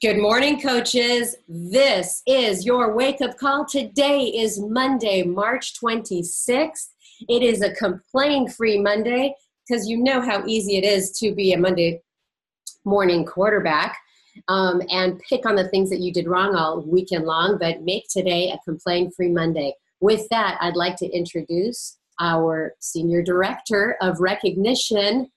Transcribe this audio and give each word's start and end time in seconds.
Good 0.00 0.18
morning, 0.18 0.60
coaches. 0.60 1.34
This 1.48 2.22
is 2.24 2.64
your 2.64 2.94
wake 2.94 3.20
up 3.20 3.36
call. 3.36 3.64
Today 3.64 4.26
is 4.26 4.60
Monday, 4.60 5.24
March 5.24 5.74
26th. 5.74 6.90
It 7.28 7.42
is 7.42 7.62
a 7.62 7.74
complain 7.74 8.48
free 8.48 8.78
Monday 8.80 9.34
because 9.66 9.88
you 9.88 9.96
know 9.96 10.20
how 10.20 10.46
easy 10.46 10.76
it 10.76 10.84
is 10.84 11.10
to 11.18 11.34
be 11.34 11.52
a 11.52 11.58
Monday 11.58 12.00
morning 12.84 13.26
quarterback 13.26 13.98
um, 14.46 14.80
and 14.88 15.20
pick 15.28 15.44
on 15.44 15.56
the 15.56 15.66
things 15.66 15.90
that 15.90 15.98
you 15.98 16.12
did 16.12 16.28
wrong 16.28 16.54
all 16.54 16.80
weekend 16.82 17.24
long, 17.24 17.58
but 17.58 17.82
make 17.82 18.04
today 18.08 18.52
a 18.52 18.58
complain 18.64 19.10
free 19.10 19.30
Monday. 19.30 19.74
With 19.98 20.28
that, 20.28 20.58
I'd 20.60 20.76
like 20.76 20.94
to 20.98 21.08
introduce 21.08 21.98
our 22.20 22.72
Senior 22.78 23.20
Director 23.20 23.96
of 24.00 24.20
Recognition, 24.20 25.32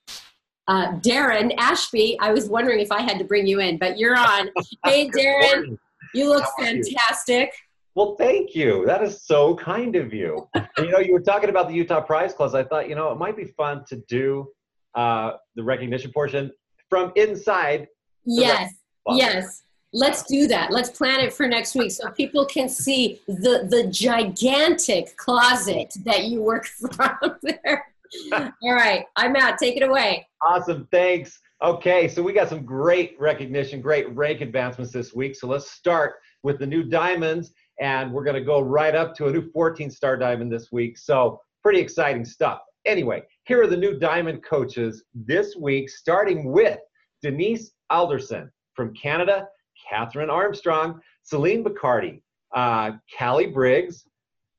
uh, 0.72 0.94
Darren 1.00 1.54
Ashby. 1.58 2.18
I 2.22 2.32
was 2.32 2.48
wondering 2.48 2.80
if 2.80 2.94
I 2.94 3.02
had 3.02 3.20
to 3.20 3.26
bring 3.26 3.46
you 3.46 3.60
in, 3.60 3.78
but 3.78 4.00
you're 4.00 4.18
on. 4.18 4.50
Hey, 4.86 5.10
Darren, 5.10 5.78
you 6.14 6.30
look 6.30 6.46
fantastic. 6.58 7.50
You? 7.50 7.94
Well, 7.94 8.16
thank 8.16 8.56
you. 8.56 8.86
That 8.86 9.04
is 9.04 9.22
so 9.22 9.56
kind 9.56 9.98
of 9.98 10.14
you. 10.14 10.48
you 10.78 10.90
know, 10.90 11.00
you 11.00 11.12
were 11.12 11.20
talking 11.20 11.50
about 11.50 11.68
the 11.68 11.74
Utah 11.74 12.00
Prize 12.00 12.34
Clause. 12.34 12.56
I 12.56 12.64
thought, 12.64 12.88
you 12.88 12.96
know, 12.96 13.12
it 13.12 13.18
might 13.18 13.36
be 13.36 13.46
fun 13.46 13.84
to 13.90 13.98
do 14.08 14.48
uh, 14.96 15.34
the 15.56 15.64
recognition 15.64 16.12
portion 16.14 16.52
from 16.90 17.12
inside. 17.18 17.88
Yes, 18.26 18.74
yes. 19.10 19.64
Let's 19.94 20.24
do 20.24 20.48
that. 20.48 20.72
Let's 20.72 20.90
plan 20.90 21.20
it 21.20 21.34
for 21.34 21.50
next 21.50 21.76
week 21.76 21.92
so 21.92 22.10
people 22.12 22.46
can 22.46 22.70
see 22.70 23.20
the 23.28 23.68
the 23.70 23.88
gigantic 23.92 25.18
closet 25.18 25.94
that 26.06 26.26
you 26.26 26.42
work 26.42 26.66
from 26.96 27.36
there. 27.44 27.92
All 28.34 28.74
right, 28.74 29.06
I'm 29.16 29.36
out. 29.36 29.58
Take 29.58 29.78
it 29.78 29.84
away. 29.84 30.28
Awesome. 30.42 30.88
Thanks. 30.92 31.40
Okay, 31.64 32.08
so 32.08 32.24
we 32.24 32.34
got 32.34 32.50
some 32.50 32.66
great 32.66 33.16
recognition, 33.20 33.82
great 33.82 34.14
rank 34.16 34.42
advancements 34.42 34.92
this 34.92 35.14
week. 35.14 35.36
So 35.36 35.48
let's 35.48 35.70
start 35.72 36.16
with 36.44 36.60
the 36.60 36.66
new 36.66 36.84
diamonds, 36.84 37.54
and 37.80 38.12
we're 38.12 38.24
going 38.24 38.36
to 38.36 38.44
go 38.44 38.62
right 38.62 38.96
up 38.96 39.16
to 39.16 39.28
a 39.28 39.32
new 39.32 39.50
14 39.52 39.90
star 39.92 40.18
diamond 40.18 40.52
this 40.52 40.72
week. 40.72 40.98
So, 40.98 41.40
pretty 41.62 41.80
exciting 41.80 42.26
stuff. 42.26 42.62
Anyway, 42.86 43.22
here 43.44 43.62
are 43.62 43.68
the 43.68 43.78
new 43.78 44.00
diamond 44.00 44.44
coaches 44.44 45.04
this 45.14 45.56
week, 45.56 45.90
starting 45.90 46.52
with 46.52 46.80
Denise 47.22 47.72
Alderson 47.92 48.52
from 48.74 48.94
Canada, 48.96 49.48
Catherine 49.88 50.32
Armstrong, 50.32 51.00
Celine 51.22 51.64
Bacardi, 51.64 52.22
uh, 52.56 52.94
Callie 53.18 53.48
Briggs. 53.48 54.06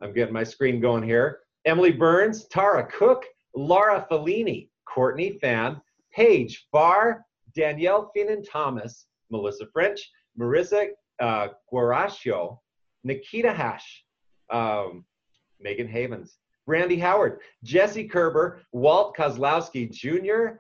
I'm 0.01 0.13
getting 0.13 0.33
my 0.33 0.45
screen 0.45 0.81
going 0.81 1.03
here. 1.03 1.41
Emily 1.65 1.93
Burns, 1.93 2.47
Tara 2.47 2.87
Cook, 2.87 3.25
Laura 3.55 4.07
Fellini, 4.11 4.69
Courtney 4.85 5.39
Fan, 5.41 5.81
Paige 6.15 6.67
Farr, 6.71 7.25
Danielle 7.55 8.11
Finnan 8.15 8.43
Thomas, 8.43 9.07
Melissa 9.31 9.67
French, 9.73 10.11
Marissa 10.39 10.89
uh, 11.21 11.49
Guaraccio, 11.71 12.61
Nikita 13.05 13.53
Hash, 13.53 14.05
um, 14.51 15.05
Megan 15.61 15.89
Havens, 15.89 16.39
Brandy 16.67 16.99
Howard, 16.99 17.41
Jesse 17.65 18.09
Kerber, 18.09 18.63
Walt 18.73 19.17
Kozlowski 19.17 19.91
Jr., 19.91 20.59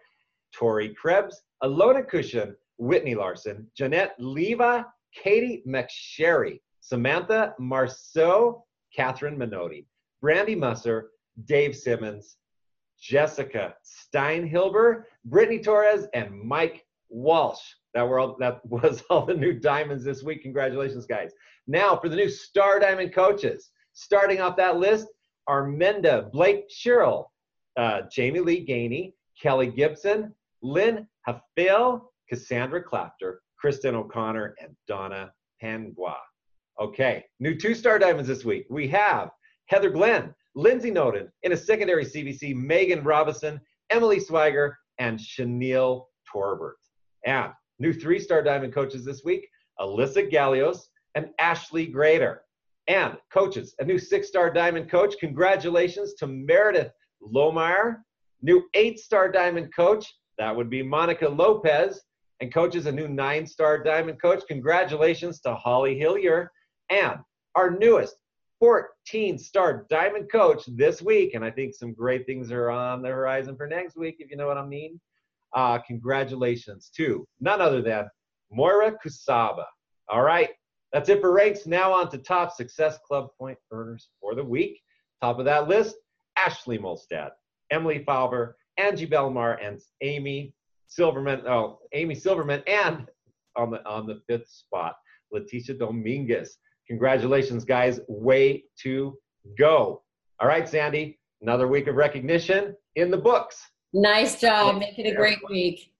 Tori 0.53 0.95
Krebs, 0.95 1.43
Alona 1.63 2.07
Cushion, 2.07 2.57
Whitney 2.79 3.15
Larson, 3.15 3.67
Jeanette 3.77 4.15
Leva, 4.19 4.87
Katie 5.15 5.63
McSherry, 5.67 6.61
Samantha 6.81 7.55
Marceau, 7.59 8.65
Catherine 8.95 9.39
Minotti, 9.39 9.87
Brandy 10.21 10.55
Musser, 10.55 11.11
Dave 11.45 11.77
Simmons, 11.77 12.37
Jessica 13.03 13.75
Steinhilber, 13.85 15.03
Brittany 15.25 15.59
Torres, 15.59 16.07
and 16.15 16.41
Mike 16.41 16.87
Walsh. 17.09 17.61
That 17.95 18.09
were 18.09 18.21
all, 18.21 18.37
that 18.39 18.65
was 18.69 19.03
all 19.11 19.27
the 19.27 19.35
new 19.35 19.53
diamonds 19.53 20.05
this 20.05 20.23
week. 20.23 20.43
Congratulations, 20.43 21.05
guys. 21.05 21.33
Now 21.67 21.97
for 21.97 22.09
the 22.09 22.17
new 22.17 22.29
Star 22.29 22.79
Diamond 22.79 23.13
coaches. 23.13 23.71
Starting 23.93 24.41
off 24.41 24.57
that 24.57 24.79
list 24.79 25.09
are 25.47 25.67
Menda 25.67 26.31
Blake 26.33 26.65
Sherrill, 26.71 27.31
uh, 27.77 28.03
Jamie 28.11 28.41
Lee 28.41 28.65
Gainey, 28.65 29.13
Kelly 29.41 29.67
Gibson, 29.67 30.35
Lynn 30.63 31.07
Hafil, 31.29 32.03
Cassandra 32.29 32.83
Clapter, 32.83 33.43
Kristen 33.59 33.95
O'Connor, 33.95 34.55
and 34.63 34.75
Donna 34.87 35.33
Pangua. 35.63 36.15
Okay, 36.81 37.25
new 37.39 37.55
two 37.55 37.75
star 37.75 37.99
diamonds 37.99 38.29
this 38.29 38.45
week. 38.45 38.67
We 38.71 38.89
have 38.89 39.31
Heather 39.67 39.91
Glenn, 39.91 40.35
Lindsay 40.55 40.91
Noden, 40.91 41.29
in 41.43 41.53
a 41.53 41.57
secondary 41.57 42.05
CBC, 42.05 42.55
Megan 42.55 43.03
Robinson, 43.03 43.61
Emily 43.91 44.21
Swiger, 44.21 44.75
and 44.99 45.19
Chenille 45.19 46.09
Torbert. 46.31 46.79
And 47.25 47.53
new 47.79 47.93
three 47.93 48.19
star 48.19 48.43
diamond 48.43 48.75
coaches 48.75 49.05
this 49.05 49.23
week 49.25 49.49
Alyssa 49.81 50.31
Gallios 50.31 50.89
and 51.15 51.31
Ashley 51.39 51.87
Grader. 51.87 52.43
And 52.89 53.17
coaches, 53.33 53.75
a 53.79 53.85
new 53.85 53.99
six 53.99 54.29
star 54.29 54.51
diamond 54.53 54.91
coach. 54.91 55.15
Congratulations 55.21 56.15
to 56.15 56.27
Meredith 56.27 56.93
Lohmeyer. 57.23 57.99
New 58.43 58.65
eight 58.75 58.99
star 58.99 59.31
diamond 59.31 59.75
coach, 59.75 60.13
that 60.39 60.55
would 60.55 60.69
be 60.69 60.83
Monica 60.83 61.29
Lopez. 61.29 62.03
And 62.41 62.53
coaches, 62.53 62.87
a 62.87 62.93
new 62.93 63.07
nine 63.07 63.47
star 63.47 63.83
diamond 63.83 64.21
coach. 64.21 64.43
Congratulations 64.49 65.41
to 65.41 65.55
Holly 65.55 65.97
Hillier. 65.97 66.51
And 66.91 67.21
our 67.55 67.71
newest 67.71 68.17
14 68.63 69.39
star 69.39 69.87
diamond 69.91 70.31
coach 70.31 70.63
this 70.77 71.03
week. 71.03 71.35
And 71.35 71.45
I 71.45 71.51
think 71.51 71.75
some 71.75 71.93
great 71.93 72.27
things 72.27 72.53
are 72.53 72.71
on 72.71 73.03
the 73.03 73.09
horizon 73.09 73.57
for 73.57 73.67
next 73.67 73.97
week, 73.97 74.19
if 74.21 74.31
you 74.31 74.37
know 74.37 74.47
what 74.47 74.57
I 74.57 74.65
mean. 74.65 75.01
Uh, 75.53 75.79
congratulations 75.79 76.89
to 76.97 77.27
none 77.41 77.61
other 77.61 77.83
than 77.83 78.09
Moira 78.53 78.97
Kusaba. 79.05 79.65
All 80.09 80.23
right, 80.23 80.51
that's 80.93 81.09
it 81.09 81.21
for 81.21 81.33
ranks. 81.33 81.67
Now 81.67 81.93
on 81.93 82.09
to 82.13 82.19
top 82.19 82.53
Success 82.53 83.01
Club 83.05 83.31
point 83.37 83.59
earners 83.73 84.11
for 84.21 84.37
the 84.37 84.45
week. 84.45 84.81
Top 85.21 85.41
of 85.41 85.45
that 85.47 85.67
list, 85.67 85.97
Ashley 86.37 86.79
Molstad, 86.79 87.31
Emily 87.73 88.05
Fowler, 88.07 88.55
Angie 88.77 89.09
Belmar, 89.09 89.59
and 89.61 89.81
Amy 90.03 90.55
Silverman. 90.87 91.43
Oh, 91.49 91.81
Amy 91.95 92.15
Silverman, 92.15 92.63
and 92.69 93.09
on 93.57 93.73
the 93.73 93.85
on 93.89 94.07
the 94.07 94.23
fifth 94.29 94.49
spot, 94.49 94.95
Leticia 95.35 95.77
Dominguez. 95.77 96.59
Congratulations, 96.93 97.65
guys. 97.65 98.01
Way 98.07 98.65
to 98.83 99.17
go. 99.57 100.03
All 100.41 100.47
right, 100.47 100.69
Sandy, 100.69 101.19
another 101.41 101.67
week 101.67 101.87
of 101.87 101.95
recognition 101.95 102.77
in 102.97 103.11
the 103.11 103.17
books. 103.17 103.67
Nice 103.95 104.39
job. 104.39 104.79
Make 104.79 104.99
it 104.99 105.11
a 105.11 105.15
great 105.15 105.39
week. 105.49 105.95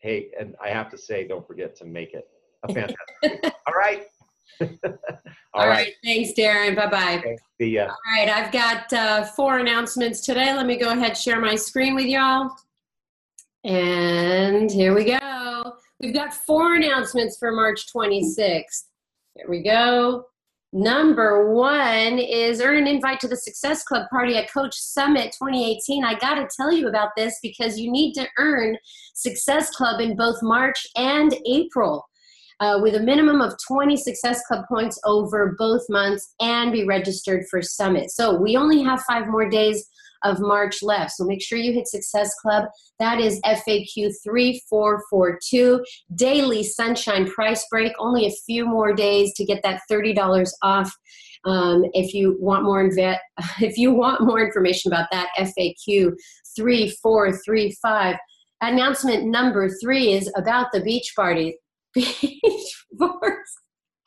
Hey, 0.00 0.28
and 0.38 0.54
I 0.62 0.68
have 0.68 0.90
to 0.90 0.98
say, 0.98 1.26
don't 1.26 1.46
forget 1.46 1.74
to 1.76 1.86
make 1.86 2.12
it 2.12 2.28
a 2.62 2.74
fantastic 2.74 3.54
All 3.66 3.72
right. 3.74 4.02
All, 4.60 4.68
All 5.54 5.66
right. 5.66 5.68
right. 5.68 5.92
Thanks, 6.04 6.32
Darren. 6.38 6.76
Bye 6.76 6.90
bye. 6.90 7.16
Okay. 7.20 7.38
See 7.58 7.70
ya. 7.70 7.84
All 7.86 7.96
right. 8.12 8.28
I've 8.28 8.52
got 8.52 8.92
uh, 8.92 9.24
four 9.24 9.60
announcements 9.60 10.20
today. 10.20 10.52
Let 10.52 10.66
me 10.66 10.76
go 10.76 10.90
ahead 10.90 11.16
share 11.16 11.40
my 11.40 11.54
screen 11.54 11.94
with 11.94 12.04
y'all. 12.04 12.50
And 13.64 14.70
here 14.70 14.94
we 14.94 15.04
go. 15.06 15.72
We've 16.00 16.12
got 16.12 16.34
four 16.34 16.74
announcements 16.74 17.38
for 17.38 17.50
March 17.50 17.86
26th. 17.90 18.88
Here 19.38 19.48
we 19.48 19.62
go. 19.62 20.24
Number 20.72 21.54
one 21.54 22.18
is 22.18 22.60
earn 22.60 22.76
an 22.76 22.88
invite 22.88 23.20
to 23.20 23.28
the 23.28 23.36
Success 23.36 23.84
Club 23.84 24.08
party 24.10 24.36
at 24.36 24.52
Coach 24.52 24.74
Summit 24.74 25.32
2018. 25.40 26.04
I 26.04 26.18
got 26.18 26.34
to 26.34 26.48
tell 26.56 26.72
you 26.72 26.88
about 26.88 27.10
this 27.16 27.38
because 27.40 27.78
you 27.78 27.88
need 27.92 28.14
to 28.14 28.26
earn 28.36 28.76
Success 29.14 29.70
Club 29.70 30.00
in 30.00 30.16
both 30.16 30.38
March 30.42 30.84
and 30.96 31.32
April. 31.46 32.04
Uh, 32.58 32.80
with 32.82 32.96
a 32.96 33.00
minimum 33.00 33.40
of 33.40 33.54
20 33.68 33.96
Success 33.96 34.44
Club 34.48 34.64
points 34.68 34.98
over 35.04 35.54
both 35.56 35.82
months 35.88 36.34
and 36.40 36.72
be 36.72 36.84
registered 36.84 37.44
for 37.48 37.62
Summit. 37.62 38.10
So 38.10 38.34
we 38.34 38.56
only 38.56 38.82
have 38.82 39.00
five 39.02 39.28
more 39.28 39.48
days 39.48 39.88
of 40.24 40.40
March 40.40 40.82
left. 40.82 41.12
So 41.12 41.24
make 41.24 41.42
sure 41.42 41.58
you 41.58 41.72
hit 41.72 41.88
Success 41.88 42.30
Club. 42.40 42.64
That 42.98 43.20
is 43.20 43.40
FAQ 43.42 44.12
3442. 44.24 45.84
Daily 46.14 46.62
Sunshine 46.62 47.30
price 47.30 47.64
break. 47.70 47.92
Only 47.98 48.26
a 48.26 48.32
few 48.46 48.66
more 48.66 48.92
days 48.92 49.32
to 49.34 49.44
get 49.44 49.62
that 49.62 49.80
$30 49.90 50.48
off. 50.62 50.92
Um, 51.44 51.84
if 51.92 52.14
you 52.14 52.36
want 52.40 52.64
more 52.64 52.88
inve- 52.88 53.18
if 53.60 53.76
you 53.78 53.92
want 53.92 54.22
more 54.22 54.44
information 54.44 54.92
about 54.92 55.08
that, 55.12 55.28
FAQ 55.38 56.12
3435. 56.56 58.16
Announcement 58.60 59.26
number 59.26 59.70
three 59.80 60.12
is 60.12 60.30
about 60.36 60.66
the 60.72 60.80
beach 60.80 61.12
party. 61.14 61.56
Beach 61.94 62.84
bars. 62.92 63.54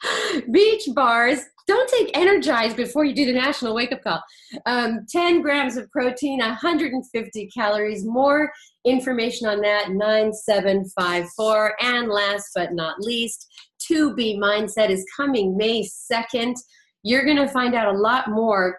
Beach 0.51 0.87
bars 0.93 1.39
don't 1.67 1.89
take 1.89 2.17
Energize 2.17 2.73
before 2.73 3.05
you 3.05 3.13
do 3.13 3.25
the 3.25 3.33
national 3.33 3.73
wake 3.73 3.91
up 3.91 4.03
call. 4.03 4.21
Um, 4.65 5.05
10 5.09 5.41
grams 5.41 5.77
of 5.77 5.89
protein, 5.91 6.39
150 6.39 7.47
calories. 7.47 8.05
More 8.05 8.51
information 8.83 9.47
on 9.47 9.61
that, 9.61 9.91
9754. 9.91 11.75
And 11.81 12.09
last 12.09 12.49
but 12.55 12.73
not 12.73 12.99
least, 12.99 13.47
2B 13.89 14.37
Mindset 14.37 14.89
is 14.89 15.05
coming 15.15 15.55
May 15.55 15.83
2nd. 15.83 16.55
You're 17.03 17.25
going 17.25 17.37
to 17.37 17.47
find 17.47 17.73
out 17.73 17.93
a 17.93 17.97
lot 17.97 18.29
more 18.29 18.77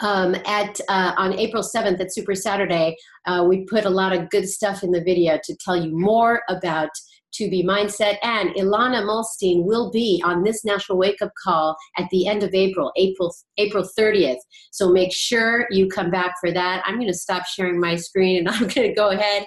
um, 0.00 0.34
at 0.46 0.80
uh, 0.88 1.12
on 1.16 1.34
April 1.34 1.62
7th 1.62 2.00
at 2.00 2.14
Super 2.14 2.34
Saturday. 2.34 2.96
Uh, 3.26 3.44
we 3.46 3.64
put 3.64 3.84
a 3.84 3.90
lot 3.90 4.12
of 4.12 4.30
good 4.30 4.48
stuff 4.48 4.82
in 4.82 4.92
the 4.92 5.02
video 5.02 5.38
to 5.44 5.56
tell 5.56 5.76
you 5.76 5.96
more 5.96 6.42
about 6.48 6.90
2B 7.38 7.64
Mindset. 7.64 8.16
And 8.22 8.50
Ilana 8.50 9.02
Muhlstein 9.02 9.64
will 9.64 9.90
be 9.90 10.22
on 10.24 10.42
this 10.42 10.64
national 10.64 10.98
wake 10.98 11.22
up 11.22 11.32
call 11.42 11.76
at 11.96 12.08
the 12.10 12.26
end 12.26 12.42
of 12.42 12.54
april 12.54 12.92
april 12.96 13.34
april 13.58 13.88
30th 13.98 14.38
so 14.70 14.90
make 14.90 15.12
sure 15.12 15.66
you 15.70 15.88
come 15.88 16.10
back 16.10 16.34
for 16.40 16.52
that. 16.52 16.82
I'm 16.86 16.96
going 16.96 17.08
to 17.08 17.14
stop 17.14 17.46
sharing 17.46 17.80
my 17.80 17.96
screen 17.96 18.38
and 18.38 18.48
i'm 18.54 18.68
going 18.68 18.88
to 18.88 18.94
go 18.94 19.10
ahead 19.10 19.46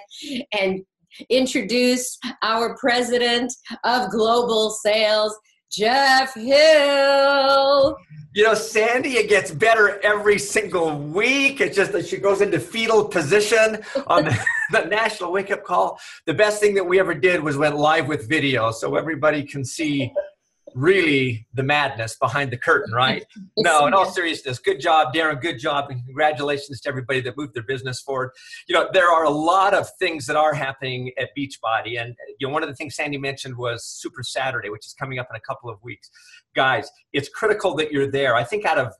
and 0.58 0.82
introduce 1.28 2.18
our 2.42 2.76
president 2.78 3.52
of 3.84 4.10
global 4.10 4.70
sales 4.70 5.36
jeff 5.72 6.34
hill 6.34 7.96
you 8.34 8.44
know, 8.44 8.54
Sandy, 8.54 9.18
it 9.18 9.28
gets 9.28 9.50
better 9.50 10.00
every 10.02 10.38
single 10.38 10.98
week. 10.98 11.60
It's 11.60 11.76
just 11.76 11.92
that 11.92 12.06
she 12.06 12.16
goes 12.16 12.40
into 12.40 12.58
fetal 12.58 13.04
position 13.04 13.78
on 14.06 14.24
the, 14.24 14.46
the, 14.72 14.84
national 14.86 15.32
wake 15.32 15.50
up 15.50 15.64
call. 15.64 16.00
The 16.24 16.32
best 16.32 16.58
thing 16.58 16.72
that 16.74 16.84
we 16.84 16.98
ever 16.98 17.12
did 17.12 17.42
was 17.42 17.58
went 17.58 17.76
live 17.76 18.08
with 18.08 18.26
video 18.30 18.70
so 18.70 18.96
everybody 18.96 19.42
can 19.42 19.66
see 19.66 20.10
really 20.74 21.46
the 21.54 21.62
madness 21.62 22.16
behind 22.16 22.50
the 22.50 22.56
curtain, 22.56 22.92
right? 22.94 23.24
no, 23.56 23.86
in 23.86 23.94
all 23.94 24.10
seriousness, 24.10 24.58
good 24.58 24.80
job, 24.80 25.14
Darren. 25.14 25.40
Good 25.40 25.58
job, 25.58 25.90
and 25.90 26.04
congratulations 26.04 26.80
to 26.80 26.88
everybody 26.88 27.20
that 27.22 27.36
moved 27.36 27.54
their 27.54 27.62
business 27.62 28.00
forward. 28.00 28.30
You 28.68 28.74
know, 28.74 28.88
there 28.92 29.10
are 29.10 29.24
a 29.24 29.30
lot 29.30 29.74
of 29.74 29.88
things 29.98 30.26
that 30.26 30.36
are 30.36 30.54
happening 30.54 31.12
at 31.18 31.30
Beachbody, 31.36 32.00
and 32.00 32.14
you 32.38 32.46
know, 32.46 32.52
one 32.52 32.62
of 32.62 32.68
the 32.68 32.74
things 32.74 32.96
Sandy 32.96 33.18
mentioned 33.18 33.56
was 33.56 33.84
Super 33.84 34.22
Saturday, 34.22 34.70
which 34.70 34.86
is 34.86 34.94
coming 34.94 35.18
up 35.18 35.28
in 35.30 35.36
a 35.36 35.40
couple 35.40 35.70
of 35.70 35.82
weeks. 35.82 36.10
Guys, 36.54 36.90
it's 37.12 37.28
critical 37.28 37.74
that 37.76 37.92
you're 37.92 38.10
there. 38.10 38.34
I 38.34 38.44
think 38.44 38.64
out 38.64 38.78
of 38.78 38.94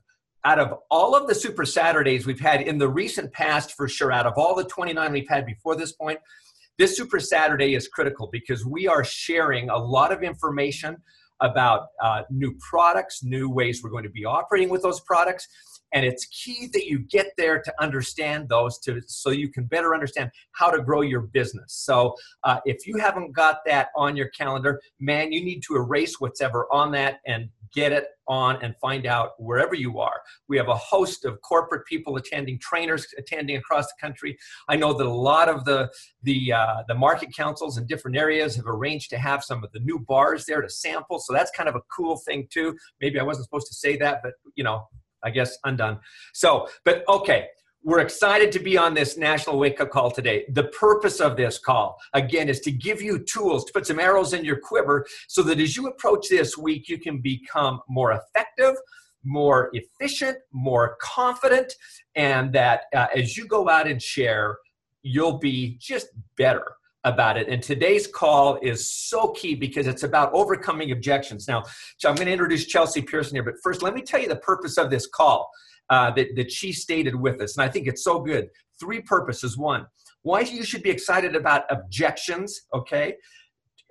out 0.45 0.59
of 0.59 0.79
all 0.91 1.15
of 1.15 1.27
the 1.27 1.35
Super 1.35 1.65
Saturdays 1.65 2.25
we've 2.25 2.39
had 2.39 2.61
in 2.61 2.77
the 2.77 2.89
recent 2.89 3.31
past, 3.31 3.73
for 3.73 3.87
sure, 3.87 4.11
out 4.11 4.25
of 4.25 4.33
all 4.35 4.55
the 4.55 4.65
29 4.65 5.11
we've 5.11 5.29
had 5.29 5.45
before 5.45 5.75
this 5.75 5.93
point, 5.93 6.19
this 6.77 6.97
Super 6.97 7.19
Saturday 7.19 7.75
is 7.75 7.87
critical 7.87 8.29
because 8.31 8.65
we 8.65 8.87
are 8.87 9.03
sharing 9.03 9.69
a 9.69 9.77
lot 9.77 10.11
of 10.11 10.23
information 10.23 10.97
about 11.41 11.87
uh, 12.01 12.21
new 12.29 12.55
products, 12.69 13.23
new 13.23 13.49
ways 13.49 13.81
we're 13.83 13.89
going 13.89 14.03
to 14.03 14.09
be 14.09 14.25
operating 14.25 14.69
with 14.69 14.81
those 14.81 14.99
products. 15.01 15.47
And 15.93 16.05
it's 16.05 16.25
key 16.25 16.69
that 16.73 16.85
you 16.85 16.99
get 16.99 17.27
there 17.37 17.61
to 17.61 17.73
understand 17.79 18.49
those 18.49 18.79
to, 18.79 19.01
so 19.07 19.29
you 19.29 19.49
can 19.49 19.65
better 19.65 19.93
understand 19.93 20.31
how 20.51 20.71
to 20.71 20.81
grow 20.81 21.01
your 21.01 21.21
business. 21.21 21.73
So 21.73 22.15
uh, 22.43 22.59
if 22.65 22.87
you 22.87 22.97
haven't 22.97 23.33
got 23.33 23.59
that 23.65 23.89
on 23.95 24.15
your 24.15 24.29
calendar, 24.29 24.81
man, 24.99 25.31
you 25.31 25.43
need 25.43 25.61
to 25.67 25.75
erase 25.75 26.19
what's 26.19 26.41
ever 26.41 26.67
on 26.71 26.91
that 26.91 27.19
and 27.25 27.49
get 27.73 27.91
it 27.91 28.05
on 28.27 28.57
and 28.63 28.75
find 28.77 29.05
out 29.05 29.31
wherever 29.39 29.75
you 29.75 29.99
are. 29.99 30.21
We 30.47 30.57
have 30.57 30.69
a 30.69 30.75
host 30.75 31.25
of 31.25 31.41
corporate 31.41 31.85
people 31.85 32.15
attending, 32.15 32.59
trainers 32.59 33.05
attending 33.17 33.57
across 33.57 33.87
the 33.87 33.93
country. 33.99 34.37
I 34.69 34.75
know 34.75 34.93
that 34.93 35.05
a 35.05 35.09
lot 35.09 35.49
of 35.49 35.65
the 35.65 35.89
the 36.21 36.53
uh, 36.53 36.83
the 36.87 36.95
market 36.95 37.35
councils 37.35 37.77
in 37.77 37.85
different 37.85 38.15
areas 38.15 38.55
have 38.55 38.67
arranged 38.67 39.09
to 39.09 39.17
have 39.17 39.43
some 39.43 39.63
of 39.63 39.71
the 39.71 39.79
new 39.79 39.99
bars 39.99 40.45
there 40.45 40.61
to 40.61 40.69
sample. 40.69 41.19
So 41.19 41.33
that's 41.33 41.51
kind 41.51 41.67
of 41.67 41.75
a 41.75 41.81
cool 41.95 42.17
thing 42.17 42.47
too. 42.51 42.77
Maybe 43.01 43.19
I 43.19 43.23
wasn't 43.23 43.45
supposed 43.45 43.67
to 43.67 43.73
say 43.73 43.97
that, 43.97 44.21
but 44.23 44.33
you 44.55 44.63
know, 44.63 44.87
I 45.23 45.29
guess 45.29 45.57
undone. 45.63 45.99
So, 46.33 46.67
but 46.85 47.03
okay. 47.07 47.47
We're 47.85 47.99
excited 47.99 48.49
to 48.53 48.59
be 48.59 48.77
on 48.77 48.93
this 48.93 49.17
national 49.17 49.59
wake 49.59 49.81
up 49.81 49.89
call 49.89 50.09
today. 50.09 50.45
The 50.47 50.63
purpose 50.69 51.19
of 51.19 51.35
this 51.35 51.59
call, 51.59 51.97
again, 52.13 52.47
is 52.47 52.61
to 52.61 52.71
give 52.71 53.01
you 53.01 53.19
tools, 53.19 53.65
to 53.65 53.73
put 53.73 53.85
some 53.85 53.99
arrows 53.99 54.31
in 54.31 54.45
your 54.45 54.55
quiver 54.55 55.05
so 55.27 55.43
that 55.43 55.59
as 55.59 55.75
you 55.75 55.87
approach 55.87 56.29
this 56.29 56.57
week, 56.57 56.87
you 56.87 56.97
can 56.97 57.19
become 57.19 57.81
more 57.89 58.13
effective, 58.13 58.75
more 59.25 59.69
efficient, 59.73 60.37
more 60.53 60.95
confident, 61.01 61.73
and 62.15 62.53
that 62.53 62.83
uh, 62.95 63.07
as 63.13 63.35
you 63.35 63.45
go 63.47 63.67
out 63.67 63.85
and 63.85 64.01
share, 64.01 64.59
you'll 65.01 65.37
be 65.37 65.77
just 65.77 66.07
better 66.37 66.77
about 67.03 67.37
it. 67.37 67.49
And 67.49 67.61
today's 67.61 68.07
call 68.07 68.57
is 68.61 68.89
so 68.89 69.29
key 69.31 69.55
because 69.55 69.87
it's 69.87 70.03
about 70.03 70.33
overcoming 70.33 70.91
objections. 70.91 71.47
Now, 71.47 71.63
I'm 72.05 72.15
going 72.15 72.27
to 72.27 72.31
introduce 72.31 72.65
Chelsea 72.65 73.01
Pearson 73.01 73.35
here, 73.35 73.43
but 73.43 73.55
first, 73.61 73.81
let 73.81 73.93
me 73.93 74.01
tell 74.01 74.21
you 74.21 74.29
the 74.29 74.37
purpose 74.37 74.77
of 74.77 74.89
this 74.89 75.07
call 75.07 75.49
uh, 75.89 76.11
that, 76.11 76.35
that 76.35 76.51
she 76.51 76.71
stated 76.71 77.15
with 77.15 77.41
us. 77.41 77.57
And 77.57 77.63
I 77.63 77.69
think 77.69 77.87
it's 77.87 78.03
so 78.03 78.19
good. 78.19 78.49
Three 78.79 79.01
purposes. 79.01 79.57
One, 79.57 79.85
why 80.21 80.41
you 80.41 80.63
should 80.63 80.83
be 80.83 80.89
excited 80.89 81.35
about 81.35 81.63
objections, 81.69 82.61
okay? 82.73 83.15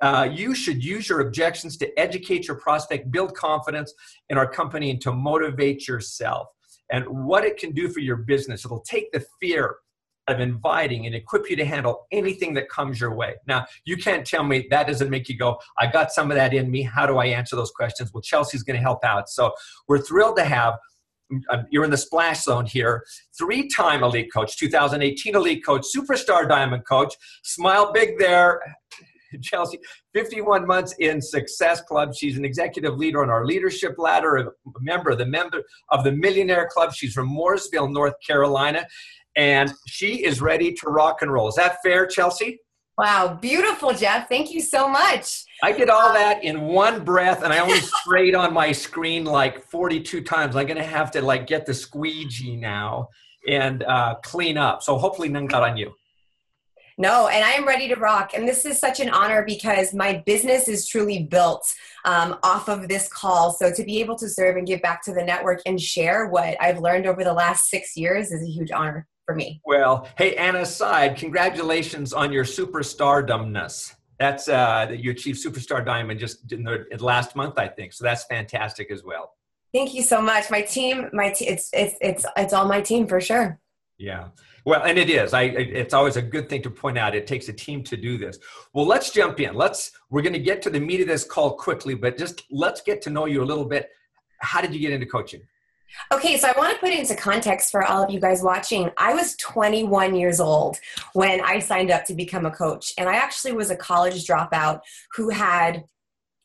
Uh, 0.00 0.28
you 0.32 0.54
should 0.54 0.82
use 0.82 1.08
your 1.08 1.20
objections 1.20 1.76
to 1.76 1.98
educate 1.98 2.48
your 2.48 2.56
prospect, 2.56 3.10
build 3.10 3.36
confidence 3.36 3.94
in 4.30 4.38
our 4.38 4.50
company, 4.50 4.90
and 4.90 5.00
to 5.00 5.12
motivate 5.12 5.86
yourself. 5.86 6.48
And 6.90 7.04
what 7.06 7.44
it 7.44 7.56
can 7.56 7.72
do 7.72 7.88
for 7.88 8.00
your 8.00 8.16
business, 8.16 8.64
it'll 8.64 8.80
take 8.80 9.12
the 9.12 9.24
fear 9.40 9.76
of 10.28 10.40
inviting 10.40 11.06
and 11.06 11.14
equip 11.14 11.50
you 11.50 11.56
to 11.56 11.64
handle 11.64 12.06
anything 12.12 12.54
that 12.54 12.68
comes 12.68 13.00
your 13.00 13.14
way. 13.14 13.34
Now, 13.46 13.66
you 13.84 13.96
can't 13.96 14.26
tell 14.26 14.44
me 14.44 14.66
that 14.70 14.86
doesn't 14.86 15.10
make 15.10 15.28
you 15.28 15.36
go, 15.36 15.58
I 15.78 15.88
got 15.88 16.12
some 16.12 16.30
of 16.30 16.36
that 16.36 16.54
in 16.54 16.70
me. 16.70 16.82
How 16.82 17.06
do 17.06 17.18
I 17.18 17.26
answer 17.26 17.56
those 17.56 17.72
questions? 17.72 18.12
Well, 18.12 18.22
Chelsea's 18.22 18.62
going 18.62 18.76
to 18.76 18.82
help 18.82 19.04
out. 19.04 19.28
So 19.28 19.52
we're 19.88 19.98
thrilled 19.98 20.36
to 20.36 20.44
have 20.44 20.74
uh, 21.48 21.62
you're 21.70 21.84
in 21.84 21.90
the 21.90 21.96
splash 21.96 22.42
zone 22.42 22.66
here. 22.66 23.04
Three 23.38 23.68
time 23.68 24.02
elite 24.02 24.30
coach, 24.32 24.58
2018 24.58 25.34
elite 25.34 25.64
coach, 25.64 25.86
superstar 25.94 26.46
diamond 26.46 26.86
coach. 26.86 27.14
Smile 27.42 27.90
big 27.92 28.18
there. 28.18 28.60
Chelsea, 29.42 29.78
51 30.14 30.66
months 30.66 30.94
in 30.98 31.20
Success 31.20 31.80
Club. 31.82 32.14
She's 32.14 32.36
an 32.36 32.44
executive 32.44 32.98
leader 32.98 33.22
on 33.22 33.30
our 33.30 33.46
leadership 33.46 33.94
ladder, 33.98 34.36
a 34.36 34.50
member 34.80 35.14
the 35.14 35.26
member 35.26 35.62
of 35.90 36.04
the 36.04 36.12
Millionaire 36.12 36.68
Club. 36.70 36.92
She's 36.92 37.14
from 37.14 37.30
Mooresville, 37.30 37.90
North 37.90 38.14
Carolina, 38.26 38.86
and 39.36 39.72
she 39.86 40.24
is 40.24 40.40
ready 40.40 40.72
to 40.72 40.88
rock 40.88 41.22
and 41.22 41.32
roll. 41.32 41.48
Is 41.48 41.54
that 41.56 41.78
fair, 41.82 42.06
Chelsea? 42.06 42.58
Wow, 42.98 43.38
beautiful, 43.40 43.94
Jeff. 43.94 44.28
Thank 44.28 44.52
you 44.52 44.60
so 44.60 44.86
much. 44.86 45.44
I 45.62 45.72
did 45.72 45.88
all 45.88 46.12
that 46.12 46.44
in 46.44 46.60
one 46.60 47.04
breath, 47.04 47.42
and 47.42 47.52
I 47.52 47.58
only 47.60 47.80
sprayed 47.80 48.34
on 48.34 48.52
my 48.52 48.70
screen 48.70 49.24
like 49.24 49.64
42 49.64 50.22
times. 50.22 50.56
I'm 50.56 50.66
going 50.66 50.76
to 50.76 50.84
have 50.84 51.10
to 51.12 51.22
like 51.22 51.46
get 51.46 51.64
the 51.64 51.72
squeegee 51.72 52.56
now 52.56 53.08
and 53.48 53.82
uh, 53.84 54.16
clean 54.22 54.58
up. 54.58 54.82
So 54.82 54.98
hopefully 54.98 55.28
none 55.28 55.46
got 55.46 55.62
on 55.62 55.76
you. 55.76 55.92
No, 56.98 57.28
and 57.28 57.42
I 57.42 57.52
am 57.52 57.66
ready 57.66 57.88
to 57.88 57.96
rock. 57.96 58.32
And 58.34 58.46
this 58.46 58.66
is 58.66 58.78
such 58.78 59.00
an 59.00 59.08
honor 59.08 59.42
because 59.44 59.94
my 59.94 60.22
business 60.26 60.68
is 60.68 60.86
truly 60.86 61.22
built 61.22 61.74
um, 62.04 62.38
off 62.42 62.68
of 62.68 62.86
this 62.86 63.08
call. 63.08 63.52
So 63.52 63.72
to 63.72 63.82
be 63.82 64.00
able 64.00 64.16
to 64.16 64.28
serve 64.28 64.56
and 64.56 64.66
give 64.66 64.82
back 64.82 65.02
to 65.04 65.14
the 65.14 65.24
network 65.24 65.62
and 65.64 65.80
share 65.80 66.26
what 66.26 66.56
I've 66.60 66.80
learned 66.80 67.06
over 67.06 67.24
the 67.24 67.32
last 67.32 67.70
six 67.70 67.96
years 67.96 68.30
is 68.30 68.42
a 68.42 68.50
huge 68.50 68.70
honor 68.70 69.08
for 69.26 69.34
me. 69.34 69.60
Well, 69.64 70.08
hey, 70.16 70.36
Anna 70.36 70.60
aside, 70.60 71.16
congratulations 71.16 72.12
on 72.12 72.32
your 72.32 72.44
superstar 72.44 73.26
dumbness. 73.26 73.94
That's 74.18 74.48
uh, 74.48 74.86
that 74.88 75.02
you 75.02 75.10
achieved 75.10 75.44
superstar 75.44 75.84
diamond 75.84 76.20
just 76.20 76.52
in 76.52 76.62
the 76.62 76.86
in 76.90 77.00
last 77.00 77.34
month, 77.34 77.58
I 77.58 77.68
think. 77.68 77.92
So 77.92 78.04
that's 78.04 78.24
fantastic 78.24 78.90
as 78.90 79.02
well. 79.02 79.34
Thank 79.74 79.94
you 79.94 80.02
so 80.02 80.20
much. 80.20 80.50
My 80.50 80.60
team, 80.62 81.08
my 81.12 81.30
t- 81.30 81.48
it's 81.48 81.70
it's 81.72 81.96
it's 82.00 82.26
it's 82.36 82.52
all 82.52 82.66
my 82.66 82.80
team 82.80 83.06
for 83.06 83.20
sure. 83.20 83.58
Yeah. 83.98 84.28
Well, 84.64 84.82
and 84.84 84.96
it 84.96 85.10
is. 85.10 85.34
I 85.34 85.42
it's 85.44 85.94
always 85.94 86.16
a 86.16 86.22
good 86.22 86.48
thing 86.48 86.62
to 86.62 86.70
point 86.70 86.98
out. 86.98 87.16
It 87.16 87.26
takes 87.26 87.48
a 87.48 87.52
team 87.52 87.82
to 87.84 87.96
do 87.96 88.16
this. 88.16 88.38
Well, 88.72 88.86
let's 88.86 89.10
jump 89.10 89.40
in. 89.40 89.54
Let's 89.54 89.90
we're 90.10 90.22
going 90.22 90.34
to 90.34 90.38
get 90.38 90.62
to 90.62 90.70
the 90.70 90.78
meat 90.78 91.00
of 91.00 91.08
this 91.08 91.24
call 91.24 91.56
quickly, 91.56 91.94
but 91.94 92.16
just 92.16 92.44
let's 92.50 92.80
get 92.80 93.02
to 93.02 93.10
know 93.10 93.26
you 93.26 93.42
a 93.42 93.44
little 93.44 93.64
bit. 93.64 93.90
How 94.38 94.60
did 94.60 94.72
you 94.72 94.80
get 94.80 94.92
into 94.92 95.06
coaching? 95.06 95.42
Okay, 96.12 96.36
so 96.36 96.48
I 96.48 96.58
want 96.58 96.74
to 96.74 96.80
put 96.80 96.92
into 96.92 97.14
context 97.14 97.70
for 97.70 97.84
all 97.84 98.02
of 98.02 98.10
you 98.10 98.20
guys 98.20 98.42
watching. 98.42 98.90
I 98.96 99.14
was 99.14 99.36
21 99.36 100.14
years 100.14 100.40
old 100.40 100.78
when 101.14 101.40
I 101.40 101.58
signed 101.58 101.90
up 101.90 102.04
to 102.06 102.14
become 102.14 102.46
a 102.46 102.50
coach, 102.50 102.92
and 102.98 103.08
I 103.08 103.14
actually 103.14 103.52
was 103.52 103.70
a 103.70 103.76
college 103.76 104.26
dropout 104.26 104.80
who 105.14 105.30
had 105.30 105.84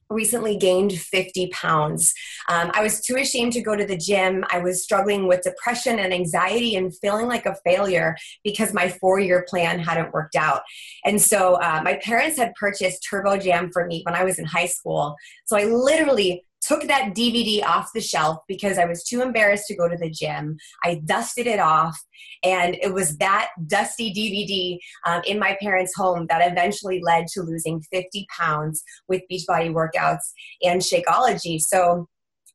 recently 0.09 0.57
gained 0.57 0.93
50 0.93 1.47
pounds. 1.47 2.13
Um, 2.49 2.71
I 2.73 2.81
was 2.81 3.01
too 3.01 3.15
ashamed 3.17 3.53
to 3.53 3.61
go 3.61 3.75
to 3.75 3.85
the 3.85 3.97
gym. 3.97 4.45
I 4.51 4.59
was 4.59 4.83
struggling 4.83 5.27
with 5.27 5.41
depression 5.41 5.99
and 5.99 6.13
anxiety 6.13 6.75
and 6.75 6.95
feeling 6.97 7.27
like 7.27 7.45
a 7.45 7.57
failure 7.65 8.15
because 8.43 8.73
my 8.73 8.89
four 8.89 9.19
year 9.19 9.45
plan 9.49 9.79
hadn't 9.79 10.13
worked 10.13 10.35
out. 10.35 10.61
And 11.05 11.21
so 11.21 11.55
uh, 11.55 11.81
my 11.83 11.95
parents 11.95 12.37
had 12.37 12.53
purchased 12.55 13.05
Turbo 13.09 13.37
Jam 13.37 13.69
for 13.71 13.85
me 13.85 14.01
when 14.03 14.15
I 14.15 14.23
was 14.23 14.39
in 14.39 14.45
high 14.45 14.67
school. 14.67 15.15
So 15.45 15.57
I 15.57 15.65
literally 15.65 16.45
took 16.61 16.83
that 16.83 17.15
DVD 17.15 17.63
off 17.63 17.91
the 17.93 18.01
shelf 18.01 18.39
because 18.47 18.77
I 18.77 18.85
was 18.85 19.03
too 19.03 19.21
embarrassed 19.21 19.67
to 19.67 19.75
go 19.75 19.87
to 19.87 19.97
the 19.97 20.09
gym. 20.09 20.57
I 20.83 21.01
dusted 21.05 21.47
it 21.47 21.59
off, 21.59 21.97
and 22.43 22.77
it 22.81 22.93
was 22.93 23.17
that 23.17 23.49
dusty 23.67 24.13
DVD 24.13 24.77
um, 25.09 25.21
in 25.25 25.39
my 25.39 25.57
parents' 25.61 25.95
home 25.95 26.27
that 26.29 26.51
eventually 26.51 27.01
led 27.01 27.27
to 27.33 27.41
losing 27.41 27.81
50 27.91 28.27
pounds 28.37 28.83
with 29.07 29.21
Beachbody 29.31 29.71
workouts 29.71 30.31
and 30.63 30.81
Shakeology. 30.81 31.59
So 31.59 32.07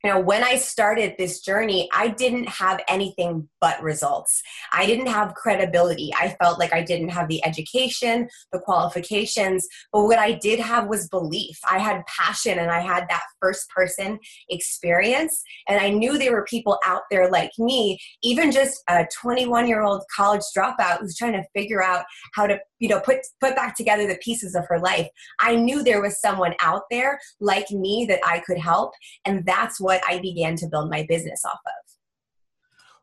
you 0.05 0.11
know, 0.11 0.21
when 0.21 0.43
I 0.43 0.57
started 0.57 1.15
this 1.17 1.41
journey, 1.41 1.89
I 1.93 2.09
didn't 2.09 2.49
have 2.49 2.81
anything 2.89 3.49
but 3.61 3.81
results. 3.83 4.43
I 4.73 4.85
didn't 4.85 5.07
have 5.07 5.35
credibility. 5.35 6.13
I 6.19 6.37
felt 6.43 6.59
like 6.59 6.75
I 6.75 6.83
didn't 6.83 7.11
have 7.11 7.29
the 7.29 7.45
education, 7.45 8.29
the 8.51 8.59
qualifications, 8.59 9.67
but 9.93 10.03
what 10.05 10.19
I 10.19 10.33
did 10.33 10.59
have 10.59 10.89
was 10.89 11.09
belief. 11.09 11.57
I 11.71 11.79
had 11.79 12.03
passion 12.07 12.59
and 12.59 12.71
I 12.71 12.81
had 12.81 13.07
that 13.11 13.23
first 13.41 13.69
person 13.71 14.19
experience. 14.49 15.43
And 15.69 15.81
I 15.81 15.91
knew 15.91 16.19
there 16.19 16.33
were 16.33 16.45
people 16.45 16.79
out 16.85 17.03
there 17.11 17.31
like 17.31 17.53
me, 17.59 17.99
even 18.23 18.51
just 18.51 18.83
a 18.89 19.07
21 19.21 19.69
year 19.69 19.83
old 19.83 20.03
college 20.15 20.43
dropout 20.57 20.99
who's 21.01 21.17
trying 21.17 21.35
to 21.35 21.45
figure 21.55 21.83
out 21.83 22.05
how 22.35 22.49
to 22.49 22.59
you 22.83 22.89
know 22.89 23.01
put 23.01 23.19
put 23.41 23.55
back 23.55 23.77
together 23.77 24.07
the 24.07 24.17
pieces 24.17 24.55
of 24.57 24.67
her 24.67 24.79
life. 24.81 25.09
I 25.39 25.55
knew 25.55 25.83
there 25.85 26.03
was 26.03 26.21
someone 26.21 26.55
out 26.61 26.83
there 26.91 27.21
like 27.41 27.71
me 27.71 28.05
that 28.09 28.19
i 28.27 28.41
could 28.41 28.59
help 28.59 28.93
and 29.25 29.47
that's 29.47 29.81
what 29.81 30.03
i 30.09 30.19
began 30.19 30.57
to 30.57 30.67
build 30.67 30.91
my 30.91 31.07
business 31.09 31.45
off 31.45 31.61
of. 31.65 31.95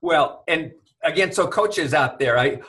Well 0.02 0.44
and 0.48 0.74
again 1.04 1.32
so 1.32 1.48
coaches 1.48 1.94
out 1.94 2.20
there 2.20 2.38
i 2.38 2.60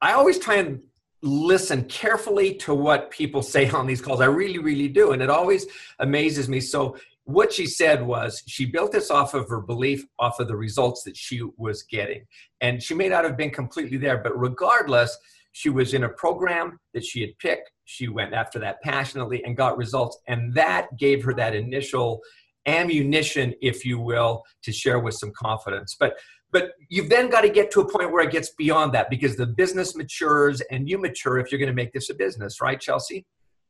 i 0.00 0.12
always 0.12 0.38
try 0.38 0.56
and 0.56 0.80
listen 1.22 1.84
carefully 1.84 2.54
to 2.54 2.74
what 2.74 3.10
people 3.10 3.42
say 3.42 3.68
on 3.78 3.86
these 3.86 4.00
calls. 4.00 4.20
I 4.20 4.26
really 4.26 4.58
really 4.58 4.88
do 4.88 5.12
and 5.12 5.22
it 5.22 5.30
always 5.30 5.66
amazes 5.98 6.48
me. 6.48 6.60
So 6.60 6.96
what 7.24 7.52
she 7.52 7.66
said 7.66 8.06
was 8.06 8.42
she 8.46 8.64
built 8.64 8.92
this 8.92 9.10
off 9.10 9.34
of 9.34 9.48
her 9.48 9.60
belief 9.60 10.06
off 10.18 10.38
of 10.38 10.46
the 10.48 10.56
results 10.56 11.02
that 11.02 11.16
she 11.16 11.42
was 11.58 11.82
getting. 11.82 12.24
And 12.60 12.82
she 12.82 12.94
may 12.94 13.08
not 13.08 13.24
have 13.24 13.36
been 13.36 13.50
completely 13.50 13.98
there 13.98 14.18
but 14.18 14.38
regardless 14.38 15.18
she 15.56 15.70
was 15.70 15.94
in 15.94 16.04
a 16.04 16.08
program 16.10 16.78
that 16.92 17.02
she 17.02 17.22
had 17.22 17.30
picked. 17.38 17.70
She 17.86 18.08
went 18.08 18.34
after 18.34 18.58
that 18.58 18.82
passionately 18.82 19.42
and 19.42 19.56
got 19.56 19.78
results. 19.78 20.18
And 20.28 20.52
that 20.52 20.94
gave 20.98 21.24
her 21.24 21.32
that 21.32 21.54
initial 21.54 22.20
ammunition 22.66 23.54
if 23.62 23.82
you 23.82 23.98
will 23.98 24.42
to 24.64 24.70
share 24.70 25.00
with 25.00 25.14
some 25.14 25.32
confidence. 25.34 25.96
But 25.98 26.18
but 26.52 26.72
you've 26.90 27.08
then 27.08 27.30
got 27.30 27.40
to 27.40 27.48
get 27.48 27.70
to 27.70 27.80
a 27.80 27.90
point 27.90 28.12
where 28.12 28.22
it 28.22 28.32
gets 28.32 28.50
beyond 28.50 28.92
that 28.92 29.08
because 29.08 29.36
the 29.36 29.46
business 29.46 29.96
matures 29.96 30.60
and 30.70 30.90
you 30.90 30.98
mature 30.98 31.38
if 31.38 31.50
you're 31.50 31.58
going 31.58 31.74
to 31.74 31.74
make 31.74 31.92
this 31.94 32.10
a 32.10 32.14
business 32.14 32.60
right 32.60 32.78
chelsea? 32.78 33.24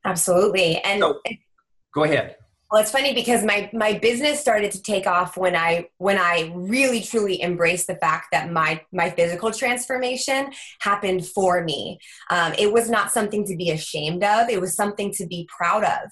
Absolutely. 0.04 0.78
And 0.78 1.00
so, 1.00 1.20
go 1.94 2.02
ahead 2.02 2.34
well, 2.70 2.82
it's 2.82 2.90
funny 2.90 3.14
because 3.14 3.44
my 3.44 3.70
my 3.72 3.92
business 3.92 4.40
started 4.40 4.72
to 4.72 4.82
take 4.82 5.06
off 5.06 5.36
when 5.36 5.54
I 5.54 5.88
when 5.98 6.18
I 6.18 6.50
really 6.52 7.00
truly 7.00 7.40
embraced 7.40 7.86
the 7.86 7.94
fact 7.94 8.26
that 8.32 8.50
my 8.50 8.80
my 8.92 9.08
physical 9.10 9.52
transformation 9.52 10.50
happened 10.80 11.28
for 11.28 11.62
me. 11.62 12.00
Um, 12.30 12.54
it 12.58 12.72
was 12.72 12.90
not 12.90 13.12
something 13.12 13.44
to 13.46 13.56
be 13.56 13.70
ashamed 13.70 14.24
of. 14.24 14.48
It 14.48 14.60
was 14.60 14.74
something 14.74 15.12
to 15.12 15.26
be 15.26 15.48
proud 15.56 15.84
of. 15.84 16.10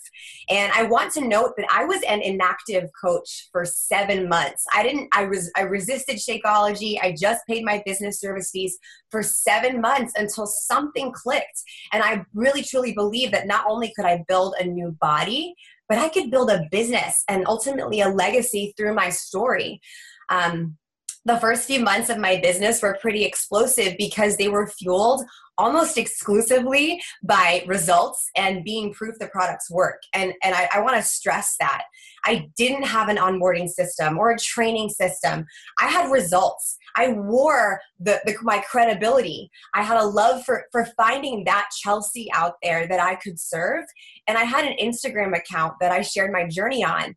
And 0.48 0.70
I 0.72 0.84
want 0.84 1.12
to 1.14 1.26
note 1.26 1.54
that 1.56 1.66
I 1.72 1.86
was 1.86 2.00
an 2.02 2.20
inactive 2.20 2.88
coach 3.02 3.48
for 3.50 3.64
seven 3.64 4.28
months. 4.28 4.64
I 4.72 4.84
didn't. 4.84 5.08
I 5.12 5.24
was. 5.24 5.50
I 5.56 5.62
resisted 5.62 6.16
Shakeology. 6.16 6.98
I 7.02 7.16
just 7.18 7.44
paid 7.48 7.64
my 7.64 7.82
business 7.84 8.20
service 8.20 8.50
fees 8.52 8.78
for 9.10 9.24
seven 9.24 9.80
months 9.80 10.12
until 10.16 10.46
something 10.46 11.10
clicked. 11.10 11.62
And 11.92 12.04
I 12.04 12.24
really 12.32 12.62
truly 12.62 12.92
believe 12.92 13.32
that 13.32 13.48
not 13.48 13.66
only 13.68 13.92
could 13.96 14.04
I 14.04 14.24
build 14.28 14.54
a 14.60 14.64
new 14.64 14.92
body 15.00 15.56
but 15.94 16.02
I 16.02 16.08
could 16.08 16.28
build 16.28 16.50
a 16.50 16.66
business 16.72 17.22
and 17.28 17.46
ultimately 17.46 18.00
a 18.00 18.08
legacy 18.08 18.74
through 18.76 18.94
my 18.94 19.10
story. 19.10 19.80
Um, 20.28 20.76
the 21.24 21.38
first 21.38 21.66
few 21.66 21.80
months 21.80 22.10
of 22.10 22.18
my 22.18 22.38
business 22.40 22.82
were 22.82 22.98
pretty 23.00 23.24
explosive 23.24 23.94
because 23.98 24.36
they 24.36 24.48
were 24.48 24.66
fueled 24.66 25.24
almost 25.56 25.96
exclusively 25.96 27.00
by 27.22 27.64
results 27.66 28.28
and 28.36 28.64
being 28.64 28.92
proof 28.92 29.14
the 29.18 29.28
products 29.28 29.70
work. 29.70 30.02
And, 30.12 30.34
and 30.42 30.54
I, 30.54 30.68
I 30.74 30.80
want 30.80 30.96
to 30.96 31.02
stress 31.02 31.54
that. 31.60 31.84
I 32.24 32.48
didn't 32.56 32.84
have 32.84 33.08
an 33.08 33.18
onboarding 33.18 33.68
system 33.68 34.18
or 34.18 34.32
a 34.32 34.38
training 34.38 34.88
system. 34.88 35.46
I 35.80 35.86
had 35.86 36.10
results. 36.10 36.76
I 36.96 37.08
wore 37.08 37.80
the, 38.00 38.20
the, 38.24 38.34
my 38.42 38.58
credibility. 38.68 39.50
I 39.74 39.82
had 39.82 39.98
a 39.98 40.06
love 40.06 40.44
for 40.44 40.64
for 40.72 40.86
finding 40.96 41.44
that 41.44 41.68
Chelsea 41.82 42.28
out 42.32 42.54
there 42.62 42.86
that 42.86 43.00
I 43.00 43.16
could 43.16 43.38
serve, 43.38 43.84
and 44.26 44.38
I 44.38 44.44
had 44.44 44.64
an 44.64 44.76
Instagram 44.80 45.36
account 45.36 45.74
that 45.80 45.92
I 45.92 46.02
shared 46.02 46.32
my 46.32 46.46
journey 46.46 46.84
on, 46.84 47.14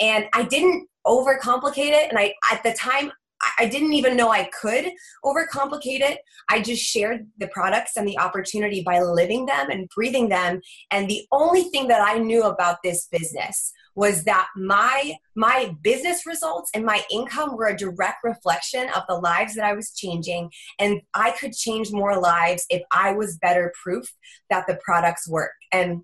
and 0.00 0.26
I 0.34 0.42
didn't 0.42 0.88
overcomplicate 1.06 1.92
it. 1.92 2.10
And 2.10 2.18
I 2.18 2.34
at 2.50 2.62
the 2.62 2.72
time 2.72 3.12
I 3.58 3.66
didn't 3.66 3.94
even 3.94 4.16
know 4.16 4.30
I 4.30 4.44
could 4.44 4.90
overcomplicate 5.24 6.00
it. 6.00 6.20
I 6.48 6.60
just 6.60 6.82
shared 6.82 7.26
the 7.38 7.48
products 7.48 7.96
and 7.96 8.06
the 8.06 8.18
opportunity 8.18 8.82
by 8.82 9.00
living 9.00 9.46
them 9.46 9.70
and 9.70 9.88
breathing 9.94 10.28
them. 10.28 10.60
And 10.90 11.08
the 11.08 11.26
only 11.32 11.64
thing 11.64 11.88
that 11.88 12.06
I 12.06 12.18
knew 12.18 12.44
about 12.44 12.78
this 12.82 13.06
business 13.06 13.72
was 13.94 14.24
that 14.24 14.48
my 14.56 15.14
my 15.34 15.74
business 15.82 16.26
results 16.26 16.70
and 16.74 16.84
my 16.84 17.02
income 17.10 17.56
were 17.56 17.66
a 17.66 17.76
direct 17.76 18.22
reflection 18.24 18.88
of 18.94 19.02
the 19.08 19.16
lives 19.16 19.54
that 19.54 19.64
I 19.64 19.74
was 19.74 19.92
changing 19.92 20.50
and 20.78 21.00
I 21.14 21.32
could 21.32 21.52
change 21.52 21.90
more 21.90 22.18
lives 22.18 22.64
if 22.70 22.82
I 22.92 23.12
was 23.12 23.38
better 23.38 23.72
proof 23.82 24.06
that 24.48 24.66
the 24.66 24.78
products 24.84 25.28
work. 25.28 25.52
And 25.72 26.02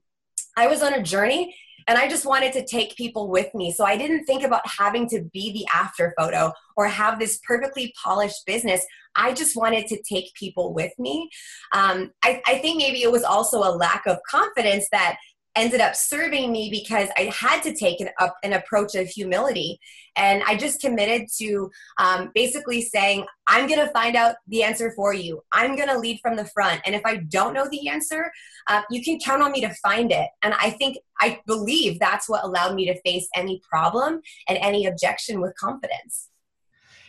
I 0.56 0.66
was 0.66 0.82
on 0.82 0.94
a 0.94 1.02
journey 1.02 1.54
and 1.86 1.98
I 1.98 2.08
just 2.08 2.26
wanted 2.26 2.52
to 2.54 2.64
take 2.64 2.96
people 2.96 3.28
with 3.28 3.54
me. 3.54 3.72
So 3.72 3.84
I 3.84 3.96
didn't 3.96 4.24
think 4.24 4.42
about 4.42 4.62
having 4.66 5.08
to 5.10 5.22
be 5.32 5.52
the 5.52 5.66
after 5.72 6.12
photo 6.18 6.52
or 6.76 6.88
have 6.88 7.18
this 7.18 7.38
perfectly 7.46 7.94
polished 8.02 8.44
business. 8.46 8.84
I 9.14 9.32
just 9.32 9.56
wanted 9.56 9.86
to 9.88 10.02
take 10.02 10.34
people 10.34 10.74
with 10.74 10.92
me. 10.98 11.30
Um, 11.72 12.10
I, 12.22 12.42
I 12.46 12.58
think 12.58 12.78
maybe 12.78 13.02
it 13.02 13.12
was 13.12 13.22
also 13.22 13.58
a 13.58 13.76
lack 13.76 14.06
of 14.06 14.18
confidence 14.28 14.88
that 14.92 15.16
ended 15.56 15.80
up 15.80 15.96
serving 15.96 16.52
me 16.52 16.68
because 16.70 17.08
I 17.16 17.32
had 17.34 17.62
to 17.62 17.74
take 17.74 18.00
an, 18.00 18.10
up, 18.20 18.36
an 18.44 18.52
approach 18.52 18.94
of 18.94 19.08
humility. 19.08 19.80
And 20.16 20.42
I 20.46 20.56
just 20.56 20.80
committed 20.80 21.28
to 21.38 21.70
um, 21.98 22.30
basically 22.34 22.82
saying, 22.82 23.24
I'm 23.48 23.66
going 23.66 23.84
to 23.84 23.92
find 23.92 24.16
out 24.16 24.36
the 24.46 24.62
answer 24.62 24.92
for 24.94 25.14
you. 25.14 25.42
I'm 25.52 25.76
going 25.76 25.88
to 25.88 25.98
lead 25.98 26.20
from 26.20 26.36
the 26.36 26.44
front. 26.44 26.80
And 26.84 26.94
if 26.94 27.02
I 27.04 27.16
don't 27.16 27.54
know 27.54 27.66
the 27.70 27.88
answer, 27.88 28.30
uh, 28.68 28.82
you 28.90 29.02
can 29.02 29.18
count 29.18 29.42
on 29.42 29.52
me 29.52 29.60
to 29.62 29.74
find 29.82 30.12
it. 30.12 30.28
And 30.42 30.54
I 30.54 30.70
think, 30.70 30.98
I 31.20 31.40
believe 31.46 31.98
that's 31.98 32.28
what 32.28 32.44
allowed 32.44 32.74
me 32.74 32.86
to 32.86 33.00
face 33.00 33.28
any 33.34 33.60
problem 33.68 34.20
and 34.48 34.58
any 34.60 34.86
objection 34.86 35.40
with 35.40 35.54
confidence. 35.56 36.28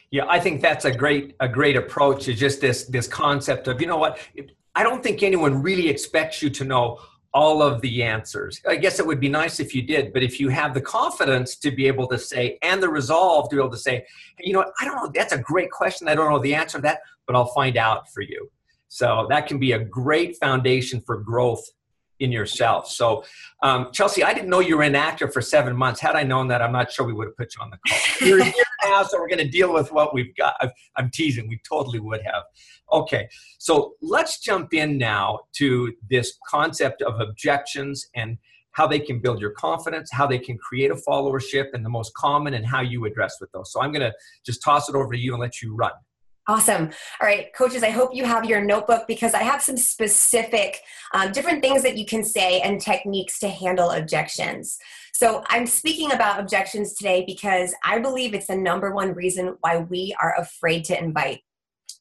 Yeah, 0.09 0.25
I 0.27 0.39
think 0.39 0.61
that's 0.61 0.85
a 0.85 0.91
great 0.95 1.35
a 1.41 1.49
great 1.49 1.75
approach. 1.75 2.29
Is 2.29 2.39
just 2.39 2.61
this 2.61 2.85
this 2.85 3.09
concept 3.09 3.67
of 3.67 3.81
you 3.81 3.87
know 3.87 3.97
what 3.97 4.19
I 4.73 4.83
don't 4.83 5.03
think 5.03 5.21
anyone 5.21 5.61
really 5.61 5.89
expects 5.89 6.41
you 6.41 6.49
to 6.51 6.63
know 6.63 6.99
all 7.37 7.61
of 7.61 7.79
the 7.81 8.01
answers. 8.01 8.59
I 8.67 8.77
guess 8.77 8.97
it 8.97 9.05
would 9.05 9.19
be 9.19 9.29
nice 9.29 9.59
if 9.59 9.75
you 9.75 9.83
did, 9.83 10.11
but 10.11 10.23
if 10.23 10.39
you 10.39 10.49
have 10.49 10.73
the 10.73 10.81
confidence 10.81 11.55
to 11.57 11.69
be 11.69 11.85
able 11.85 12.07
to 12.07 12.17
say 12.17 12.57
and 12.63 12.81
the 12.81 12.89
resolve 12.89 13.47
to 13.49 13.57
be 13.57 13.61
able 13.61 13.69
to 13.69 13.77
say, 13.77 14.07
you 14.39 14.53
know 14.53 14.59
what, 14.59 14.73
I 14.81 14.85
don't 14.85 14.95
know, 14.95 15.11
that's 15.13 15.33
a 15.33 15.37
great 15.37 15.69
question. 15.69 16.07
I 16.07 16.15
don't 16.15 16.31
know 16.31 16.39
the 16.39 16.55
answer 16.55 16.79
to 16.79 16.81
that, 16.81 17.01
but 17.27 17.35
I'll 17.35 17.53
find 17.53 17.77
out 17.77 18.11
for 18.11 18.21
you. 18.21 18.49
So 18.87 19.27
that 19.29 19.45
can 19.45 19.59
be 19.59 19.73
a 19.73 19.79
great 19.79 20.35
foundation 20.37 20.99
for 21.05 21.17
growth 21.17 21.63
in 22.19 22.31
yourself. 22.31 22.89
So, 22.89 23.23
um, 23.61 23.89
Chelsea, 23.91 24.23
I 24.23 24.33
didn't 24.33 24.49
know 24.49 24.59
you 24.59 24.75
were 24.75 24.83
an 24.83 24.95
actor 24.95 25.27
for 25.27 25.39
seven 25.39 25.75
months. 25.75 25.99
Had 25.99 26.15
I 26.15 26.23
known 26.23 26.47
that, 26.47 26.63
I'm 26.63 26.71
not 26.71 26.91
sure 26.91 27.05
we 27.05 27.13
would 27.13 27.27
have 27.27 27.37
put 27.37 27.53
you 27.55 27.61
on 27.61 27.69
the 27.69 27.77
call. 27.87 28.27
You're 28.27 28.39
so 29.09 29.19
we're 29.19 29.27
going 29.27 29.39
to 29.39 29.49
deal 29.49 29.73
with 29.73 29.91
what 29.91 30.13
we've 30.13 30.35
got. 30.35 30.55
I'm 30.95 31.09
teasing. 31.11 31.47
We 31.47 31.59
totally 31.67 31.99
would 31.99 32.21
have. 32.23 32.43
Okay, 32.91 33.27
so 33.57 33.95
let's 34.01 34.39
jump 34.39 34.73
in 34.73 34.97
now 34.97 35.39
to 35.57 35.93
this 36.09 36.37
concept 36.49 37.01
of 37.01 37.19
objections 37.19 38.07
and 38.15 38.37
how 38.71 38.87
they 38.87 38.99
can 38.99 39.19
build 39.19 39.41
your 39.41 39.51
confidence, 39.51 40.09
how 40.11 40.27
they 40.27 40.37
can 40.37 40.57
create 40.57 40.91
a 40.91 40.95
followership, 40.95 41.65
and 41.73 41.83
the 41.83 41.89
most 41.89 42.13
common 42.13 42.53
and 42.53 42.65
how 42.65 42.81
you 42.81 43.05
address 43.05 43.37
with 43.41 43.51
those. 43.51 43.71
So 43.73 43.81
I'm 43.81 43.91
going 43.91 44.03
to 44.03 44.13
just 44.45 44.61
toss 44.63 44.87
it 44.87 44.95
over 44.95 45.11
to 45.13 45.19
you 45.19 45.33
and 45.33 45.41
let 45.41 45.61
you 45.61 45.75
run. 45.75 45.91
Awesome. 46.49 46.91
All 47.19 47.27
right, 47.27 47.53
coaches, 47.53 47.83
I 47.83 47.89
hope 47.89 48.15
you 48.15 48.23
have 48.23 48.45
your 48.45 48.63
notebook 48.63 49.05
because 49.05 49.33
I 49.33 49.43
have 49.43 49.61
some 49.61 49.75
specific 49.75 50.79
um, 51.13 51.33
different 51.33 51.61
things 51.61 51.83
that 51.83 51.97
you 51.97 52.05
can 52.05 52.23
say 52.23 52.61
and 52.61 52.79
techniques 52.79 53.37
to 53.39 53.49
handle 53.49 53.89
objections. 53.91 54.77
So, 55.17 55.43
I'm 55.47 55.65
speaking 55.65 56.11
about 56.11 56.39
objections 56.39 56.93
today 56.93 57.23
because 57.25 57.73
I 57.83 57.97
believe 57.97 58.35
it's 58.35 58.45
the 58.45 58.55
number 58.55 58.93
one 58.93 59.15
reason 59.15 59.57
why 59.61 59.77
we 59.77 60.15
are 60.21 60.35
afraid 60.37 60.85
to 60.85 61.03
invite. 61.03 61.39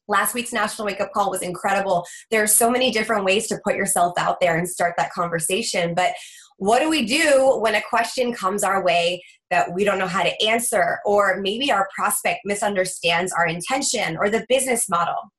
Last 0.07 0.35
week's 0.35 0.53
National 0.53 0.85
Wake 0.85 1.01
Up 1.01 1.11
Call 1.13 1.31
was 1.31 1.41
incredible. 1.41 2.05
There 2.29 2.43
are 2.43 2.47
so 2.47 2.69
many 2.69 2.91
different 2.91 3.25
ways 3.25 3.47
to 3.47 3.59
put 3.63 3.75
yourself 3.75 4.13
out 4.19 4.39
there 4.39 4.55
and 4.55 4.69
start 4.69 4.93
that 4.99 5.13
conversation. 5.13 5.95
But 5.95 6.13
what 6.57 6.77
do 6.77 6.91
we 6.91 7.07
do 7.07 7.57
when 7.59 7.73
a 7.73 7.81
question 7.81 8.33
comes 8.35 8.63
our 8.63 8.85
way 8.85 9.23
that 9.49 9.73
we 9.73 9.83
don't 9.83 9.97
know 9.97 10.05
how 10.05 10.21
to 10.21 10.45
answer, 10.45 10.99
or 11.03 11.39
maybe 11.41 11.71
our 11.71 11.89
prospect 11.97 12.41
misunderstands 12.45 13.33
our 13.33 13.47
intention 13.47 14.15
or 14.15 14.29
the 14.29 14.45
business 14.47 14.87
model? 14.87 15.33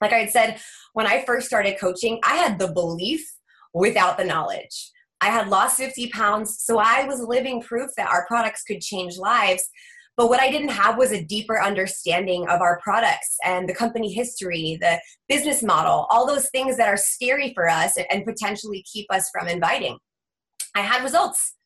Like 0.00 0.14
I 0.14 0.24
said, 0.24 0.58
when 0.94 1.06
I 1.06 1.26
first 1.26 1.48
started 1.48 1.78
coaching, 1.78 2.18
I 2.24 2.36
had 2.36 2.58
the 2.58 2.72
belief 2.72 3.30
without 3.74 4.16
the 4.16 4.24
knowledge. 4.24 4.90
I 5.20 5.26
had 5.26 5.48
lost 5.48 5.76
50 5.76 6.08
pounds, 6.08 6.62
so 6.64 6.78
I 6.78 7.04
was 7.04 7.20
living 7.20 7.60
proof 7.60 7.90
that 7.96 8.10
our 8.10 8.26
products 8.26 8.62
could 8.62 8.80
change 8.80 9.16
lives. 9.16 9.68
But 10.16 10.28
what 10.28 10.40
I 10.40 10.50
didn't 10.50 10.70
have 10.70 10.98
was 10.98 11.12
a 11.12 11.24
deeper 11.24 11.62
understanding 11.62 12.46
of 12.48 12.60
our 12.60 12.78
products 12.82 13.36
and 13.44 13.68
the 13.68 13.74
company 13.74 14.12
history, 14.12 14.76
the 14.80 15.00
business 15.28 15.62
model, 15.62 16.06
all 16.10 16.26
those 16.26 16.50
things 16.50 16.76
that 16.76 16.88
are 16.88 16.96
scary 16.96 17.54
for 17.54 17.68
us 17.68 17.96
and 18.10 18.24
potentially 18.24 18.84
keep 18.90 19.06
us 19.10 19.30
from 19.32 19.48
inviting. 19.48 19.98
I 20.74 20.80
had 20.80 21.02
results, 21.02 21.56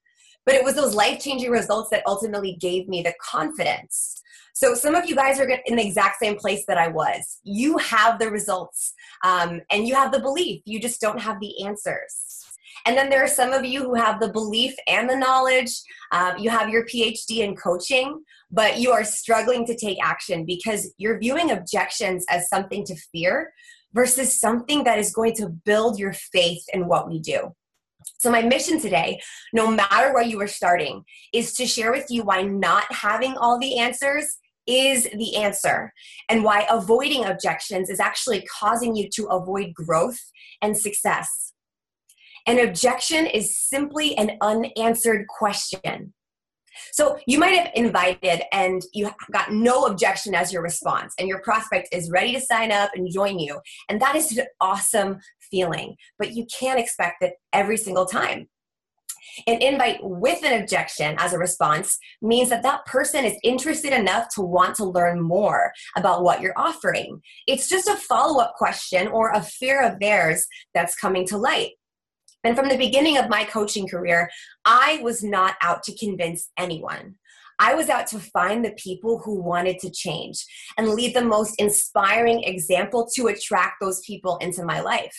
but 0.46 0.54
it 0.54 0.64
was 0.64 0.74
those 0.74 0.94
life 0.94 1.20
changing 1.20 1.50
results 1.50 1.90
that 1.90 2.06
ultimately 2.06 2.56
gave 2.60 2.88
me 2.88 3.02
the 3.02 3.14
confidence. 3.20 4.20
So 4.54 4.74
some 4.74 4.94
of 4.94 5.06
you 5.06 5.16
guys 5.16 5.40
are 5.40 5.48
in 5.66 5.76
the 5.76 5.84
exact 5.84 6.20
same 6.20 6.36
place 6.36 6.64
that 6.68 6.78
I 6.78 6.88
was. 6.88 7.40
You 7.42 7.76
have 7.78 8.20
the 8.20 8.30
results 8.30 8.94
um, 9.24 9.62
and 9.70 9.88
you 9.88 9.96
have 9.96 10.12
the 10.12 10.20
belief, 10.20 10.62
you 10.64 10.80
just 10.80 11.00
don't 11.00 11.20
have 11.20 11.40
the 11.40 11.64
answers. 11.64 12.43
And 12.86 12.96
then 12.96 13.08
there 13.08 13.24
are 13.24 13.28
some 13.28 13.52
of 13.52 13.64
you 13.64 13.82
who 13.82 13.94
have 13.94 14.20
the 14.20 14.28
belief 14.28 14.74
and 14.86 15.08
the 15.08 15.16
knowledge. 15.16 15.70
Um, 16.12 16.38
you 16.38 16.50
have 16.50 16.68
your 16.68 16.84
PhD 16.84 17.38
in 17.38 17.56
coaching, 17.56 18.22
but 18.50 18.78
you 18.78 18.92
are 18.92 19.04
struggling 19.04 19.66
to 19.66 19.76
take 19.76 19.98
action 20.02 20.44
because 20.44 20.92
you're 20.98 21.18
viewing 21.18 21.50
objections 21.50 22.24
as 22.28 22.48
something 22.48 22.84
to 22.84 22.96
fear 23.10 23.52
versus 23.94 24.38
something 24.38 24.84
that 24.84 24.98
is 24.98 25.12
going 25.12 25.34
to 25.36 25.48
build 25.48 25.98
your 25.98 26.12
faith 26.12 26.62
in 26.72 26.86
what 26.86 27.08
we 27.08 27.18
do. 27.20 27.54
So, 28.18 28.30
my 28.30 28.42
mission 28.42 28.78
today, 28.80 29.18
no 29.54 29.70
matter 29.70 30.12
where 30.12 30.22
you 30.22 30.38
are 30.42 30.46
starting, 30.46 31.04
is 31.32 31.54
to 31.54 31.66
share 31.66 31.90
with 31.90 32.06
you 32.10 32.22
why 32.22 32.42
not 32.42 32.84
having 32.92 33.36
all 33.36 33.58
the 33.58 33.78
answers 33.78 34.38
is 34.66 35.08
the 35.14 35.36
answer 35.36 35.92
and 36.28 36.42
why 36.42 36.66
avoiding 36.70 37.24
objections 37.24 37.90
is 37.90 38.00
actually 38.00 38.46
causing 38.60 38.96
you 38.96 39.08
to 39.14 39.26
avoid 39.26 39.74
growth 39.74 40.18
and 40.62 40.76
success. 40.76 41.53
An 42.46 42.60
objection 42.60 43.26
is 43.26 43.58
simply 43.58 44.16
an 44.16 44.36
unanswered 44.40 45.26
question. 45.28 46.12
So 46.92 47.18
you 47.26 47.38
might 47.38 47.56
have 47.56 47.70
invited 47.74 48.42
and 48.52 48.82
you 48.92 49.10
got 49.32 49.52
no 49.52 49.84
objection 49.84 50.34
as 50.34 50.52
your 50.52 50.62
response, 50.62 51.14
and 51.18 51.28
your 51.28 51.40
prospect 51.40 51.88
is 51.92 52.10
ready 52.10 52.32
to 52.32 52.40
sign 52.40 52.72
up 52.72 52.90
and 52.94 53.10
join 53.10 53.38
you. 53.38 53.60
And 53.88 54.00
that 54.02 54.16
is 54.16 54.36
an 54.36 54.46
awesome 54.60 55.20
feeling, 55.50 55.96
but 56.18 56.32
you 56.32 56.46
can't 56.58 56.80
expect 56.80 57.16
that 57.20 57.34
every 57.52 57.76
single 57.76 58.06
time. 58.06 58.48
An 59.46 59.62
invite 59.62 59.98
with 60.02 60.44
an 60.44 60.60
objection 60.62 61.16
as 61.18 61.32
a 61.32 61.38
response 61.38 61.98
means 62.20 62.50
that 62.50 62.62
that 62.62 62.84
person 62.86 63.24
is 63.24 63.38
interested 63.42 63.92
enough 63.92 64.28
to 64.34 64.42
want 64.42 64.76
to 64.76 64.84
learn 64.84 65.20
more 65.20 65.72
about 65.96 66.22
what 66.22 66.40
you're 66.40 66.58
offering. 66.58 67.20
It's 67.46 67.68
just 67.68 67.88
a 67.88 67.96
follow 67.96 68.40
up 68.40 68.54
question 68.56 69.08
or 69.08 69.30
a 69.30 69.42
fear 69.42 69.82
of 69.82 69.98
theirs 69.98 70.46
that's 70.74 70.94
coming 70.94 71.26
to 71.28 71.36
light. 71.36 71.70
And 72.44 72.54
from 72.54 72.68
the 72.68 72.76
beginning 72.76 73.16
of 73.16 73.30
my 73.30 73.44
coaching 73.44 73.88
career, 73.88 74.30
I 74.64 75.00
was 75.02 75.24
not 75.24 75.54
out 75.62 75.82
to 75.84 75.96
convince 75.96 76.50
anyone. 76.58 77.16
I 77.58 77.74
was 77.74 77.88
out 77.88 78.06
to 78.08 78.18
find 78.18 78.64
the 78.64 78.72
people 78.72 79.20
who 79.20 79.40
wanted 79.40 79.78
to 79.80 79.90
change 79.90 80.44
and 80.76 80.88
lead 80.88 81.14
the 81.14 81.24
most 81.24 81.54
inspiring 81.58 82.42
example 82.44 83.08
to 83.14 83.28
attract 83.28 83.76
those 83.80 84.00
people 84.04 84.36
into 84.38 84.64
my 84.64 84.80
life. 84.80 85.16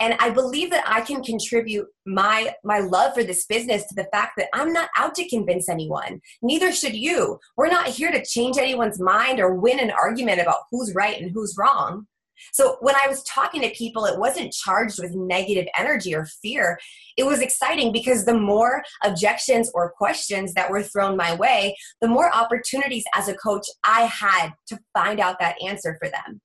And 0.00 0.14
i 0.18 0.28
believe 0.28 0.70
that 0.70 0.82
i 0.88 1.00
can 1.00 1.22
contribute 1.22 1.86
my 2.04 2.52
my 2.64 2.80
love 2.80 3.14
for 3.14 3.22
this 3.22 3.46
business 3.46 3.86
to 3.86 3.94
the 3.94 4.08
fact 4.12 4.32
that 4.36 4.48
i'm 4.52 4.72
not 4.72 4.88
out 4.96 5.14
to 5.14 5.28
convince 5.28 5.68
anyone. 5.68 6.20
Neither 6.42 6.72
should 6.72 6.96
you. 6.96 7.38
We're 7.56 7.68
not 7.68 7.86
here 7.86 8.10
to 8.10 8.24
change 8.24 8.58
anyone's 8.58 9.00
mind 9.00 9.38
or 9.38 9.54
win 9.54 9.78
an 9.78 9.92
argument 9.92 10.40
about 10.40 10.66
who's 10.70 10.94
right 10.96 11.20
and 11.20 11.30
who's 11.30 11.54
wrong 11.56 12.08
so 12.52 12.76
when 12.80 12.94
i 12.96 13.06
was 13.08 13.22
talking 13.24 13.60
to 13.60 13.70
people 13.70 14.04
it 14.04 14.18
wasn't 14.18 14.52
charged 14.52 15.00
with 15.00 15.14
negative 15.14 15.66
energy 15.78 16.14
or 16.14 16.26
fear 16.42 16.78
it 17.16 17.24
was 17.24 17.40
exciting 17.40 17.92
because 17.92 18.24
the 18.24 18.38
more 18.38 18.82
objections 19.04 19.70
or 19.74 19.92
questions 19.92 20.54
that 20.54 20.70
were 20.70 20.82
thrown 20.82 21.16
my 21.16 21.34
way 21.34 21.74
the 22.00 22.08
more 22.08 22.34
opportunities 22.34 23.04
as 23.14 23.28
a 23.28 23.34
coach 23.34 23.66
i 23.84 24.02
had 24.02 24.50
to 24.66 24.78
find 24.92 25.20
out 25.20 25.36
that 25.38 25.56
answer 25.62 25.96
for 26.00 26.08
them 26.08 26.40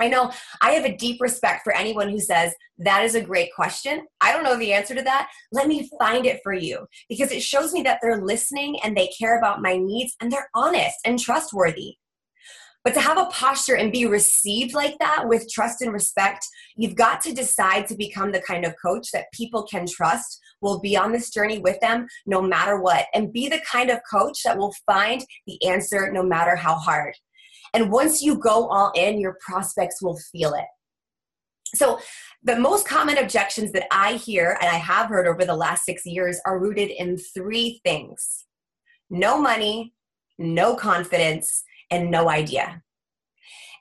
I 0.00 0.08
know 0.08 0.32
I 0.60 0.72
have 0.72 0.84
a 0.84 0.96
deep 0.96 1.20
respect 1.20 1.62
for 1.62 1.74
anyone 1.74 2.08
who 2.08 2.18
says, 2.18 2.52
That 2.78 3.04
is 3.04 3.14
a 3.14 3.20
great 3.20 3.54
question. 3.54 4.06
I 4.20 4.32
don't 4.32 4.42
know 4.42 4.56
the 4.56 4.72
answer 4.72 4.94
to 4.94 5.02
that. 5.02 5.28
Let 5.52 5.68
me 5.68 5.88
find 5.98 6.26
it 6.26 6.40
for 6.42 6.52
you 6.52 6.86
because 7.08 7.30
it 7.30 7.42
shows 7.42 7.72
me 7.72 7.82
that 7.82 8.00
they're 8.02 8.24
listening 8.24 8.78
and 8.82 8.96
they 8.96 9.10
care 9.18 9.38
about 9.38 9.62
my 9.62 9.76
needs 9.76 10.16
and 10.20 10.30
they're 10.30 10.50
honest 10.54 10.96
and 11.04 11.18
trustworthy. 11.18 11.96
But 12.84 12.92
to 12.94 13.00
have 13.00 13.16
a 13.16 13.26
posture 13.26 13.76
and 13.76 13.90
be 13.90 14.04
received 14.04 14.74
like 14.74 14.98
that 14.98 15.26
with 15.26 15.50
trust 15.50 15.80
and 15.80 15.90
respect, 15.90 16.46
you've 16.76 16.94
got 16.94 17.22
to 17.22 17.32
decide 17.32 17.86
to 17.86 17.96
become 17.96 18.30
the 18.30 18.42
kind 18.42 18.66
of 18.66 18.74
coach 18.84 19.08
that 19.12 19.32
people 19.32 19.62
can 19.62 19.86
trust, 19.86 20.38
will 20.60 20.80
be 20.80 20.94
on 20.94 21.10
this 21.10 21.30
journey 21.30 21.58
with 21.58 21.80
them 21.80 22.06
no 22.26 22.42
matter 22.42 22.78
what, 22.78 23.06
and 23.14 23.32
be 23.32 23.48
the 23.48 23.62
kind 23.70 23.88
of 23.90 24.00
coach 24.10 24.42
that 24.44 24.58
will 24.58 24.74
find 24.84 25.24
the 25.46 25.64
answer 25.66 26.12
no 26.12 26.22
matter 26.22 26.56
how 26.56 26.74
hard. 26.74 27.14
And 27.72 27.90
once 27.90 28.22
you 28.22 28.36
go 28.38 28.68
all 28.68 28.92
in, 28.94 29.18
your 29.18 29.38
prospects 29.40 30.02
will 30.02 30.18
feel 30.30 30.52
it. 30.52 30.66
So, 31.74 31.98
the 32.42 32.56
most 32.56 32.86
common 32.86 33.18
objections 33.18 33.72
that 33.72 33.86
I 33.90 34.14
hear 34.14 34.58
and 34.60 34.70
I 34.70 34.76
have 34.76 35.08
heard 35.08 35.26
over 35.26 35.44
the 35.44 35.56
last 35.56 35.84
six 35.84 36.04
years 36.04 36.38
are 36.46 36.60
rooted 36.60 36.90
in 36.90 37.16
three 37.16 37.80
things 37.84 38.44
no 39.10 39.38
money, 39.38 39.94
no 40.38 40.74
confidence, 40.74 41.62
and 41.94 42.10
no 42.10 42.28
idea. 42.28 42.82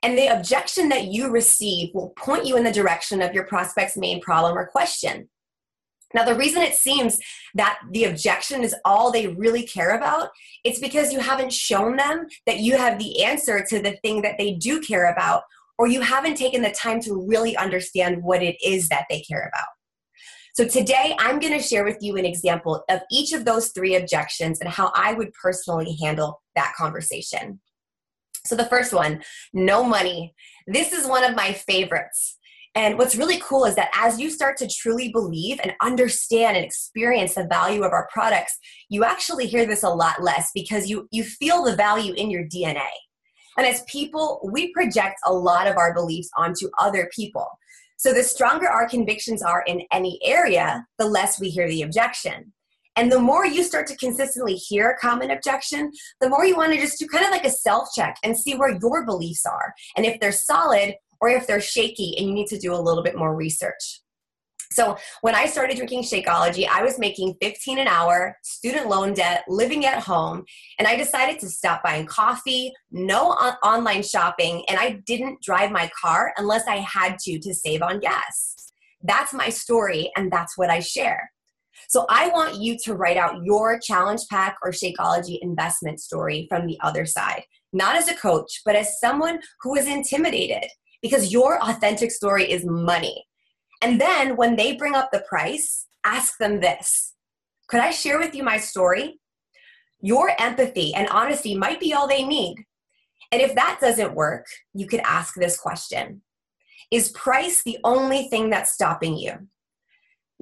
And 0.03 0.17
the 0.17 0.27
objection 0.27 0.89
that 0.89 1.05
you 1.05 1.29
receive 1.29 1.89
will 1.93 2.09
point 2.09 2.45
you 2.45 2.57
in 2.57 2.63
the 2.63 2.71
direction 2.71 3.21
of 3.21 3.33
your 3.33 3.45
prospect's 3.45 3.97
main 3.97 4.21
problem 4.21 4.57
or 4.57 4.67
question. 4.67 5.29
Now, 6.13 6.25
the 6.25 6.35
reason 6.35 6.61
it 6.61 6.75
seems 6.75 7.19
that 7.55 7.79
the 7.91 8.03
objection 8.03 8.63
is 8.63 8.75
all 8.85 9.11
they 9.11 9.27
really 9.27 9.63
care 9.63 9.95
about, 9.97 10.29
it's 10.63 10.79
because 10.79 11.11
you 11.11 11.19
haven't 11.19 11.51
shown 11.51 11.95
them 11.95 12.27
that 12.45 12.59
you 12.59 12.77
have 12.77 12.99
the 12.99 13.23
answer 13.23 13.65
to 13.69 13.79
the 13.81 13.97
thing 14.03 14.21
that 14.21 14.37
they 14.37 14.53
do 14.53 14.79
care 14.79 15.11
about, 15.11 15.43
or 15.79 15.87
you 15.87 16.01
haven't 16.01 16.35
taken 16.35 16.61
the 16.61 16.71
time 16.71 16.99
to 17.01 17.25
really 17.27 17.57
understand 17.57 18.21
what 18.21 18.43
it 18.43 18.57
is 18.63 18.89
that 18.89 19.05
they 19.09 19.21
care 19.21 19.49
about. 19.51 19.67
So, 20.53 20.67
today 20.67 21.15
I'm 21.17 21.39
going 21.39 21.57
to 21.57 21.65
share 21.65 21.83
with 21.83 21.97
you 22.01 22.15
an 22.17 22.25
example 22.25 22.83
of 22.89 22.99
each 23.09 23.33
of 23.33 23.43
those 23.43 23.69
three 23.69 23.95
objections 23.95 24.59
and 24.59 24.69
how 24.69 24.91
I 24.93 25.13
would 25.13 25.33
personally 25.33 25.97
handle 25.99 26.41
that 26.55 26.73
conversation. 26.77 27.59
So, 28.45 28.55
the 28.55 28.65
first 28.65 28.93
one 28.93 29.23
no 29.53 29.83
money. 29.83 30.33
This 30.67 30.91
is 30.91 31.07
one 31.07 31.23
of 31.23 31.35
my 31.35 31.53
favorites. 31.53 32.37
And 32.75 32.97
what's 32.97 33.15
really 33.15 33.39
cool 33.39 33.65
is 33.65 33.75
that 33.75 33.91
as 33.95 34.19
you 34.19 34.31
start 34.31 34.57
to 34.57 34.67
truly 34.67 35.09
believe 35.09 35.59
and 35.61 35.73
understand 35.81 36.57
and 36.57 36.65
experience 36.65 37.35
the 37.35 37.45
value 37.45 37.83
of 37.83 37.91
our 37.91 38.09
products, 38.11 38.57
you 38.89 39.03
actually 39.03 39.45
hear 39.45 39.67
this 39.67 39.83
a 39.83 39.89
lot 39.89 40.23
less 40.23 40.49
because 40.55 40.89
you, 40.89 41.07
you 41.11 41.23
feel 41.23 41.63
the 41.63 41.75
value 41.75 42.13
in 42.13 42.31
your 42.31 42.43
DNA. 42.45 42.89
And 43.57 43.67
as 43.67 43.83
people, 43.83 44.49
we 44.51 44.73
project 44.73 45.19
a 45.23 45.31
lot 45.31 45.67
of 45.67 45.77
our 45.77 45.93
beliefs 45.93 46.31
onto 46.35 46.69
other 46.79 47.09
people. 47.15 47.47
So 47.97 48.11
the 48.11 48.23
stronger 48.23 48.67
our 48.67 48.89
convictions 48.89 49.43
are 49.43 49.63
in 49.67 49.83
any 49.91 50.19
area, 50.23 50.85
the 50.97 51.05
less 51.05 51.39
we 51.39 51.49
hear 51.49 51.67
the 51.67 51.83
objection. 51.83 52.53
And 52.95 53.11
the 53.11 53.19
more 53.19 53.45
you 53.45 53.63
start 53.63 53.87
to 53.87 53.97
consistently 53.97 54.55
hear 54.55 54.89
a 54.89 54.97
common 54.97 55.31
objection, 55.31 55.91
the 56.21 56.29
more 56.29 56.45
you 56.45 56.55
want 56.55 56.73
to 56.73 56.79
just 56.79 56.99
do 56.99 57.07
kind 57.07 57.25
of 57.25 57.31
like 57.31 57.45
a 57.45 57.49
self 57.49 57.89
check 57.95 58.17
and 58.23 58.37
see 58.37 58.55
where 58.55 58.77
your 58.81 59.05
beliefs 59.05 59.45
are. 59.45 59.73
And 59.95 60.05
if 60.05 60.19
they're 60.19 60.31
solid, 60.31 60.95
or 61.23 61.29
if 61.29 61.47
they're 61.47 61.61
shaky 61.61 62.17
and 62.17 62.27
you 62.27 62.33
need 62.33 62.47
to 62.47 62.59
do 62.59 62.73
a 62.73 62.75
little 62.75 63.01
bit 63.01 63.15
more 63.15 63.33
research. 63.33 64.01
So 64.73 64.97
when 65.21 65.35
I 65.35 65.45
started 65.45 65.77
drinking 65.77 66.03
Shakeology, 66.03 66.67
I 66.67 66.83
was 66.83 66.99
making 66.99 67.35
15 67.41 67.77
an 67.77 67.87
hour, 67.87 68.35
student 68.43 68.89
loan 68.89 69.13
debt, 69.13 69.45
living 69.47 69.85
at 69.85 70.03
home, 70.03 70.43
and 70.79 70.87
I 70.87 70.97
decided 70.97 71.39
to 71.39 71.49
stop 71.49 71.81
buying 71.81 72.07
coffee, 72.07 72.73
no 72.91 73.31
on- 73.31 73.55
online 73.63 74.03
shopping, 74.03 74.65
and 74.67 74.77
I 74.77 75.01
didn't 75.05 75.41
drive 75.41 75.71
my 75.71 75.89
car 75.99 76.33
unless 76.37 76.67
I 76.67 76.77
had 76.77 77.19
to 77.19 77.39
to 77.39 77.53
save 77.53 77.81
on 77.81 77.99
gas. 77.99 78.55
That's 79.01 79.33
my 79.33 79.47
story 79.47 80.11
and 80.17 80.29
that's 80.29 80.57
what 80.57 80.69
I 80.69 80.79
share. 80.79 81.31
So 81.89 82.05
I 82.09 82.29
want 82.29 82.61
you 82.61 82.77
to 82.83 82.95
write 82.95 83.17
out 83.17 83.43
your 83.43 83.79
challenge 83.79 84.21
pack 84.29 84.57
or 84.63 84.71
Shakeology 84.71 85.39
investment 85.41 85.99
story 85.99 86.47
from 86.49 86.65
the 86.65 86.77
other 86.81 87.05
side, 87.05 87.43
not 87.71 87.95
as 87.95 88.07
a 88.07 88.15
coach, 88.15 88.61
but 88.65 88.75
as 88.75 88.99
someone 88.99 89.39
who 89.61 89.75
is 89.75 89.87
intimidated 89.87 90.65
because 91.01 91.31
your 91.31 91.61
authentic 91.61 92.11
story 92.11 92.49
is 92.49 92.65
money. 92.65 93.25
And 93.81 93.99
then 93.99 94.37
when 94.37 94.55
they 94.55 94.75
bring 94.75 94.95
up 94.95 95.09
the 95.11 95.23
price, 95.27 95.85
ask 96.05 96.37
them 96.37 96.61
this 96.61 97.13
Could 97.67 97.81
I 97.81 97.91
share 97.91 98.17
with 98.17 98.33
you 98.33 98.43
my 98.43 98.57
story? 98.57 99.19
Your 100.01 100.31
empathy 100.39 100.93
and 100.93 101.07
honesty 101.09 101.55
might 101.55 101.79
be 101.79 101.93
all 101.93 102.07
they 102.07 102.23
need. 102.23 102.65
And 103.31 103.41
if 103.41 103.55
that 103.55 103.79
doesn't 103.81 104.15
work, 104.15 104.45
you 104.73 104.85
could 104.87 105.01
ask 105.01 105.35
this 105.35 105.57
question 105.57 106.21
Is 106.91 107.09
price 107.11 107.63
the 107.63 107.77
only 107.83 108.23
thing 108.29 108.49
that's 108.49 108.73
stopping 108.73 109.17
you? 109.17 109.47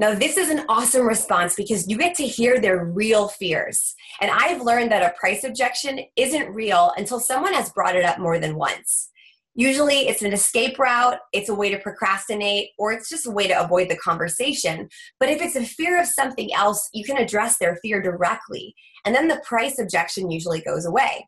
Now, 0.02 0.16
this 0.16 0.36
is 0.36 0.50
an 0.50 0.66
awesome 0.68 1.06
response 1.06 1.54
because 1.54 1.88
you 1.88 1.96
get 1.96 2.16
to 2.16 2.26
hear 2.26 2.60
their 2.60 2.86
real 2.86 3.28
fears. 3.28 3.94
And 4.20 4.32
I've 4.32 4.64
learned 4.64 4.92
that 4.92 5.04
a 5.04 5.16
price 5.16 5.44
objection 5.44 6.00
isn't 6.16 6.56
real 6.56 6.92
until 6.98 7.20
someone 7.20 7.54
has 7.54 7.72
brought 7.72 7.96
it 7.96 8.04
up 8.04 8.18
more 8.18 8.40
than 8.40 8.56
once. 8.56 9.12
Usually 9.54 10.08
it's 10.08 10.24
an 10.24 10.34
escape 10.34 10.80
route, 10.80 11.20
it's 11.34 11.50
a 11.50 11.54
way 11.54 11.70
to 11.70 11.78
procrastinate, 11.78 12.70
or 12.80 12.92
it's 12.92 13.10
just 13.10 13.28
a 13.28 13.32
way 13.32 13.48
to 13.48 13.64
avoid 13.64 13.90
the 13.90 13.98
conversation. 13.98 14.90
But 15.20 15.30
if 15.30 15.40
it's 15.40 15.56
a 15.56 15.64
fear 15.64 16.02
of 16.02 16.08
something 16.08 16.52
else, 16.52 16.90
you 16.96 17.04
can 17.04 17.18
address 17.18 17.60
their 17.60 17.76
fear 17.84 18.02
directly. 18.02 18.74
And 19.06 19.14
then 19.14 19.28
the 19.28 19.44
price 19.46 19.78
objection 19.78 20.32
usually 20.32 20.62
goes 20.62 20.88
away. 20.88 21.28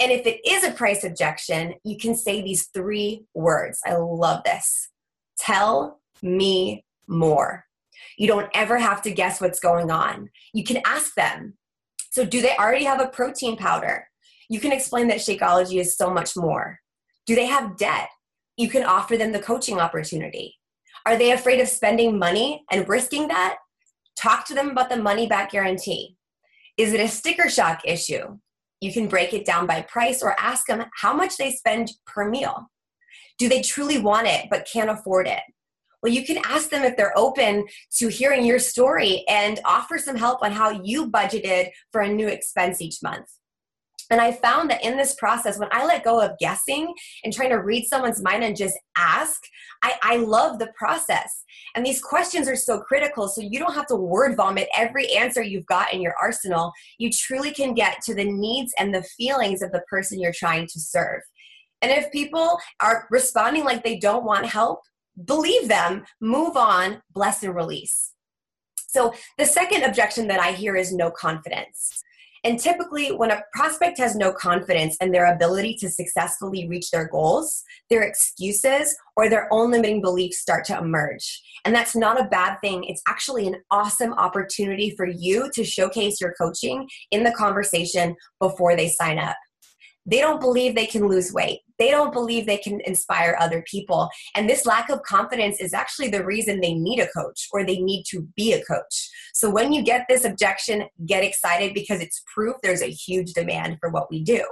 And 0.00 0.10
if 0.10 0.26
it 0.26 0.40
is 0.48 0.64
a 0.64 0.70
price 0.70 1.04
objection, 1.04 1.74
you 1.84 1.98
can 1.98 2.16
say 2.16 2.40
these 2.40 2.68
three 2.72 3.26
words. 3.34 3.80
I 3.84 3.96
love 3.96 4.44
this 4.44 4.88
tell 5.36 6.00
me 6.22 6.86
more. 7.06 7.66
You 8.22 8.28
don't 8.28 8.48
ever 8.54 8.78
have 8.78 9.02
to 9.02 9.10
guess 9.10 9.40
what's 9.40 9.58
going 9.58 9.90
on. 9.90 10.30
You 10.54 10.62
can 10.62 10.80
ask 10.86 11.12
them. 11.16 11.54
So, 12.12 12.24
do 12.24 12.40
they 12.40 12.54
already 12.56 12.84
have 12.84 13.00
a 13.00 13.08
protein 13.08 13.56
powder? 13.56 14.06
You 14.48 14.60
can 14.60 14.70
explain 14.70 15.08
that 15.08 15.18
Shakeology 15.18 15.80
is 15.80 15.96
so 15.96 16.08
much 16.08 16.36
more. 16.36 16.78
Do 17.26 17.34
they 17.34 17.46
have 17.46 17.76
debt? 17.76 18.10
You 18.56 18.68
can 18.68 18.84
offer 18.84 19.16
them 19.16 19.32
the 19.32 19.40
coaching 19.40 19.80
opportunity. 19.80 20.54
Are 21.04 21.16
they 21.16 21.32
afraid 21.32 21.58
of 21.58 21.66
spending 21.66 22.16
money 22.16 22.64
and 22.70 22.88
risking 22.88 23.26
that? 23.26 23.56
Talk 24.16 24.46
to 24.46 24.54
them 24.54 24.70
about 24.70 24.88
the 24.88 24.98
money 24.98 25.26
back 25.26 25.50
guarantee. 25.50 26.16
Is 26.78 26.92
it 26.92 27.00
a 27.00 27.08
sticker 27.08 27.50
shock 27.50 27.80
issue? 27.84 28.38
You 28.80 28.92
can 28.92 29.08
break 29.08 29.32
it 29.32 29.44
down 29.44 29.66
by 29.66 29.82
price 29.82 30.22
or 30.22 30.38
ask 30.38 30.68
them 30.68 30.84
how 31.00 31.12
much 31.12 31.38
they 31.38 31.50
spend 31.50 31.90
per 32.06 32.30
meal. 32.30 32.70
Do 33.38 33.48
they 33.48 33.62
truly 33.62 33.98
want 33.98 34.28
it 34.28 34.46
but 34.48 34.68
can't 34.72 34.90
afford 34.90 35.26
it? 35.26 35.40
Well, 36.02 36.12
you 36.12 36.24
can 36.24 36.38
ask 36.44 36.68
them 36.70 36.82
if 36.82 36.96
they're 36.96 37.16
open 37.16 37.66
to 37.98 38.08
hearing 38.08 38.44
your 38.44 38.58
story 38.58 39.24
and 39.28 39.60
offer 39.64 39.98
some 39.98 40.16
help 40.16 40.42
on 40.42 40.50
how 40.50 40.82
you 40.82 41.10
budgeted 41.10 41.70
for 41.92 42.00
a 42.00 42.12
new 42.12 42.26
expense 42.26 42.80
each 42.80 43.02
month. 43.02 43.26
And 44.10 44.20
I 44.20 44.32
found 44.32 44.68
that 44.68 44.84
in 44.84 44.98
this 44.98 45.14
process, 45.14 45.58
when 45.58 45.70
I 45.72 45.86
let 45.86 46.04
go 46.04 46.20
of 46.20 46.36
guessing 46.38 46.92
and 47.24 47.32
trying 47.32 47.48
to 47.48 47.62
read 47.62 47.86
someone's 47.86 48.20
mind 48.20 48.44
and 48.44 48.54
just 48.54 48.76
ask, 48.94 49.40
I, 49.82 49.94
I 50.02 50.16
love 50.16 50.58
the 50.58 50.70
process. 50.76 51.44
And 51.74 51.86
these 51.86 52.02
questions 52.02 52.46
are 52.46 52.56
so 52.56 52.80
critical. 52.80 53.26
So 53.26 53.40
you 53.40 53.58
don't 53.58 53.72
have 53.72 53.86
to 53.86 53.96
word 53.96 54.36
vomit 54.36 54.68
every 54.76 55.10
answer 55.12 55.40
you've 55.40 55.64
got 55.64 55.94
in 55.94 56.02
your 56.02 56.14
arsenal. 56.20 56.72
You 56.98 57.10
truly 57.10 57.52
can 57.52 57.72
get 57.72 58.02
to 58.02 58.14
the 58.14 58.30
needs 58.30 58.74
and 58.78 58.94
the 58.94 59.02
feelings 59.16 59.62
of 59.62 59.72
the 59.72 59.82
person 59.88 60.20
you're 60.20 60.34
trying 60.34 60.66
to 60.66 60.80
serve. 60.80 61.22
And 61.80 61.90
if 61.90 62.12
people 62.12 62.58
are 62.80 63.06
responding 63.10 63.64
like 63.64 63.82
they 63.82 63.98
don't 63.98 64.24
want 64.24 64.44
help, 64.44 64.80
believe 65.24 65.68
them, 65.68 66.04
move 66.20 66.56
on, 66.56 67.02
bless 67.12 67.42
and 67.42 67.54
release. 67.54 68.12
So 68.88 69.14
the 69.38 69.46
second 69.46 69.84
objection 69.84 70.28
that 70.28 70.40
I 70.40 70.52
hear 70.52 70.76
is 70.76 70.92
no 70.92 71.10
confidence. 71.10 72.02
And 72.44 72.58
typically, 72.58 73.10
when 73.10 73.30
a 73.30 73.42
prospect 73.52 73.98
has 73.98 74.16
no 74.16 74.32
confidence 74.32 74.96
in 75.00 75.12
their 75.12 75.32
ability 75.32 75.76
to 75.76 75.88
successfully 75.88 76.66
reach 76.68 76.90
their 76.90 77.06
goals, 77.06 77.62
their 77.88 78.02
excuses 78.02 78.96
or 79.16 79.28
their 79.28 79.46
own 79.52 79.70
limiting 79.70 80.02
beliefs 80.02 80.40
start 80.40 80.64
to 80.66 80.76
emerge. 80.76 81.40
And 81.64 81.72
that's 81.72 81.94
not 81.94 82.20
a 82.20 82.28
bad 82.28 82.58
thing. 82.60 82.82
It's 82.84 83.02
actually 83.06 83.46
an 83.46 83.56
awesome 83.70 84.12
opportunity 84.14 84.90
for 84.96 85.06
you 85.06 85.50
to 85.54 85.64
showcase 85.64 86.20
your 86.20 86.34
coaching 86.34 86.88
in 87.12 87.22
the 87.22 87.32
conversation 87.32 88.16
before 88.40 88.74
they 88.74 88.88
sign 88.88 89.18
up. 89.18 89.36
They 90.04 90.20
don't 90.20 90.40
believe 90.40 90.74
they 90.74 90.86
can 90.86 91.06
lose 91.06 91.32
weight. 91.32 91.60
They 91.78 91.90
don't 91.90 92.12
believe 92.12 92.46
they 92.46 92.58
can 92.58 92.80
inspire 92.84 93.36
other 93.38 93.62
people. 93.70 94.08
And 94.34 94.48
this 94.48 94.66
lack 94.66 94.90
of 94.90 95.02
confidence 95.02 95.60
is 95.60 95.74
actually 95.74 96.08
the 96.08 96.24
reason 96.24 96.60
they 96.60 96.74
need 96.74 96.98
a 97.00 97.08
coach 97.08 97.48
or 97.52 97.64
they 97.64 97.78
need 97.78 98.04
to 98.10 98.28
be 98.36 98.52
a 98.52 98.64
coach. 98.64 99.10
So 99.34 99.50
when 99.50 99.72
you 99.72 99.82
get 99.82 100.06
this 100.08 100.24
objection, 100.24 100.84
get 101.06 101.24
excited 101.24 101.74
because 101.74 102.00
it's 102.00 102.22
proof 102.32 102.56
there's 102.62 102.82
a 102.82 102.90
huge 102.90 103.32
demand 103.32 103.78
for 103.80 103.90
what 103.90 104.10
we 104.10 104.22
do. 104.22 104.44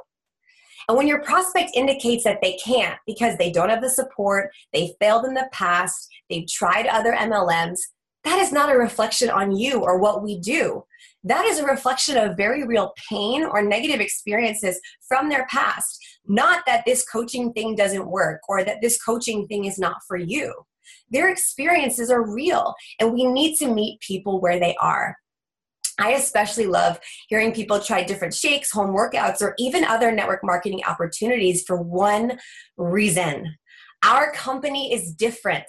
And 0.89 0.97
when 0.97 1.07
your 1.07 1.23
prospect 1.23 1.71
indicates 1.75 2.25
that 2.25 2.41
they 2.43 2.57
can't 2.65 2.99
because 3.07 3.37
they 3.37 3.53
don't 3.53 3.69
have 3.69 3.83
the 3.83 3.91
support, 3.91 4.51
they 4.73 4.95
failed 5.01 5.25
in 5.25 5.35
the 5.35 5.49
past, 5.53 6.09
they've 6.29 6.49
tried 6.49 6.87
other 6.87 7.13
MLMs, 7.13 7.79
that 8.25 8.39
is 8.39 8.53
not 8.53 8.73
a 8.73 8.79
reflection 8.79 9.31
on 9.31 9.57
you 9.57 9.81
or 9.81 9.99
what 9.99 10.23
we 10.23 10.39
do 10.39 10.85
that 11.25 11.45
is 11.45 11.59
a 11.59 11.67
reflection 11.67 12.17
of 12.17 12.37
very 12.37 12.67
real 12.67 12.93
pain 13.09 13.45
or 13.45 13.63
negative 13.63 14.01
experiences 14.01 14.81
from 15.07 15.29
their 15.29 15.47
past. 15.47 15.99
Not 16.27 16.63
that 16.67 16.85
this 16.87 17.05
coaching 17.05 17.53
thing 17.53 17.75
doesn't 17.75 18.11
work 18.11 18.41
or 18.49 18.65
that 18.65 18.81
this 18.81 19.01
coaching 19.03 19.47
thing 19.47 19.67
is 19.67 19.79
not 19.79 19.97
for 20.09 20.17
you. 20.17 20.55
Their 21.11 21.29
experiences 21.29 22.11
are 22.11 22.33
real, 22.33 22.75
and 22.99 23.13
we 23.13 23.25
need 23.25 23.57
to 23.59 23.73
meet 23.73 24.01
people 24.01 24.41
where 24.41 24.59
they 24.59 24.75
are. 24.81 25.17
I 25.99 26.13
especially 26.13 26.67
love 26.67 26.99
hearing 27.29 27.53
people 27.53 27.79
try 27.79 28.03
different 28.03 28.33
shakes, 28.33 28.71
home 28.71 28.97
workouts, 28.97 29.43
or 29.43 29.55
even 29.59 29.85
other 29.85 30.11
network 30.11 30.41
marketing 30.43 30.81
opportunities 30.87 31.63
for 31.67 31.77
one 31.81 32.39
reason. 32.79 33.57
Our 34.03 34.33
company 34.33 34.95
is 34.95 35.13
different. 35.13 35.67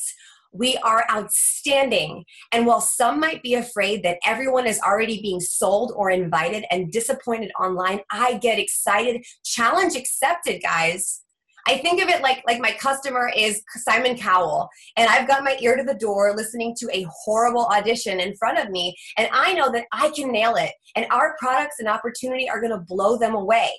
We 0.51 0.77
are 0.77 1.05
outstanding. 1.09 2.25
And 2.51 2.65
while 2.65 2.81
some 2.81 3.19
might 3.19 3.41
be 3.41 3.53
afraid 3.53 4.03
that 4.03 4.19
everyone 4.25 4.67
is 4.67 4.79
already 4.81 5.21
being 5.21 5.39
sold 5.39 5.93
or 5.95 6.11
invited 6.11 6.65
and 6.71 6.91
disappointed 6.91 7.51
online, 7.59 8.01
I 8.11 8.37
get 8.37 8.59
excited. 8.59 9.23
Challenge 9.45 9.95
accepted, 9.95 10.61
guys. 10.61 11.21
I 11.67 11.77
think 11.77 12.01
of 12.01 12.09
it 12.09 12.21
like 12.21 12.43
like 12.47 12.59
my 12.59 12.71
customer 12.71 13.31
is 13.35 13.61
Simon 13.77 14.17
Cowell 14.17 14.67
and 14.97 15.07
I've 15.07 15.27
got 15.27 15.43
my 15.43 15.57
ear 15.61 15.77
to 15.77 15.83
the 15.83 15.93
door 15.93 16.35
listening 16.35 16.75
to 16.79 16.89
a 16.91 17.05
horrible 17.23 17.67
audition 17.67 18.19
in 18.19 18.35
front 18.35 18.57
of 18.57 18.69
me 18.69 18.95
and 19.17 19.29
I 19.31 19.53
know 19.53 19.71
that 19.71 19.85
I 19.91 20.09
can 20.09 20.31
nail 20.31 20.55
it 20.55 20.71
and 20.95 21.05
our 21.11 21.35
products 21.39 21.75
and 21.79 21.87
opportunity 21.87 22.49
are 22.49 22.59
going 22.59 22.71
to 22.71 22.83
blow 22.87 23.17
them 23.17 23.35
away. 23.35 23.69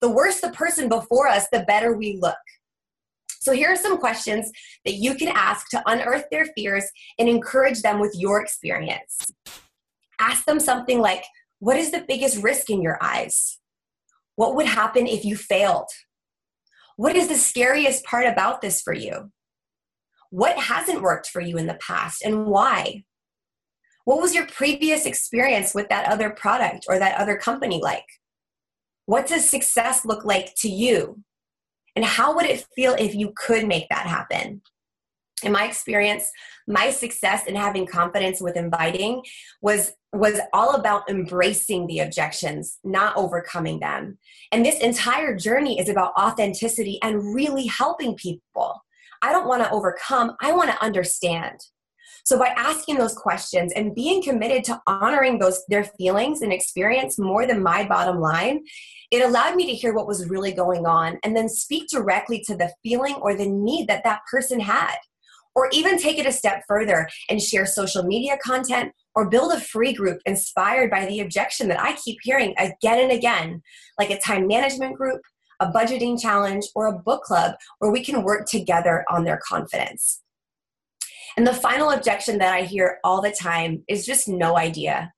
The 0.00 0.10
worse 0.10 0.40
the 0.40 0.50
person 0.50 0.88
before 0.88 1.28
us, 1.28 1.46
the 1.52 1.64
better 1.66 1.96
we 1.96 2.18
look. 2.20 2.36
So, 3.42 3.50
here 3.50 3.72
are 3.72 3.76
some 3.76 3.98
questions 3.98 4.52
that 4.84 4.94
you 4.94 5.16
can 5.16 5.26
ask 5.26 5.68
to 5.70 5.82
unearth 5.86 6.26
their 6.30 6.46
fears 6.56 6.84
and 7.18 7.28
encourage 7.28 7.82
them 7.82 7.98
with 7.98 8.14
your 8.16 8.40
experience. 8.40 9.32
Ask 10.20 10.44
them 10.44 10.60
something 10.60 11.00
like, 11.00 11.24
What 11.58 11.76
is 11.76 11.90
the 11.90 12.04
biggest 12.06 12.40
risk 12.40 12.70
in 12.70 12.80
your 12.80 13.02
eyes? 13.02 13.58
What 14.36 14.54
would 14.54 14.66
happen 14.66 15.08
if 15.08 15.24
you 15.24 15.34
failed? 15.34 15.88
What 16.96 17.16
is 17.16 17.26
the 17.26 17.34
scariest 17.34 18.04
part 18.04 18.26
about 18.26 18.60
this 18.60 18.80
for 18.80 18.94
you? 18.94 19.32
What 20.30 20.56
hasn't 20.56 21.02
worked 21.02 21.26
for 21.26 21.40
you 21.40 21.56
in 21.56 21.66
the 21.66 21.80
past 21.84 22.22
and 22.22 22.46
why? 22.46 23.02
What 24.04 24.22
was 24.22 24.36
your 24.36 24.46
previous 24.46 25.04
experience 25.04 25.74
with 25.74 25.88
that 25.88 26.08
other 26.08 26.30
product 26.30 26.86
or 26.88 27.00
that 27.00 27.18
other 27.18 27.36
company 27.36 27.80
like? 27.82 28.06
What 29.06 29.26
does 29.26 29.50
success 29.50 30.04
look 30.04 30.24
like 30.24 30.54
to 30.58 30.68
you? 30.68 31.24
And 31.94 32.04
how 32.04 32.34
would 32.34 32.46
it 32.46 32.66
feel 32.74 32.94
if 32.94 33.14
you 33.14 33.32
could 33.36 33.66
make 33.66 33.88
that 33.88 34.06
happen? 34.06 34.62
In 35.42 35.52
my 35.52 35.66
experience, 35.66 36.30
my 36.66 36.90
success 36.90 37.46
in 37.46 37.56
having 37.56 37.86
confidence 37.86 38.40
with 38.40 38.56
inviting 38.56 39.22
was 39.60 39.94
was 40.12 40.38
all 40.52 40.74
about 40.74 41.08
embracing 41.08 41.86
the 41.86 42.00
objections, 42.00 42.78
not 42.84 43.16
overcoming 43.16 43.80
them. 43.80 44.18
And 44.52 44.64
this 44.64 44.78
entire 44.80 45.34
journey 45.34 45.80
is 45.80 45.88
about 45.88 46.12
authenticity 46.18 46.98
and 47.02 47.34
really 47.34 47.66
helping 47.66 48.14
people. 48.14 48.84
I 49.22 49.32
don't 49.32 49.48
want 49.48 49.62
to 49.62 49.70
overcome, 49.70 50.36
I 50.42 50.52
want 50.52 50.70
to 50.70 50.82
understand. 50.82 51.60
So 52.24 52.38
by 52.38 52.48
asking 52.56 52.98
those 52.98 53.14
questions 53.14 53.72
and 53.74 53.94
being 53.94 54.22
committed 54.22 54.62
to 54.64 54.80
honoring 54.86 55.38
those 55.38 55.62
their 55.68 55.84
feelings 55.84 56.42
and 56.42 56.52
experience 56.52 57.18
more 57.18 57.46
than 57.46 57.62
my 57.62 57.86
bottom 57.86 58.20
line, 58.20 58.62
it 59.10 59.24
allowed 59.24 59.56
me 59.56 59.66
to 59.66 59.74
hear 59.74 59.92
what 59.92 60.06
was 60.06 60.30
really 60.30 60.52
going 60.52 60.86
on 60.86 61.18
and 61.24 61.36
then 61.36 61.48
speak 61.48 61.88
directly 61.88 62.40
to 62.46 62.56
the 62.56 62.72
feeling 62.82 63.14
or 63.16 63.34
the 63.34 63.48
need 63.48 63.88
that 63.88 64.04
that 64.04 64.20
person 64.30 64.60
had. 64.60 64.96
Or 65.54 65.68
even 65.70 65.98
take 65.98 66.18
it 66.18 66.26
a 66.26 66.32
step 66.32 66.62
further 66.66 67.06
and 67.28 67.42
share 67.42 67.66
social 67.66 68.04
media 68.04 68.38
content 68.42 68.92
or 69.14 69.28
build 69.28 69.52
a 69.52 69.60
free 69.60 69.92
group 69.92 70.18
inspired 70.24 70.90
by 70.90 71.04
the 71.04 71.20
objection 71.20 71.68
that 71.68 71.82
I 71.82 71.94
keep 71.96 72.18
hearing 72.22 72.54
again 72.56 73.00
and 73.00 73.12
again, 73.12 73.62
like 73.98 74.08
a 74.08 74.18
time 74.18 74.46
management 74.46 74.96
group, 74.96 75.20
a 75.60 75.70
budgeting 75.70 76.18
challenge, 76.18 76.64
or 76.74 76.86
a 76.86 76.98
book 76.98 77.22
club 77.22 77.56
where 77.80 77.92
we 77.92 78.02
can 78.02 78.22
work 78.22 78.46
together 78.46 79.04
on 79.10 79.24
their 79.24 79.40
confidence. 79.46 80.21
And 81.36 81.46
the 81.46 81.54
final 81.54 81.90
objection 81.90 82.38
that 82.38 82.54
I 82.54 82.62
hear 82.62 82.98
all 83.04 83.22
the 83.22 83.30
time 83.30 83.84
is 83.88 84.06
just 84.06 84.28
no 84.28 84.56
idea 84.56 85.12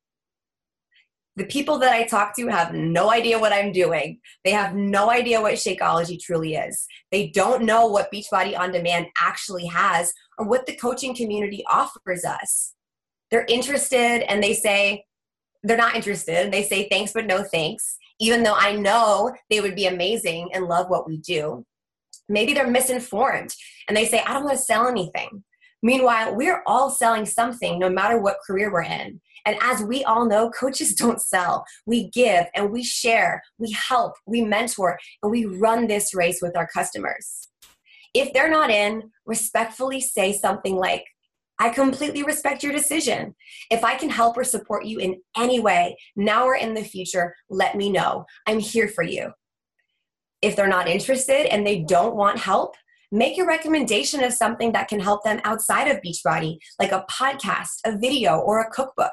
the 1.36 1.46
people 1.46 1.78
that 1.78 1.92
I 1.92 2.04
talk 2.04 2.36
to 2.36 2.46
have 2.46 2.74
no 2.74 3.10
idea 3.10 3.38
what 3.38 3.52
I'm 3.52 3.72
doing. 3.72 4.20
They 4.44 4.52
have 4.52 4.74
no 4.74 5.10
idea 5.10 5.40
what 5.40 5.54
Shakeology 5.54 6.20
truly 6.20 6.54
is. 6.54 6.86
They 7.10 7.28
don't 7.28 7.64
know 7.64 7.86
what 7.86 8.12
Beachbody 8.12 8.58
On 8.58 8.70
Demand 8.70 9.06
actually 9.20 9.66
has 9.66 10.12
or 10.38 10.46
what 10.46 10.66
the 10.66 10.76
coaching 10.76 11.14
community 11.14 11.64
offers 11.68 12.24
us. 12.24 12.74
They're 13.30 13.46
interested 13.48 14.22
and 14.30 14.42
they 14.42 14.54
say, 14.54 15.04
they're 15.64 15.76
not 15.76 15.96
interested. 15.96 16.52
They 16.52 16.62
say 16.62 16.88
thanks, 16.88 17.12
but 17.12 17.26
no 17.26 17.42
thanks, 17.42 17.96
even 18.20 18.42
though 18.42 18.54
I 18.54 18.76
know 18.76 19.34
they 19.50 19.60
would 19.60 19.74
be 19.74 19.86
amazing 19.86 20.50
and 20.52 20.66
love 20.66 20.88
what 20.88 21.06
we 21.06 21.16
do. 21.18 21.64
Maybe 22.28 22.54
they're 22.54 22.70
misinformed 22.70 23.52
and 23.88 23.96
they 23.96 24.06
say, 24.06 24.20
I 24.20 24.34
don't 24.34 24.44
want 24.44 24.56
to 24.56 24.62
sell 24.62 24.86
anything. 24.86 25.42
Meanwhile, 25.84 26.34
we're 26.34 26.62
all 26.66 26.88
selling 26.88 27.26
something 27.26 27.78
no 27.78 27.90
matter 27.90 28.18
what 28.18 28.38
career 28.44 28.72
we're 28.72 28.84
in. 28.84 29.20
And 29.44 29.58
as 29.60 29.82
we 29.82 30.02
all 30.02 30.24
know, 30.24 30.50
coaches 30.50 30.94
don't 30.98 31.20
sell. 31.20 31.66
We 31.84 32.08
give 32.08 32.46
and 32.54 32.72
we 32.72 32.82
share, 32.82 33.42
we 33.58 33.70
help, 33.72 34.14
we 34.26 34.42
mentor, 34.42 34.98
and 35.22 35.30
we 35.30 35.44
run 35.44 35.86
this 35.86 36.14
race 36.14 36.40
with 36.40 36.56
our 36.56 36.66
customers. 36.66 37.48
If 38.14 38.32
they're 38.32 38.50
not 38.50 38.70
in, 38.70 39.10
respectfully 39.26 40.00
say 40.00 40.32
something 40.32 40.74
like, 40.74 41.04
I 41.58 41.68
completely 41.68 42.22
respect 42.22 42.62
your 42.62 42.72
decision. 42.72 43.34
If 43.70 43.84
I 43.84 43.96
can 43.96 44.08
help 44.08 44.38
or 44.38 44.44
support 44.44 44.86
you 44.86 44.98
in 44.98 45.20
any 45.36 45.60
way, 45.60 45.96
now 46.16 46.46
or 46.46 46.56
in 46.56 46.72
the 46.72 46.82
future, 46.82 47.34
let 47.50 47.76
me 47.76 47.90
know. 47.90 48.24
I'm 48.46 48.58
here 48.58 48.88
for 48.88 49.04
you. 49.04 49.32
If 50.40 50.56
they're 50.56 50.66
not 50.66 50.88
interested 50.88 51.46
and 51.52 51.66
they 51.66 51.80
don't 51.80 52.16
want 52.16 52.38
help, 52.38 52.74
make 53.12 53.38
a 53.38 53.44
recommendation 53.44 54.22
of 54.22 54.32
something 54.32 54.72
that 54.72 54.88
can 54.88 55.00
help 55.00 55.24
them 55.24 55.40
outside 55.44 55.88
of 55.88 56.00
Beachbody, 56.02 56.58
like 56.78 56.92
a 56.92 57.04
podcast, 57.10 57.80
a 57.84 57.96
video, 57.96 58.38
or 58.38 58.60
a 58.60 58.70
cookbook. 58.70 59.12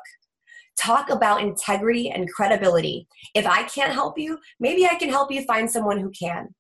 Talk 0.78 1.10
about 1.10 1.42
integrity 1.42 2.10
and 2.10 2.32
credibility. 2.32 3.08
If 3.36 3.46
I 3.46 3.64
can't 3.64 3.94
help 3.94 4.18
you, 4.18 4.40
maybe 4.60 4.86
I 4.86 4.96
can 4.96 5.10
help 5.10 5.32
you 5.32 5.44
find 5.44 5.70
someone 5.70 6.00
who 6.00 6.12
can. 6.12 6.56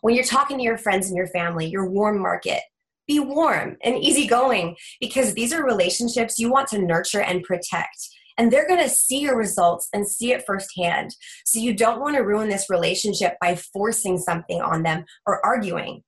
When 0.00 0.14
you're 0.14 0.24
talking 0.24 0.58
to 0.58 0.64
your 0.64 0.78
friends 0.78 1.08
and 1.08 1.16
your 1.16 1.28
family, 1.28 1.66
your 1.66 1.88
warm 1.88 2.20
market, 2.20 2.60
be 3.06 3.20
warm 3.20 3.76
and 3.84 3.96
easygoing 3.96 4.76
because 5.00 5.34
these 5.34 5.52
are 5.52 5.64
relationships 5.64 6.38
you 6.38 6.50
want 6.50 6.68
to 6.68 6.78
nurture 6.78 7.20
and 7.20 7.42
protect 7.44 8.08
and 8.38 8.52
they're 8.52 8.68
going 8.68 8.82
to 8.82 8.88
see 8.88 9.18
your 9.18 9.36
results 9.36 9.88
and 9.92 10.06
see 10.06 10.32
it 10.32 10.44
firsthand. 10.46 11.14
So 11.44 11.58
you 11.58 11.74
don't 11.74 12.00
want 12.00 12.16
to 12.16 12.22
ruin 12.22 12.48
this 12.48 12.68
relationship 12.68 13.34
by 13.40 13.56
forcing 13.56 14.18
something 14.18 14.60
on 14.60 14.82
them 14.82 15.04
or 15.26 15.44
arguing. 15.44 16.02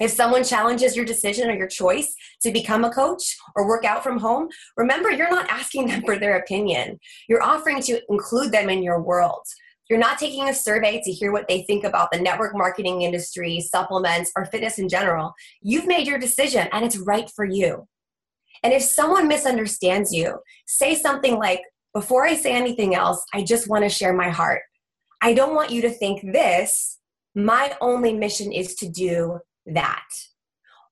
If 0.00 0.12
someone 0.12 0.44
challenges 0.44 0.94
your 0.94 1.04
decision 1.04 1.50
or 1.50 1.54
your 1.54 1.66
choice 1.66 2.14
to 2.42 2.52
become 2.52 2.84
a 2.84 2.90
coach 2.90 3.36
or 3.56 3.66
work 3.66 3.84
out 3.84 4.02
from 4.02 4.18
home, 4.18 4.48
remember 4.76 5.10
you're 5.10 5.30
not 5.30 5.50
asking 5.50 5.88
them 5.88 6.02
for 6.02 6.16
their 6.16 6.36
opinion. 6.36 7.00
You're 7.28 7.42
offering 7.42 7.82
to 7.82 8.00
include 8.08 8.52
them 8.52 8.70
in 8.70 8.82
your 8.82 9.02
world. 9.02 9.42
You're 9.90 9.98
not 9.98 10.18
taking 10.18 10.48
a 10.48 10.54
survey 10.54 11.00
to 11.02 11.10
hear 11.10 11.32
what 11.32 11.48
they 11.48 11.62
think 11.62 11.84
about 11.84 12.10
the 12.12 12.20
network 12.20 12.54
marketing 12.54 13.02
industry, 13.02 13.60
supplements, 13.60 14.30
or 14.36 14.44
fitness 14.44 14.78
in 14.78 14.88
general. 14.88 15.32
You've 15.62 15.86
made 15.86 16.06
your 16.06 16.18
decision 16.18 16.68
and 16.72 16.84
it's 16.84 16.98
right 16.98 17.28
for 17.34 17.44
you. 17.44 17.88
And 18.62 18.72
if 18.72 18.82
someone 18.82 19.28
misunderstands 19.28 20.12
you, 20.12 20.38
say 20.66 20.94
something 20.94 21.36
like, 21.36 21.62
Before 21.94 22.26
I 22.26 22.34
say 22.34 22.52
anything 22.52 22.94
else, 22.94 23.24
I 23.32 23.42
just 23.42 23.68
want 23.68 23.84
to 23.84 23.88
share 23.88 24.12
my 24.12 24.28
heart. 24.28 24.62
I 25.22 25.32
don't 25.32 25.54
want 25.54 25.70
you 25.70 25.82
to 25.82 25.90
think 25.90 26.20
this. 26.32 26.98
My 27.34 27.76
only 27.80 28.12
mission 28.12 28.52
is 28.52 28.74
to 28.76 28.88
do 28.88 29.40
that. 29.74 30.06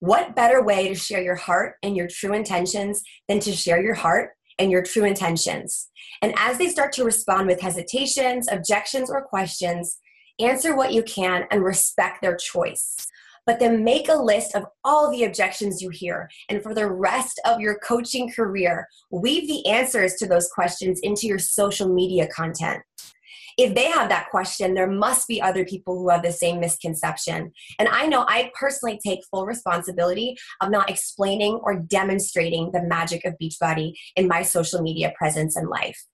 What 0.00 0.36
better 0.36 0.62
way 0.62 0.88
to 0.88 0.94
share 0.94 1.22
your 1.22 1.36
heart 1.36 1.76
and 1.82 1.96
your 1.96 2.08
true 2.08 2.34
intentions 2.34 3.02
than 3.28 3.40
to 3.40 3.52
share 3.52 3.82
your 3.82 3.94
heart 3.94 4.30
and 4.58 4.70
your 4.70 4.82
true 4.82 5.04
intentions? 5.04 5.88
And 6.22 6.34
as 6.36 6.58
they 6.58 6.68
start 6.68 6.92
to 6.94 7.04
respond 7.04 7.46
with 7.46 7.60
hesitations, 7.60 8.48
objections, 8.50 9.10
or 9.10 9.22
questions, 9.22 9.98
answer 10.38 10.76
what 10.76 10.92
you 10.92 11.02
can 11.02 11.44
and 11.50 11.64
respect 11.64 12.20
their 12.20 12.36
choice. 12.36 13.06
But 13.46 13.60
then 13.60 13.84
make 13.84 14.08
a 14.08 14.16
list 14.16 14.56
of 14.56 14.64
all 14.84 15.10
the 15.10 15.22
objections 15.24 15.80
you 15.80 15.90
hear. 15.90 16.28
And 16.48 16.62
for 16.62 16.74
the 16.74 16.90
rest 16.90 17.40
of 17.44 17.60
your 17.60 17.78
coaching 17.78 18.30
career, 18.30 18.88
weave 19.10 19.46
the 19.46 19.64
answers 19.66 20.14
to 20.14 20.26
those 20.26 20.48
questions 20.48 20.98
into 21.02 21.28
your 21.28 21.38
social 21.38 21.88
media 21.88 22.26
content 22.26 22.82
if 23.56 23.74
they 23.74 23.86
have 23.86 24.08
that 24.10 24.28
question, 24.30 24.74
there 24.74 24.90
must 24.90 25.26
be 25.26 25.40
other 25.40 25.64
people 25.64 25.98
who 25.98 26.10
have 26.10 26.22
the 26.22 26.32
same 26.32 26.60
misconception. 26.60 27.52
And 27.78 27.88
I 27.88 28.06
know 28.06 28.24
I 28.28 28.50
personally 28.58 29.00
take 29.04 29.20
full 29.30 29.46
responsibility 29.46 30.36
of 30.60 30.70
not 30.70 30.90
explaining 30.90 31.54
or 31.62 31.76
demonstrating 31.76 32.70
the 32.72 32.82
magic 32.82 33.24
of 33.24 33.34
Beachbody 33.40 33.94
in 34.14 34.28
my 34.28 34.42
social 34.42 34.82
media 34.82 35.12
presence 35.16 35.56
and 35.56 35.68
life. 35.68 36.06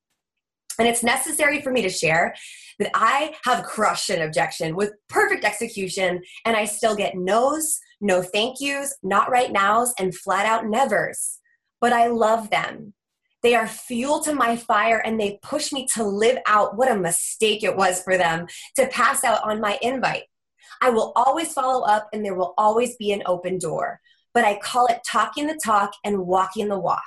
And 0.78 0.88
it's 0.88 1.02
necessary 1.02 1.61
for 1.61 1.70
me 1.70 1.83
to 1.83 1.90
share 1.90 2.35
that 2.78 2.90
I 2.94 3.35
have 3.44 3.64
crushed 3.64 4.09
an 4.09 4.22
objection 4.22 4.74
with 4.74 4.92
perfect 5.09 5.44
execution, 5.44 6.22
and 6.46 6.57
I 6.57 6.64
still 6.64 6.96
get 6.96 7.14
no's, 7.14 7.78
no 8.00 8.22
thank 8.22 8.57
yous, 8.61 8.96
not 9.02 9.31
right 9.31 9.52
nows, 9.52 9.92
and 9.98 10.16
flat 10.16 10.46
out 10.46 10.66
nevers. 10.66 11.38
But 11.81 11.92
I 11.92 12.07
love 12.07 12.50
them 12.50 12.94
they 13.42 13.55
are 13.55 13.66
fuel 13.66 14.20
to 14.20 14.35
my 14.35 14.57
fire 14.57 14.98
and 14.98 15.18
they 15.18 15.38
push 15.42 15.72
me 15.72 15.87
to 15.94 16.05
live 16.05 16.38
out 16.46 16.76
what 16.76 16.90
a 16.90 16.96
mistake 16.96 17.64
it 17.64 17.76
was 17.76 18.02
for 18.02 18.16
them 18.16 18.46
to 18.76 18.87
pass 18.88 19.24
out 19.24 19.42
on 19.44 19.61
my 19.61 19.78
invite. 19.83 20.24
I 20.81 20.90
will 20.90 21.12
always 21.16 21.52
follow 21.52 21.85
up 21.85 22.09
and 22.12 22.24
there 22.24 22.35
will 22.35 22.55
always 22.57 22.96
be 22.96 23.12
an 23.12 23.22
open 23.26 23.59
door. 23.59 24.00
But 24.35 24.44
I 24.44 24.59
call 24.59 24.87
it 24.87 25.00
talking 25.07 25.46
the 25.46 25.61
talk 25.62 25.92
and 26.05 26.26
walking 26.26 26.68
the 26.68 26.78
walk. 26.78 27.02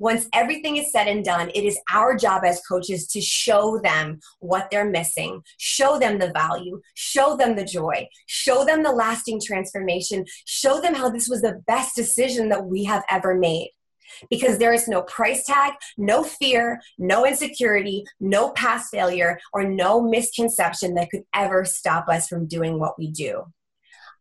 Once 0.00 0.28
everything 0.32 0.76
is 0.76 0.90
said 0.90 1.06
and 1.06 1.24
done, 1.24 1.50
it 1.54 1.62
is 1.62 1.78
our 1.92 2.16
job 2.16 2.42
as 2.44 2.60
coaches 2.66 3.06
to 3.06 3.20
show 3.20 3.78
them 3.78 4.18
what 4.40 4.68
they're 4.70 4.88
missing, 4.90 5.40
show 5.58 5.98
them 5.98 6.18
the 6.18 6.32
value, 6.32 6.80
show 6.94 7.36
them 7.36 7.54
the 7.54 7.64
joy, 7.64 8.08
show 8.26 8.64
them 8.64 8.82
the 8.82 8.90
lasting 8.90 9.40
transformation, 9.40 10.24
show 10.46 10.80
them 10.80 10.94
how 10.94 11.08
this 11.08 11.28
was 11.28 11.42
the 11.42 11.60
best 11.66 11.94
decision 11.94 12.48
that 12.48 12.66
we 12.66 12.82
have 12.84 13.04
ever 13.08 13.36
made 13.36 13.70
because 14.30 14.58
there 14.58 14.72
is 14.72 14.88
no 14.88 15.02
price 15.02 15.44
tag, 15.44 15.74
no 15.96 16.22
fear, 16.22 16.80
no 16.98 17.26
insecurity, 17.26 18.04
no 18.20 18.50
past 18.50 18.90
failure, 18.90 19.38
or 19.52 19.64
no 19.64 20.02
misconception 20.02 20.94
that 20.94 21.10
could 21.10 21.24
ever 21.34 21.64
stop 21.64 22.08
us 22.08 22.28
from 22.28 22.46
doing 22.46 22.78
what 22.78 22.98
we 22.98 23.10
do. 23.10 23.44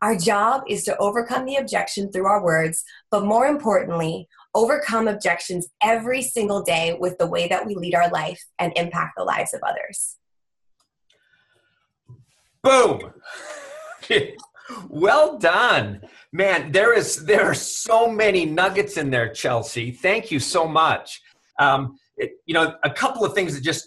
Our 0.02 0.18
job 0.18 0.64
is 0.68 0.84
to 0.84 0.98
overcome 0.98 1.46
the 1.46 1.56
objection 1.56 2.12
through 2.12 2.26
our 2.26 2.44
words, 2.44 2.84
but 3.10 3.24
more 3.24 3.48
importantly, 3.48 4.28
overcome 4.54 5.08
objections 5.08 5.70
every 5.82 6.22
single 6.22 6.62
day 6.62 6.98
with 7.00 7.18
the 7.18 7.28
way 7.28 7.48
that 7.48 7.66
we 7.66 7.76
lead 7.76 7.96
our 7.96 8.10
life 8.10 8.44
and 8.60 8.74
impact 8.76 9.14
the 9.16 9.24
lives 9.24 9.54
of 9.54 9.62
others. 9.64 10.18
Boom. 12.62 13.14
well 14.90 15.38
done. 15.38 16.02
Man, 16.36 16.72
there 16.72 16.98
is 16.98 17.24
there 17.26 17.43
are 17.43 17.54
so 17.54 18.10
many 18.10 18.43
nuggets 18.43 18.98
in 18.98 19.12
there, 19.12 19.32
Chelsea. 19.32 19.91
Thank 19.91 20.32
you 20.32 20.39
so 20.39 20.67
much. 20.67 21.22
Um, 21.60 21.96
it, 22.17 22.32
you 22.48 22.56
know, 22.56 22.74
a 22.84 22.89
couple 22.89 23.24
of 23.24 23.36
things 23.36 23.54
that 23.54 23.63
just 23.63 23.86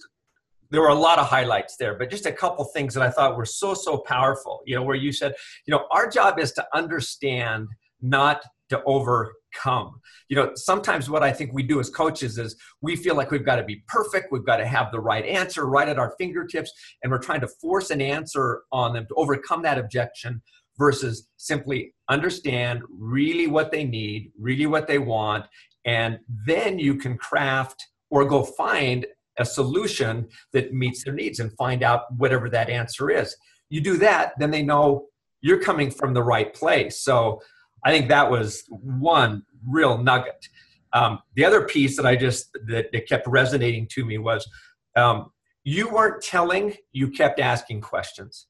there 0.70 0.80
were 0.80 0.90
a 0.90 0.94
lot 0.94 1.18
of 1.18 1.26
highlights 1.26 1.76
there, 1.76 1.98
but 1.98 2.08
just 2.08 2.24
a 2.24 2.30
couple 2.30 2.64
things 2.66 2.94
that 2.94 3.02
I 3.02 3.10
thought 3.10 3.36
were 3.36 3.44
so 3.44 3.74
so 3.74 3.98
powerful. 3.98 4.60
You 4.64 4.76
know, 4.76 4.84
where 4.84 4.94
you 4.94 5.10
said, 5.10 5.34
you 5.66 5.72
know, 5.72 5.86
our 5.90 6.08
job 6.08 6.38
is 6.38 6.52
to 6.52 6.64
understand, 6.72 7.66
not 8.00 8.42
to 8.68 8.80
overcome. 8.84 10.00
You 10.28 10.36
know, 10.36 10.52
sometimes 10.54 11.10
what 11.10 11.24
I 11.24 11.32
think 11.32 11.52
we 11.52 11.64
do 11.64 11.80
as 11.80 11.90
coaches 11.90 12.38
is 12.38 12.54
we 12.80 12.94
feel 12.94 13.16
like 13.16 13.32
we've 13.32 13.44
got 13.44 13.56
to 13.56 13.64
be 13.64 13.82
perfect, 13.88 14.30
we've 14.30 14.46
got 14.46 14.58
to 14.58 14.66
have 14.66 14.92
the 14.92 15.00
right 15.00 15.24
answer 15.24 15.66
right 15.66 15.88
at 15.88 15.98
our 15.98 16.14
fingertips, 16.16 16.70
and 17.02 17.10
we're 17.10 17.18
trying 17.18 17.40
to 17.40 17.48
force 17.60 17.90
an 17.90 18.00
answer 18.00 18.62
on 18.70 18.92
them 18.92 19.04
to 19.08 19.14
overcome 19.16 19.62
that 19.62 19.78
objection 19.78 20.40
versus 20.78 21.28
simply 21.36 21.94
understand 22.08 22.82
really 22.90 23.46
what 23.46 23.70
they 23.70 23.84
need, 23.84 24.32
really 24.38 24.66
what 24.66 24.86
they 24.86 24.98
want, 24.98 25.46
and 25.84 26.18
then 26.46 26.78
you 26.78 26.96
can 26.96 27.16
craft 27.16 27.86
or 28.10 28.24
go 28.24 28.42
find 28.42 29.06
a 29.38 29.44
solution 29.44 30.26
that 30.52 30.72
meets 30.72 31.04
their 31.04 31.14
needs 31.14 31.40
and 31.40 31.52
find 31.56 31.82
out 31.82 32.12
whatever 32.16 32.48
that 32.50 32.70
answer 32.70 33.10
is. 33.10 33.36
You 33.68 33.80
do 33.80 33.96
that, 33.98 34.32
then 34.38 34.50
they 34.50 34.62
know 34.62 35.06
you're 35.40 35.60
coming 35.60 35.90
from 35.90 36.14
the 36.14 36.22
right 36.22 36.52
place. 36.54 37.00
So 37.02 37.40
I 37.84 37.90
think 37.90 38.08
that 38.08 38.30
was 38.30 38.64
one 38.68 39.42
real 39.66 39.98
nugget. 39.98 40.48
Um, 40.92 41.20
the 41.34 41.44
other 41.44 41.62
piece 41.62 41.96
that 41.96 42.06
I 42.06 42.16
just 42.16 42.50
that, 42.66 42.90
that 42.92 43.08
kept 43.08 43.26
resonating 43.26 43.86
to 43.92 44.04
me 44.04 44.18
was 44.18 44.48
um, 44.96 45.30
you 45.62 45.90
weren't 45.90 46.22
telling, 46.22 46.74
you 46.92 47.10
kept 47.10 47.38
asking 47.38 47.82
questions 47.82 48.46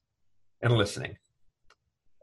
and 0.61 0.73
listening 0.73 1.17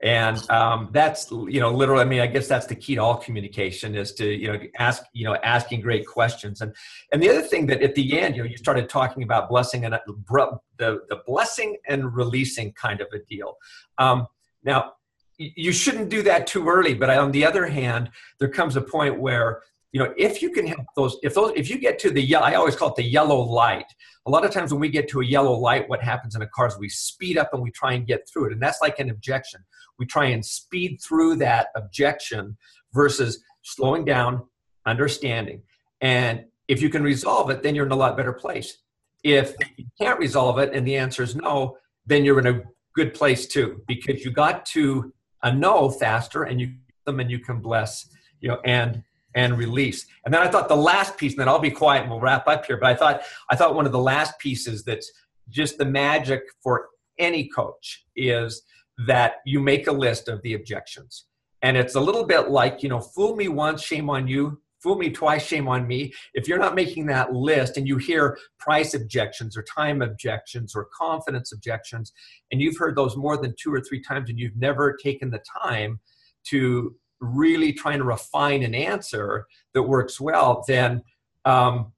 and 0.04 0.48
um, 0.50 0.90
that's 0.92 1.30
you 1.30 1.60
know 1.60 1.70
literally 1.70 2.02
i 2.02 2.04
mean 2.04 2.20
i 2.20 2.26
guess 2.26 2.46
that's 2.46 2.66
the 2.66 2.74
key 2.74 2.94
to 2.94 3.00
all 3.00 3.16
communication 3.16 3.94
is 3.94 4.12
to 4.12 4.26
you 4.26 4.52
know 4.52 4.58
ask 4.78 5.02
you 5.14 5.24
know 5.24 5.34
asking 5.36 5.80
great 5.80 6.06
questions. 6.06 6.60
And 6.60 6.74
and 7.12 7.22
the 7.22 7.30
other 7.30 7.42
thing 7.42 7.66
that 7.66 7.82
at 7.82 7.94
the 7.94 8.18
end 8.18 8.36
you 8.36 8.42
know 8.42 8.48
you 8.48 8.56
started 8.56 8.88
talking 8.88 9.22
about 9.22 9.48
blessing 9.48 9.84
and 9.84 9.94
the 9.94 11.00
the 11.08 11.20
blessing 11.26 11.76
and 11.88 12.14
releasing 12.14 12.72
kind 12.72 13.00
of 13.00 13.08
a 13.12 13.18
deal. 13.20 13.56
Um, 13.98 14.26
now 14.62 14.92
you 15.36 15.72
shouldn't 15.72 16.10
do 16.10 16.22
that 16.22 16.46
too 16.46 16.68
early 16.68 16.94
but 16.94 17.10
on 17.10 17.32
the 17.32 17.44
other 17.44 17.66
hand 17.66 18.08
there 18.38 18.48
comes 18.48 18.76
a 18.76 18.80
point 18.80 19.18
where 19.18 19.62
you 19.94 20.00
know 20.00 20.12
if 20.18 20.42
you 20.42 20.50
can 20.50 20.66
help 20.66 20.86
those 20.96 21.16
if 21.22 21.34
those 21.34 21.52
if 21.54 21.70
you 21.70 21.78
get 21.78 22.00
to 22.00 22.10
the 22.10 22.20
yellow 22.20 22.44
i 22.44 22.54
always 22.54 22.74
call 22.76 22.88
it 22.88 22.96
the 22.96 23.02
yellow 23.02 23.38
light. 23.40 23.86
A 24.26 24.30
lot 24.30 24.44
of 24.44 24.50
times 24.50 24.72
when 24.72 24.80
we 24.80 24.88
get 24.88 25.08
to 25.08 25.20
a 25.20 25.24
yellow 25.24 25.52
light 25.52 25.88
what 25.88 26.02
happens 26.02 26.34
in 26.34 26.42
a 26.42 26.48
car 26.48 26.66
is 26.66 26.76
we 26.76 26.88
speed 26.88 27.38
up 27.38 27.50
and 27.54 27.62
we 27.62 27.70
try 27.70 27.92
and 27.92 28.06
get 28.06 28.28
through 28.28 28.46
it. 28.46 28.52
And 28.52 28.60
that's 28.60 28.80
like 28.82 28.98
an 28.98 29.08
objection. 29.08 29.60
We 29.98 30.06
try 30.06 30.26
and 30.26 30.44
speed 30.44 31.00
through 31.00 31.36
that 31.36 31.68
objection 31.76 32.56
versus 32.92 33.42
slowing 33.62 34.04
down 34.04 34.42
understanding. 34.84 35.62
And 36.00 36.44
if 36.66 36.82
you 36.82 36.88
can 36.90 37.04
resolve 37.04 37.50
it 37.50 37.62
then 37.62 37.74
you're 37.74 37.86
in 37.86 37.92
a 37.92 37.96
lot 37.96 38.16
better 38.16 38.32
place. 38.32 38.78
If 39.22 39.54
you 39.76 39.86
can't 40.00 40.18
resolve 40.18 40.58
it 40.58 40.74
and 40.74 40.86
the 40.86 40.96
answer 40.96 41.22
is 41.22 41.36
no 41.36 41.76
then 42.04 42.24
you're 42.24 42.40
in 42.40 42.48
a 42.48 42.62
good 42.96 43.14
place 43.14 43.46
too 43.46 43.82
because 43.86 44.24
you 44.24 44.32
got 44.32 44.66
to 44.66 45.12
a 45.44 45.54
no 45.54 45.88
faster 45.88 46.42
and 46.42 46.60
you 46.60 46.74
them 47.06 47.20
and 47.20 47.30
you 47.30 47.38
can 47.38 47.60
bless 47.60 48.08
you 48.40 48.48
know 48.48 48.60
and 48.64 49.02
and 49.34 49.58
release. 49.58 50.06
And 50.24 50.32
then 50.32 50.42
I 50.42 50.48
thought 50.48 50.68
the 50.68 50.76
last 50.76 51.16
piece, 51.16 51.32
and 51.32 51.40
then 51.40 51.48
I'll 51.48 51.58
be 51.58 51.70
quiet 51.70 52.02
and 52.02 52.10
we'll 52.10 52.20
wrap 52.20 52.46
up 52.46 52.66
here. 52.66 52.76
But 52.76 52.90
I 52.90 52.94
thought 52.94 53.22
I 53.50 53.56
thought 53.56 53.74
one 53.74 53.86
of 53.86 53.92
the 53.92 53.98
last 53.98 54.38
pieces 54.38 54.84
that's 54.84 55.10
just 55.50 55.78
the 55.78 55.84
magic 55.84 56.42
for 56.62 56.88
any 57.18 57.48
coach 57.48 58.04
is 58.16 58.62
that 59.06 59.36
you 59.44 59.60
make 59.60 59.86
a 59.86 59.92
list 59.92 60.28
of 60.28 60.40
the 60.42 60.54
objections. 60.54 61.26
And 61.62 61.76
it's 61.76 61.94
a 61.94 62.00
little 62.00 62.24
bit 62.24 62.50
like, 62.50 62.82
you 62.82 62.88
know, 62.88 63.00
fool 63.00 63.36
me 63.36 63.48
once, 63.48 63.82
shame 63.82 64.10
on 64.10 64.28
you. 64.28 64.60
Fool 64.82 64.96
me 64.96 65.08
twice, 65.08 65.46
shame 65.46 65.66
on 65.66 65.86
me. 65.86 66.12
If 66.34 66.46
you're 66.46 66.58
not 66.58 66.74
making 66.74 67.06
that 67.06 67.32
list 67.32 67.78
and 67.78 67.88
you 67.88 67.96
hear 67.96 68.36
price 68.58 68.92
objections 68.92 69.56
or 69.56 69.62
time 69.62 70.02
objections 70.02 70.76
or 70.76 70.88
confidence 70.94 71.52
objections, 71.52 72.12
and 72.52 72.60
you've 72.60 72.76
heard 72.76 72.94
those 72.94 73.16
more 73.16 73.38
than 73.38 73.54
two 73.58 73.72
or 73.72 73.80
three 73.80 74.02
times 74.02 74.28
and 74.28 74.38
you've 74.38 74.56
never 74.56 74.94
taken 75.02 75.30
the 75.30 75.42
time 75.62 76.00
to 76.48 76.94
really 77.24 77.72
trying 77.72 77.98
to 77.98 78.04
refine 78.04 78.62
an 78.62 78.74
answer 78.74 79.46
that 79.72 79.82
works 79.82 80.20
well, 80.20 80.64
then 80.66 81.02
um, 81.44 81.92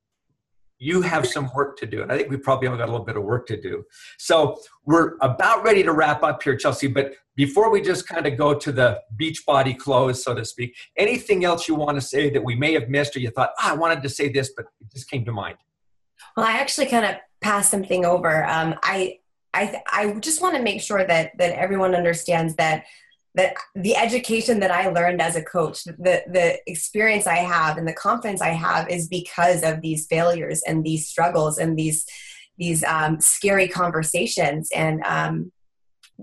you 0.78 1.02
have 1.02 1.26
some 1.26 1.50
work 1.54 1.78
to 1.78 1.86
do. 1.86 2.02
And 2.02 2.12
I 2.12 2.16
think 2.16 2.30
we 2.30 2.36
probably 2.36 2.68
all 2.68 2.76
got 2.76 2.88
a 2.88 2.92
little 2.92 3.06
bit 3.06 3.16
of 3.16 3.22
work 3.22 3.46
to 3.48 3.60
do. 3.60 3.84
So 4.18 4.58
we're 4.84 5.16
about 5.22 5.64
ready 5.64 5.82
to 5.82 5.92
wrap 5.92 6.22
up 6.22 6.42
here, 6.42 6.56
Chelsea. 6.56 6.86
But 6.86 7.14
before 7.34 7.70
we 7.70 7.80
just 7.80 8.06
kind 8.06 8.26
of 8.26 8.36
go 8.36 8.54
to 8.54 8.72
the 8.72 9.00
Beachbody 9.18 9.76
close, 9.76 10.22
so 10.22 10.34
to 10.34 10.44
speak, 10.44 10.74
anything 10.96 11.44
else 11.44 11.68
you 11.68 11.74
want 11.74 11.96
to 11.96 12.00
say 12.00 12.30
that 12.30 12.44
we 12.44 12.54
may 12.54 12.72
have 12.74 12.88
missed 12.88 13.16
or 13.16 13.20
you 13.20 13.30
thought, 13.30 13.50
oh, 13.62 13.70
I 13.70 13.74
wanted 13.74 14.02
to 14.02 14.08
say 14.08 14.28
this, 14.28 14.52
but 14.54 14.66
it 14.80 14.92
just 14.92 15.10
came 15.10 15.24
to 15.24 15.32
mind? 15.32 15.56
Well, 16.36 16.46
I 16.46 16.52
actually 16.52 16.86
kind 16.86 17.06
of 17.06 17.16
passed 17.40 17.70
something 17.70 18.04
over. 18.04 18.44
Um, 18.44 18.74
I, 18.82 19.20
I, 19.54 19.82
I 19.90 20.12
just 20.20 20.42
want 20.42 20.56
to 20.56 20.62
make 20.62 20.82
sure 20.82 21.06
that, 21.06 21.32
that 21.38 21.52
everyone 21.58 21.94
understands 21.94 22.56
that 22.56 22.84
that 23.37 23.55
the 23.75 23.96
education 23.96 24.61
that 24.61 24.70
I 24.70 24.88
learned 24.88 25.22
as 25.22 25.37
a 25.37 25.42
coach, 25.42 25.85
the 25.85 26.25
the 26.27 26.59
experience 26.66 27.27
I 27.27 27.37
have 27.37 27.77
and 27.77 27.87
the 27.87 27.92
confidence 27.92 28.40
I 28.40 28.49
have 28.49 28.88
is 28.90 29.09
because 29.09 29.62
of 29.62 29.83
these 29.83 30.07
failures 30.07 30.62
and 30.66 30.83
these 30.83 31.07
struggles 31.07 31.59
and 31.59 31.79
these 31.79 32.05
these 32.59 32.83
um, 32.85 33.20
scary 33.20 33.68
conversations 33.68 34.70
and 34.75 35.03
um, 35.05 35.53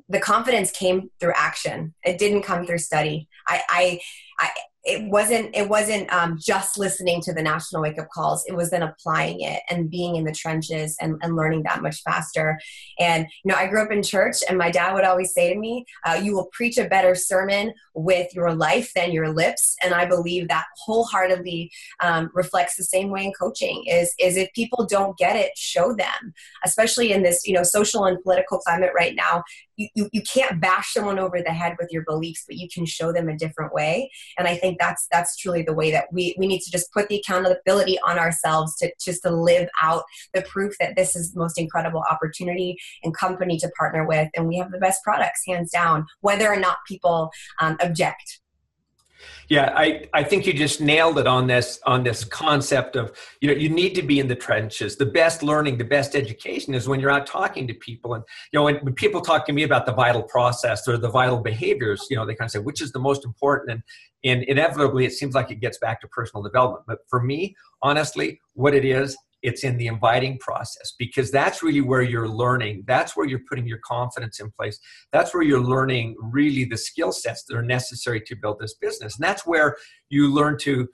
the 0.09 0.19
confidence 0.19 0.71
came 0.71 1.09
through 1.19 1.33
action. 1.35 1.93
It 2.03 2.17
didn't 2.17 2.43
come 2.43 2.65
through 2.65 2.79
study. 2.79 3.27
I, 3.47 3.61
I, 3.69 3.99
I 4.39 4.49
it 4.83 5.09
wasn't 5.09 5.55
it 5.55 5.69
wasn't 5.69 6.11
um, 6.11 6.37
just 6.39 6.77
listening 6.77 7.21
to 7.21 7.33
the 7.33 7.41
national 7.41 7.81
wake 7.81 7.97
up 7.97 8.09
calls. 8.13 8.43
It 8.47 8.53
was 8.53 8.69
then 8.69 8.83
applying 8.83 9.39
it 9.41 9.61
and 9.69 9.89
being 9.89 10.17
in 10.17 10.25
the 10.25 10.33
trenches 10.33 10.97
and, 10.99 11.15
and 11.21 11.35
learning 11.35 11.63
that 11.63 11.81
much 11.81 12.01
faster. 12.03 12.59
And 12.99 13.25
you 13.43 13.51
know 13.51 13.55
i 13.55 13.67
grew 13.67 13.81
up 13.81 13.91
in 13.91 14.03
church 14.03 14.37
and 14.47 14.57
my 14.57 14.71
dad 14.71 14.93
would 14.93 15.05
always 15.05 15.33
say 15.33 15.53
to 15.53 15.59
me 15.59 15.85
uh, 16.05 16.19
you 16.21 16.33
will 16.33 16.49
preach 16.51 16.77
a 16.77 16.87
better 16.87 17.15
sermon 17.15 17.73
with 17.93 18.33
your 18.33 18.53
life 18.53 18.91
than 18.93 19.11
your 19.11 19.31
lips. 19.33 19.75
And 19.83 19.93
i 19.93 20.05
believe 20.05 20.47
that 20.49 20.65
wholeheartedly 20.85 21.71
um, 22.01 22.29
reflects 22.33 22.75
the 22.75 22.83
same 22.83 23.09
way 23.09 23.25
in 23.25 23.33
coaching 23.39 23.85
is 23.87 24.13
is 24.19 24.35
if 24.35 24.51
people 24.53 24.85
don't 24.85 25.17
get 25.17 25.35
it 25.35 25.51
show 25.55 25.93
them. 25.93 26.33
Especially 26.65 27.13
in 27.13 27.23
this 27.23 27.47
you 27.47 27.53
know 27.53 27.63
social 27.63 28.05
and 28.05 28.21
political 28.21 28.59
climate 28.59 28.91
right 28.95 29.15
now 29.15 29.43
you, 29.75 29.87
you, 29.95 30.09
you 30.11 30.21
can't 30.21 30.61
bash 30.61 30.93
someone 30.93 31.19
over 31.19 31.41
the 31.41 31.51
head 31.51 31.75
with 31.79 31.89
your 31.91 32.03
beliefs 32.03 32.43
but 32.47 32.57
you 32.57 32.67
can 32.73 32.85
show 32.85 33.11
them 33.11 33.29
a 33.29 33.37
different 33.37 33.73
way. 33.73 34.09
And 34.37 34.47
i 34.47 34.55
think 34.55 34.79
that's 34.79 35.07
that's 35.11 35.37
truly 35.37 35.63
the 35.63 35.73
way 35.73 35.91
that 35.91 36.05
we 36.11 36.35
we 36.37 36.47
need 36.47 36.61
to 36.61 36.71
just 36.71 36.91
put 36.93 37.07
the 37.07 37.17
accountability 37.17 37.97
on 38.05 38.17
ourselves 38.19 38.75
to 38.77 38.91
just 38.99 39.23
to 39.23 39.31
live 39.31 39.67
out 39.81 40.03
the 40.33 40.41
proof 40.41 40.75
that 40.79 40.95
this 40.95 41.15
is 41.15 41.33
the 41.33 41.39
most 41.39 41.59
incredible 41.59 42.03
opportunity 42.09 42.77
and 43.03 43.15
company 43.15 43.57
to 43.57 43.69
partner 43.77 44.05
with. 44.05 44.29
And 44.35 44.47
we 44.47 44.57
have 44.57 44.71
the 44.71 44.77
best 44.77 45.03
products 45.03 45.41
hands 45.47 45.71
down 45.71 46.05
whether 46.21 46.51
or 46.51 46.57
not 46.57 46.77
people 46.87 47.31
um, 47.59 47.77
object 47.81 48.39
yeah, 49.49 49.73
I, 49.75 50.07
I 50.13 50.23
think 50.23 50.45
you 50.45 50.53
just 50.53 50.81
nailed 50.81 51.19
it 51.19 51.27
on 51.27 51.47
this 51.47 51.79
on 51.85 52.03
this 52.03 52.23
concept 52.23 52.95
of 52.95 53.11
you 53.41 53.47
know 53.47 53.53
you 53.53 53.69
need 53.69 53.95
to 53.95 54.01
be 54.01 54.19
in 54.19 54.27
the 54.27 54.35
trenches. 54.35 54.95
The 54.95 55.05
best 55.05 55.43
learning, 55.43 55.77
the 55.77 55.83
best 55.83 56.15
education 56.15 56.73
is 56.73 56.87
when 56.87 56.99
you're 56.99 57.11
out 57.11 57.27
talking 57.27 57.67
to 57.67 57.73
people. 57.73 58.13
And 58.13 58.23
you 58.51 58.59
know 58.59 58.63
when, 58.63 58.77
when 58.77 58.93
people 58.93 59.21
talk 59.21 59.45
to 59.47 59.53
me 59.53 59.63
about 59.63 59.85
the 59.85 59.93
vital 59.93 60.23
process 60.23 60.87
or 60.87 60.97
the 60.97 61.09
vital 61.09 61.39
behaviors, 61.39 62.07
you 62.09 62.15
know 62.15 62.25
they 62.25 62.35
kind 62.35 62.47
of 62.47 62.51
say 62.51 62.59
which 62.59 62.81
is 62.81 62.91
the 62.91 62.99
most 62.99 63.25
important. 63.25 63.71
And 63.71 63.83
and 64.23 64.43
inevitably 64.43 65.05
it 65.05 65.11
seems 65.11 65.35
like 65.35 65.51
it 65.51 65.59
gets 65.59 65.77
back 65.77 66.01
to 66.01 66.07
personal 66.07 66.43
development. 66.43 66.85
But 66.87 66.99
for 67.09 67.21
me, 67.21 67.55
honestly, 67.81 68.39
what 68.53 68.73
it 68.73 68.85
is 68.85 69.17
it's 69.43 69.63
in 69.63 69.77
the 69.77 69.87
inviting 69.87 70.37
process 70.39 70.93
because 70.97 71.29
that's 71.29 71.61
really 71.61 71.81
where 71.81 72.01
you're 72.01 72.27
learning 72.27 72.83
that's 72.87 73.15
where 73.15 73.27
you're 73.27 73.43
putting 73.47 73.67
your 73.67 73.79
confidence 73.79 74.39
in 74.39 74.49
place 74.51 74.79
that's 75.11 75.33
where 75.33 75.43
you're 75.43 75.61
learning 75.61 76.15
really 76.19 76.65
the 76.65 76.77
skill 76.77 77.11
sets 77.11 77.43
that 77.43 77.55
are 77.55 77.63
necessary 77.63 78.21
to 78.21 78.35
build 78.35 78.57
this 78.59 78.73
business 78.75 79.15
and 79.15 79.23
that's 79.23 79.45
where 79.45 79.75
you 80.09 80.33
learn 80.33 80.57
to 80.57 80.87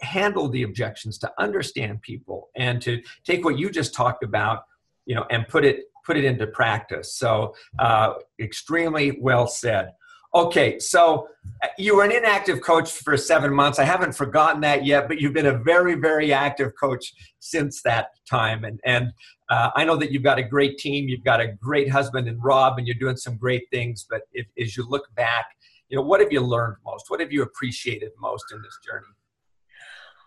handle 0.00 0.48
the 0.48 0.62
objections 0.62 1.18
to 1.18 1.30
understand 1.38 2.00
people 2.00 2.48
and 2.56 2.80
to 2.80 3.02
take 3.24 3.44
what 3.44 3.58
you 3.58 3.70
just 3.70 3.94
talked 3.94 4.24
about 4.24 4.64
you 5.06 5.14
know 5.14 5.26
and 5.30 5.46
put 5.48 5.64
it 5.64 5.84
put 6.04 6.16
it 6.16 6.24
into 6.24 6.46
practice. 6.46 7.14
So 7.14 7.54
uh, 7.78 8.14
extremely 8.40 9.18
well 9.20 9.46
said 9.46 9.92
Okay, 10.32 10.78
so 10.78 11.28
uh, 11.62 11.68
you 11.76 11.96
were 11.96 12.04
an 12.04 12.12
inactive 12.12 12.60
coach 12.60 12.92
for 12.92 13.16
seven 13.16 13.52
months. 13.52 13.80
I 13.80 13.84
haven't 13.84 14.12
forgotten 14.12 14.60
that 14.60 14.86
yet, 14.86 15.08
but 15.08 15.20
you've 15.20 15.32
been 15.32 15.46
a 15.46 15.58
very, 15.58 15.96
very 15.96 16.32
active 16.32 16.72
coach 16.80 17.12
since 17.40 17.82
that 17.82 18.10
time. 18.28 18.64
And 18.64 18.78
and 18.84 19.12
uh, 19.48 19.70
I 19.74 19.84
know 19.84 19.96
that 19.96 20.12
you've 20.12 20.22
got 20.22 20.38
a 20.38 20.44
great 20.44 20.78
team. 20.78 21.08
You've 21.08 21.24
got 21.24 21.40
a 21.40 21.48
great 21.48 21.90
husband 21.90 22.28
and 22.28 22.42
Rob, 22.42 22.78
and 22.78 22.86
you're 22.86 22.94
doing 22.94 23.16
some 23.16 23.36
great 23.36 23.64
things. 23.72 24.06
But 24.08 24.22
if, 24.32 24.46
as 24.60 24.76
you 24.76 24.86
look 24.88 25.12
back, 25.16 25.46
you 25.88 25.96
know 25.96 26.02
what 26.02 26.20
have 26.20 26.32
you 26.32 26.40
learned 26.40 26.76
most? 26.84 27.06
What 27.08 27.18
have 27.18 27.32
you 27.32 27.42
appreciated 27.42 28.10
most 28.20 28.44
in 28.52 28.62
this 28.62 28.78
journey? 28.86 29.06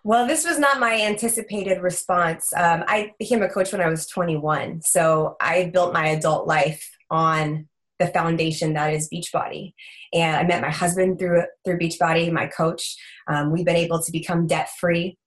Well, 0.03 0.27
this 0.27 0.45
was 0.45 0.59
not 0.59 0.81
my 0.81 0.99
anticipated 1.01 1.81
response. 1.81 2.51
Um, 2.57 2.83
I 2.87 3.13
became 3.19 3.41
a 3.41 3.47
coach 3.47 3.71
when 3.71 3.79
I 3.79 3.87
was 3.87 4.05
21, 4.07 4.81
so 4.81 5.37
I 5.39 5.69
built 5.73 5.93
my 5.93 6.07
adult 6.07 6.45
life 6.45 6.85
on 7.09 7.69
the 8.03 8.11
foundation 8.11 8.73
that 8.73 8.93
is 8.93 9.09
Beachbody. 9.09 9.73
And 10.13 10.35
I 10.35 10.43
met 10.43 10.61
my 10.61 10.69
husband 10.69 11.19
through 11.19 11.43
through 11.63 11.79
Beachbody, 11.79 12.31
my 12.31 12.47
coach. 12.47 12.95
Um, 13.27 13.51
we've 13.51 13.65
been 13.65 13.75
able 13.75 14.01
to 14.01 14.11
become 14.11 14.47
debt 14.47 14.69
free, 14.79 15.17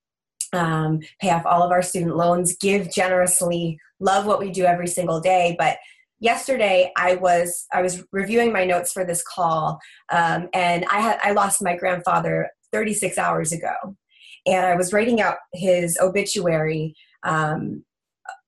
um, 0.52 1.00
pay 1.20 1.30
off 1.30 1.46
all 1.46 1.62
of 1.62 1.70
our 1.70 1.82
student 1.82 2.16
loans, 2.16 2.56
give 2.56 2.92
generously, 2.92 3.78
love 4.00 4.26
what 4.26 4.40
we 4.40 4.50
do 4.50 4.64
every 4.64 4.88
single 4.88 5.20
day. 5.20 5.56
But 5.58 5.78
yesterday 6.20 6.92
I 6.96 7.14
was 7.14 7.66
I 7.72 7.82
was 7.82 8.04
reviewing 8.12 8.52
my 8.52 8.64
notes 8.64 8.92
for 8.92 9.04
this 9.04 9.22
call, 9.22 9.78
um, 10.12 10.48
and 10.52 10.84
I 10.90 11.00
had 11.00 11.18
I 11.22 11.32
lost 11.32 11.62
my 11.62 11.76
grandfather 11.76 12.50
36 12.72 13.16
hours 13.16 13.52
ago, 13.52 13.96
and 14.46 14.66
I 14.66 14.76
was 14.76 14.92
writing 14.92 15.20
out 15.20 15.36
his 15.54 15.96
obituary 16.00 16.94
um, 17.22 17.84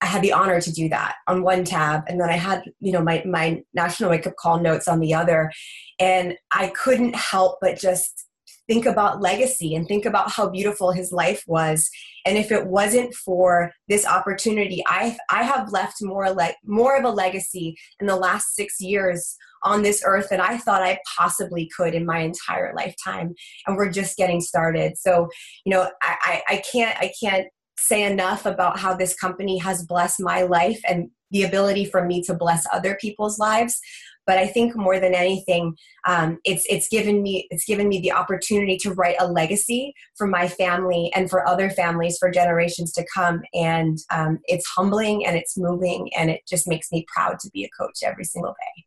I 0.01 0.07
had 0.07 0.23
the 0.23 0.33
honor 0.33 0.61
to 0.61 0.73
do 0.73 0.88
that 0.91 1.17
on 1.27 1.43
one 1.43 1.64
tab, 1.64 2.03
and 2.09 2.21
then 2.21 2.29
I 2.29 2.37
had 2.37 2.62
you 2.81 2.93
know 2.93 3.03
my 3.03 3.23
my 3.27 3.62
national 3.75 4.11
wake 4.11 4.27
up 4.27 4.37
call 4.37 4.61
notes 4.61 4.88
on 4.88 5.01
the 5.01 5.14
other, 5.14 5.53
and 5.99 6.37
I 6.53 6.69
couldn't 6.69 7.14
help 7.14 7.59
but 7.61 7.79
just 7.79 8.29
think 8.69 8.85
about 8.85 9.23
legacy 9.23 9.75
and 9.75 9.88
think 9.88 10.05
about 10.05 10.31
how 10.31 10.49
beautiful 10.49 10.93
his 10.93 11.11
life 11.11 11.43
was. 11.47 11.88
And 12.27 12.37
if 12.37 12.53
it 12.53 12.67
wasn't 12.67 13.14
for 13.14 13.73
this 13.88 14.07
opportunity 14.07 14.85
i 14.87 15.17
i 15.31 15.43
have 15.43 15.73
left 15.73 15.97
more 16.03 16.31
like 16.31 16.57
more 16.64 16.97
of 16.97 17.05
a 17.05 17.11
legacy 17.11 17.75
in 18.01 18.07
the 18.07 18.17
last 18.17 18.55
6 18.55 18.81
years 18.81 19.35
on 19.64 19.83
this 19.83 20.03
earth 20.05 20.29
than 20.29 20.41
i 20.41 20.59
thought 20.59 20.83
i 20.83 20.99
possibly 21.17 21.71
could 21.75 21.95
in 21.95 22.05
my 22.05 22.19
entire 22.19 22.75
lifetime. 22.77 23.35
And 23.67 23.77
we're 23.77 23.91
just 23.91 24.17
getting 24.19 24.43
started. 24.43 24.99
So 24.99 25.29
you 25.64 25.73
know 25.73 25.91
i 26.03 26.43
i, 26.49 26.55
I 26.55 26.62
can't 26.71 26.99
i 26.99 27.11
can't 27.23 27.47
say 27.88 28.05
enough 28.05 28.46
about 28.46 28.79
how 28.79 28.94
this 28.94 29.14
company 29.14 29.59
has 29.59 29.85
blessed 29.85 30.20
my 30.20 30.42
life 30.42 30.81
and 30.88 31.11
the 31.31 31.42
ability 31.42 31.85
for 31.85 32.05
me 32.05 32.22
to 32.22 32.35
bless 32.35 32.64
other 32.72 32.96
people's 33.01 33.38
lives. 33.38 33.81
But 34.27 34.37
i 34.37 34.46
think 34.46 34.77
more 34.77 35.01
than 35.01 35.14
anything 35.14 35.74
um, 36.07 36.38
it's 36.44 36.64
it's 36.68 36.88
given 36.88 37.22
me 37.22 37.46
it's 37.51 37.64
given 37.64 37.88
me 37.88 37.98
the 38.01 38.12
opportunity 38.12 38.77
to 38.83 38.92
write 38.92 39.16
a 39.18 39.27
legacy 39.27 39.94
for 40.18 40.27
my 40.27 40.46
family 40.48 41.11
and 41.14 41.31
for 41.31 41.48
other 41.48 41.70
families 41.70 42.18
for 42.18 42.31
generations 42.31 42.92
to 42.92 43.07
come. 43.14 43.40
And 43.55 43.96
um, 44.11 44.38
it's 44.44 44.68
humbling 44.68 45.24
and 45.27 45.35
it's 45.35 45.57
moving 45.57 46.11
and 46.14 46.29
it 46.29 46.42
just 46.46 46.68
makes 46.68 46.92
me 46.92 47.07
proud 47.14 47.38
to 47.40 47.51
be 47.55 47.64
a 47.64 47.70
coach 47.70 48.01
every 48.05 48.24
single 48.24 48.53
day 48.53 48.85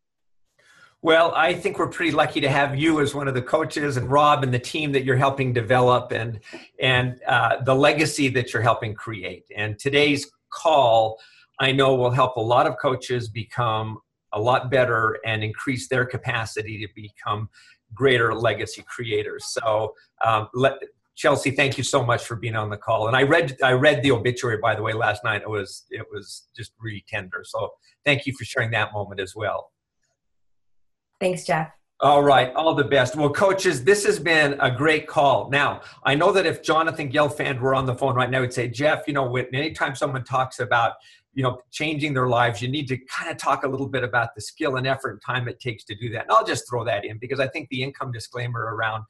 well, 1.02 1.32
I 1.34 1.52
think 1.52 1.80
we're 1.80 1.88
pretty 1.88 2.12
lucky 2.12 2.40
to 2.40 2.48
have 2.48 2.78
you 2.78 3.00
as 3.00 3.12
one 3.12 3.26
of 3.26 3.34
the 3.34 3.42
coaches, 3.42 3.96
and 3.96 4.08
Rob 4.08 4.44
and 4.44 4.54
the 4.54 4.58
team 4.58 4.92
that 4.92 5.04
you're 5.04 5.16
helping 5.16 5.52
develop, 5.52 6.12
and 6.12 6.38
and 6.80 7.20
uh, 7.26 7.60
the 7.64 7.74
legacy 7.74 8.28
that 8.28 8.52
you're 8.52 8.62
helping 8.62 8.94
create. 8.94 9.44
And 9.54 9.76
today's 9.78 10.30
call, 10.50 11.18
I 11.58 11.72
know, 11.72 11.96
will 11.96 12.12
help 12.12 12.36
a 12.36 12.40
lot 12.40 12.68
of 12.68 12.76
coaches 12.80 13.28
become 13.28 13.98
a 14.32 14.40
lot 14.40 14.70
better 14.70 15.18
and 15.26 15.42
increase 15.42 15.88
their 15.88 16.04
capacity 16.04 16.78
to 16.78 16.88
become 16.94 17.48
greater 17.92 18.32
legacy 18.32 18.84
creators. 18.88 19.46
So, 19.46 19.94
um, 20.24 20.48
let, 20.54 20.74
Chelsea, 21.16 21.50
thank 21.50 21.76
you 21.76 21.84
so 21.84 22.04
much 22.04 22.24
for 22.24 22.36
being 22.36 22.54
on 22.54 22.70
the 22.70 22.76
call. 22.76 23.08
And 23.08 23.16
I 23.16 23.24
read 23.24 23.56
I 23.60 23.72
read 23.72 24.04
the 24.04 24.12
obituary 24.12 24.58
by 24.58 24.76
the 24.76 24.82
way 24.82 24.92
last 24.92 25.24
night. 25.24 25.42
It 25.42 25.50
was 25.50 25.84
it 25.90 26.06
was 26.12 26.46
just 26.56 26.70
really 26.78 27.04
tender. 27.08 27.42
So, 27.44 27.72
thank 28.04 28.24
you 28.24 28.34
for 28.38 28.44
sharing 28.44 28.70
that 28.70 28.92
moment 28.92 29.20
as 29.20 29.34
well. 29.34 29.71
Thanks, 31.22 31.44
Jeff. 31.44 31.70
All 32.00 32.20
right, 32.20 32.52
all 32.54 32.74
the 32.74 32.82
best. 32.82 33.14
Well, 33.14 33.30
coaches, 33.30 33.84
this 33.84 34.04
has 34.04 34.18
been 34.18 34.56
a 34.58 34.68
great 34.68 35.06
call. 35.06 35.48
Now, 35.50 35.82
I 36.04 36.16
know 36.16 36.32
that 36.32 36.46
if 36.46 36.64
Jonathan 36.64 37.12
Gelfand 37.12 37.60
were 37.60 37.76
on 37.76 37.86
the 37.86 37.94
phone 37.94 38.16
right 38.16 38.28
now, 38.28 38.42
he'd 38.42 38.52
say, 38.52 38.66
Jeff, 38.66 39.04
you 39.06 39.14
know, 39.14 39.36
anytime 39.36 39.94
someone 39.94 40.24
talks 40.24 40.58
about, 40.58 40.94
you 41.32 41.44
know, 41.44 41.60
changing 41.70 42.12
their 42.12 42.26
lives, 42.26 42.60
you 42.60 42.66
need 42.66 42.88
to 42.88 42.96
kind 43.06 43.30
of 43.30 43.36
talk 43.36 43.62
a 43.62 43.68
little 43.68 43.86
bit 43.86 44.02
about 44.02 44.34
the 44.34 44.40
skill 44.40 44.74
and 44.74 44.84
effort 44.84 45.10
and 45.10 45.22
time 45.24 45.46
it 45.46 45.60
takes 45.60 45.84
to 45.84 45.94
do 45.94 46.10
that. 46.10 46.22
And 46.22 46.32
I'll 46.32 46.44
just 46.44 46.68
throw 46.68 46.84
that 46.86 47.04
in 47.04 47.18
because 47.18 47.38
I 47.38 47.46
think 47.46 47.68
the 47.68 47.84
income 47.84 48.10
disclaimer 48.10 48.74
around 48.74 49.04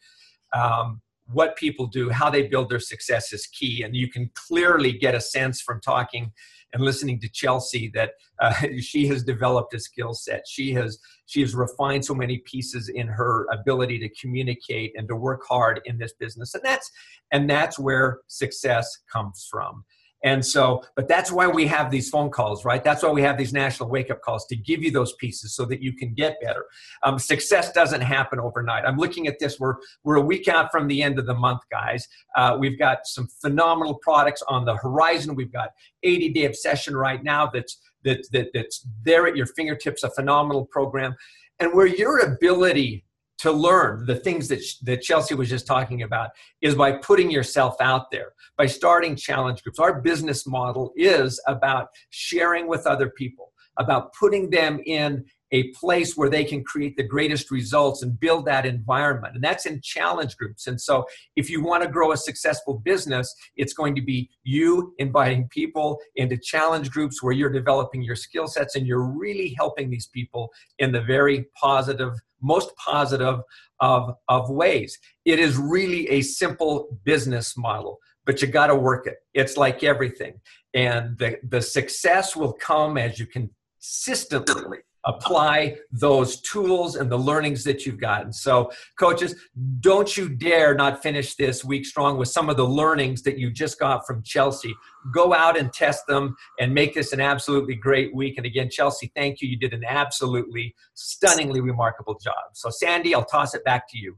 um, 0.53 1.01
what 1.33 1.57
people 1.57 1.87
do, 1.87 2.11
how 2.11 2.29
they 2.29 2.43
build 2.43 2.69
their 2.69 2.79
success 2.79 3.33
is 3.33 3.47
key. 3.47 3.85
And 3.85 3.97
you 3.97 4.11
can 4.11 4.31
clearly 4.35 4.93
get 4.93 5.15
a 5.15 5.21
sense 5.23 5.63
from 5.63 5.81
talking 5.81 6.31
and 6.73 6.83
listening 6.83 7.21
to 7.21 7.29
Chelsea 7.29 7.91
that 7.95 8.13
uh, 8.41 8.55
she 8.81 9.07
has 9.09 9.23
developed 9.23 9.75
a 9.75 9.81
skill 9.81 10.15
set. 10.15 10.45
She 10.49 10.73
has 10.73 10.99
she 11.27 11.41
has 11.41 11.55
refined 11.55 12.05
so 12.05 12.15
many 12.15 12.39
pieces 12.39 12.89
in 12.89 13.07
her 13.07 13.47
ability 13.53 13.99
to 14.01 14.09
communicate 14.21 14.93
and 14.97 15.09
to 15.09 15.17
work 15.17 15.43
hard 15.49 15.81
in 15.85 15.99
this 15.99 16.13
business, 16.15 16.55
and 16.55 16.63
that's 16.65 16.91
and 17.33 17.49
that's 17.49 17.79
where 17.79 18.21
success 18.29 18.99
comes 19.13 19.47
from. 19.51 19.85
And 20.25 20.45
so, 20.45 20.83
but 20.95 21.09
that's 21.09 21.33
why 21.33 21.49
we 21.49 21.67
have 21.67 21.91
these 21.91 22.09
phone 22.09 22.31
calls, 22.31 22.65
right? 22.65 22.83
That's 22.83 23.03
why 23.03 23.11
we 23.11 23.23
have 23.23 23.37
these 23.37 23.53
national 23.53 23.89
wake 23.89 24.11
up 24.11 24.21
calls 24.23 24.47
to 24.47 24.57
give 24.57 24.83
you 24.83 24.91
those 24.91 25.15
pieces 25.15 25.55
so 25.55 25.65
that 25.67 25.83
you 25.83 25.93
can 25.93 26.15
get 26.15 26.41
better. 26.41 26.67
Um, 27.03 27.19
success 27.19 27.73
doesn't 27.73 28.01
happen 28.01 28.39
overnight. 28.39 28.85
I'm 28.85 28.97
looking 28.97 29.27
at 29.27 29.39
this. 29.39 29.59
We're, 29.59 29.77
we're 30.05 30.17
a 30.17 30.23
week 30.23 30.49
out 30.49 30.71
from 30.71 30.87
the 30.87 31.03
end 31.03 31.19
of 31.19 31.27
the 31.27 31.35
month, 31.35 31.61
guys. 31.71 32.07
Uh, 32.37 32.57
we've 32.59 32.79
got 32.79 33.07
some 33.07 33.27
phenomenal 33.41 33.95
products 34.03 34.43
on 34.49 34.65
the 34.65 34.77
horizon. 34.77 35.35
We've 35.35 35.53
got 35.53 35.71
80 36.03 36.33
day 36.33 36.45
obsession 36.45 36.97
right 36.97 37.23
now 37.23 37.51
that's, 37.53 37.81
that, 38.05 38.27
that, 38.33 38.49
that's 38.55 38.87
there 39.05 39.27
at 39.27 39.37
your 39.37 39.47
fingertips, 39.47 40.03
a 40.05 40.11
phenomenal 40.11 40.67
program. 40.67 41.15
And 41.59 41.73
where 41.75 41.87
your 41.87 42.19
ability 42.21 43.05
to 43.43 43.51
learn 43.51 44.07
the 44.07 44.15
things 44.15 44.47
that, 44.47 44.63
that 44.83 45.03
Chelsea 45.03 45.35
was 45.35 45.49
just 45.49 45.67
talking 45.67 46.03
about 46.03 46.31
is 46.61 46.77
by 46.77 46.93
putting 46.93 47.29
yourself 47.29 47.75
out 47.81 48.09
there, 48.13 48.35
by 48.57 48.67
starting 48.67 49.17
challenge 49.17 49.65
groups. 49.65 49.81
Our 49.81 50.01
business 50.01 50.47
model 50.47 50.93
is 50.95 51.43
about 51.49 51.89
sharing 52.11 52.69
with 52.69 52.87
other 52.87 53.11
people, 53.11 53.53
about 53.81 54.13
putting 54.15 54.49
them 54.49 54.81
in 54.87 55.25
a 55.53 55.69
place 55.75 56.17
where 56.17 56.31
they 56.31 56.45
can 56.45 56.65
create 56.65 56.97
the 56.97 57.03
greatest 57.03 57.51
results 57.51 58.03
and 58.03 58.19
build 58.19 58.47
that 58.47 58.67
environment. 58.67 59.35
And 59.35 59.45
that's 59.45 59.67
in 59.67 59.81
challenge 59.83 60.37
groups. 60.37 60.67
And 60.67 60.81
so, 60.81 61.05
if 61.37 61.49
you 61.49 61.63
want 61.63 61.83
to 61.83 61.89
grow 61.89 62.13
a 62.13 62.17
successful 62.17 62.79
business, 62.79 63.35
it's 63.57 63.75
going 63.75 63.95
to 63.95 64.03
be 64.03 64.31
you 64.43 64.95
inviting 64.99 65.49
people 65.49 65.99
into 66.17 66.37
challenge 66.37 66.91
groups 66.91 67.23
where 67.23 67.33
you're 67.33 67.51
developing 67.51 68.03
your 68.03 68.17
skill 68.17 68.49
sets 68.49 68.75
and 68.75 68.87
you're 68.87 69.07
really 69.07 69.55
helping 69.57 69.91
these 69.91 70.09
people 70.09 70.51
in 70.79 70.91
the 70.91 71.03
very 71.03 71.47
positive, 71.61 72.15
most 72.41 72.75
positive 72.77 73.41
of, 73.81 74.15
of 74.29 74.51
ways. 74.51 74.99
It 75.25 75.39
is 75.39 75.57
really 75.57 76.09
a 76.09 76.23
simple 76.23 76.99
business 77.05 77.57
model 77.57 77.99
but 78.25 78.41
you 78.41 78.47
got 78.47 78.69
to 78.69 78.77
work 78.77 79.09
it. 79.09 79.17
It's 79.35 79.57
like 79.57 79.83
everything. 79.83 80.35
And 80.75 81.19
the, 81.19 81.39
the 81.43 81.61
success 81.61 82.37
will 82.37 82.53
come 82.53 82.97
as 82.97 83.19
you 83.19 83.27
consistently 83.27 84.79
apply 85.05 85.77
those 85.91 86.41
tools 86.41 86.97
and 86.97 87.11
the 87.11 87.17
learnings 87.17 87.65
that 87.65 87.85
you've 87.85 88.01
gotten. 88.01 88.33
So, 88.33 88.71
coaches, 88.99 89.35
don't 89.81 90.17
you 90.17 90.29
dare 90.29 90.75
not 90.75 91.03
finish 91.03 91.35
this 91.35 91.65
week 91.65 91.87
strong 91.87 92.19
with 92.19 92.29
some 92.29 92.49
of 92.49 92.57
the 92.57 92.67
learnings 92.67 93.23
that 93.23 93.39
you 93.39 93.51
just 93.51 93.79
got 93.79 94.07
from 94.07 94.23
Chelsea. 94.23 94.75
Go 95.13 95.35
out 95.35 95.59
and 95.59 95.73
test 95.73 96.07
them 96.07 96.37
and 96.61 96.73
make 96.73 96.95
this 96.95 97.13
an 97.13 97.21
absolutely 97.21 97.75
great 97.75 98.15
week. 98.15 98.35
And 98.37 98.47
again, 98.47 98.71
Chelsea, 98.71 99.11
thank 99.17 99.41
you. 99.41 99.49
You 99.49 99.59
did 99.59 99.75
an 99.75 99.85
absolutely 99.87 100.75
stunningly 100.95 101.61
remarkable 101.61 102.19
job. 102.19 102.35
So, 102.55 102.71
Sandy, 102.71 103.15
I'll 103.15 103.25
toss 103.25 103.55
it 103.55 103.65
back 103.65 103.89
to 103.91 103.99
you. 103.99 104.17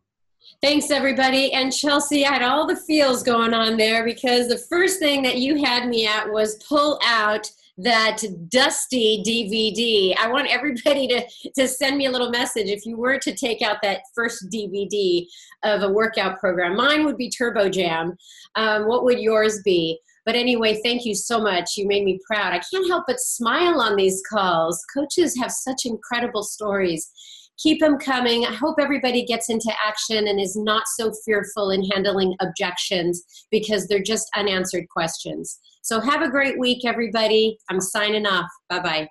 Thanks, 0.60 0.90
everybody. 0.90 1.52
And 1.52 1.72
Chelsea, 1.72 2.26
I 2.26 2.34
had 2.34 2.42
all 2.42 2.66
the 2.66 2.76
feels 2.76 3.22
going 3.22 3.54
on 3.54 3.76
there 3.76 4.04
because 4.04 4.48
the 4.48 4.58
first 4.58 4.98
thing 4.98 5.22
that 5.22 5.38
you 5.38 5.62
had 5.62 5.88
me 5.88 6.06
at 6.06 6.30
was 6.30 6.62
pull 6.64 7.00
out 7.04 7.50
that 7.78 8.18
dusty 8.48 9.22
DVD. 9.26 10.14
I 10.18 10.30
want 10.30 10.48
everybody 10.50 11.08
to, 11.08 11.24
to 11.58 11.68
send 11.68 11.96
me 11.96 12.06
a 12.06 12.10
little 12.10 12.30
message 12.30 12.68
if 12.68 12.86
you 12.86 12.96
were 12.96 13.18
to 13.18 13.34
take 13.34 13.62
out 13.62 13.78
that 13.82 14.02
first 14.14 14.46
DVD 14.52 15.26
of 15.64 15.82
a 15.82 15.92
workout 15.92 16.38
program. 16.38 16.76
Mine 16.76 17.04
would 17.04 17.16
be 17.16 17.30
Turbo 17.30 17.68
Jam. 17.68 18.16
Um, 18.54 18.86
what 18.86 19.04
would 19.04 19.18
yours 19.18 19.60
be? 19.64 19.98
But 20.24 20.36
anyway, 20.36 20.80
thank 20.82 21.04
you 21.04 21.14
so 21.14 21.40
much. 21.40 21.76
You 21.76 21.86
made 21.86 22.04
me 22.04 22.18
proud. 22.26 22.54
I 22.54 22.60
can't 22.70 22.88
help 22.88 23.04
but 23.06 23.20
smile 23.20 23.80
on 23.80 23.96
these 23.96 24.22
calls. 24.30 24.82
Coaches 24.94 25.36
have 25.38 25.50
such 25.50 25.84
incredible 25.84 26.42
stories 26.42 27.10
keep 27.58 27.80
them 27.80 27.98
coming. 27.98 28.44
I 28.44 28.52
hope 28.52 28.76
everybody 28.80 29.24
gets 29.24 29.48
into 29.48 29.72
action 29.84 30.26
and 30.28 30.40
is 30.40 30.56
not 30.56 30.84
so 30.96 31.12
fearful 31.24 31.70
in 31.70 31.84
handling 31.84 32.34
objections 32.40 33.22
because 33.50 33.86
they're 33.86 34.02
just 34.02 34.28
unanswered 34.34 34.88
questions. 34.88 35.58
So 35.84 36.00
have 36.00 36.22
a 36.22 36.30
great 36.30 36.58
week, 36.58 36.86
everybody. 36.86 37.58
I'm 37.68 37.78
signing 37.78 38.24
off. 38.26 38.48
Bye 38.70 38.80
bye. 38.80 39.08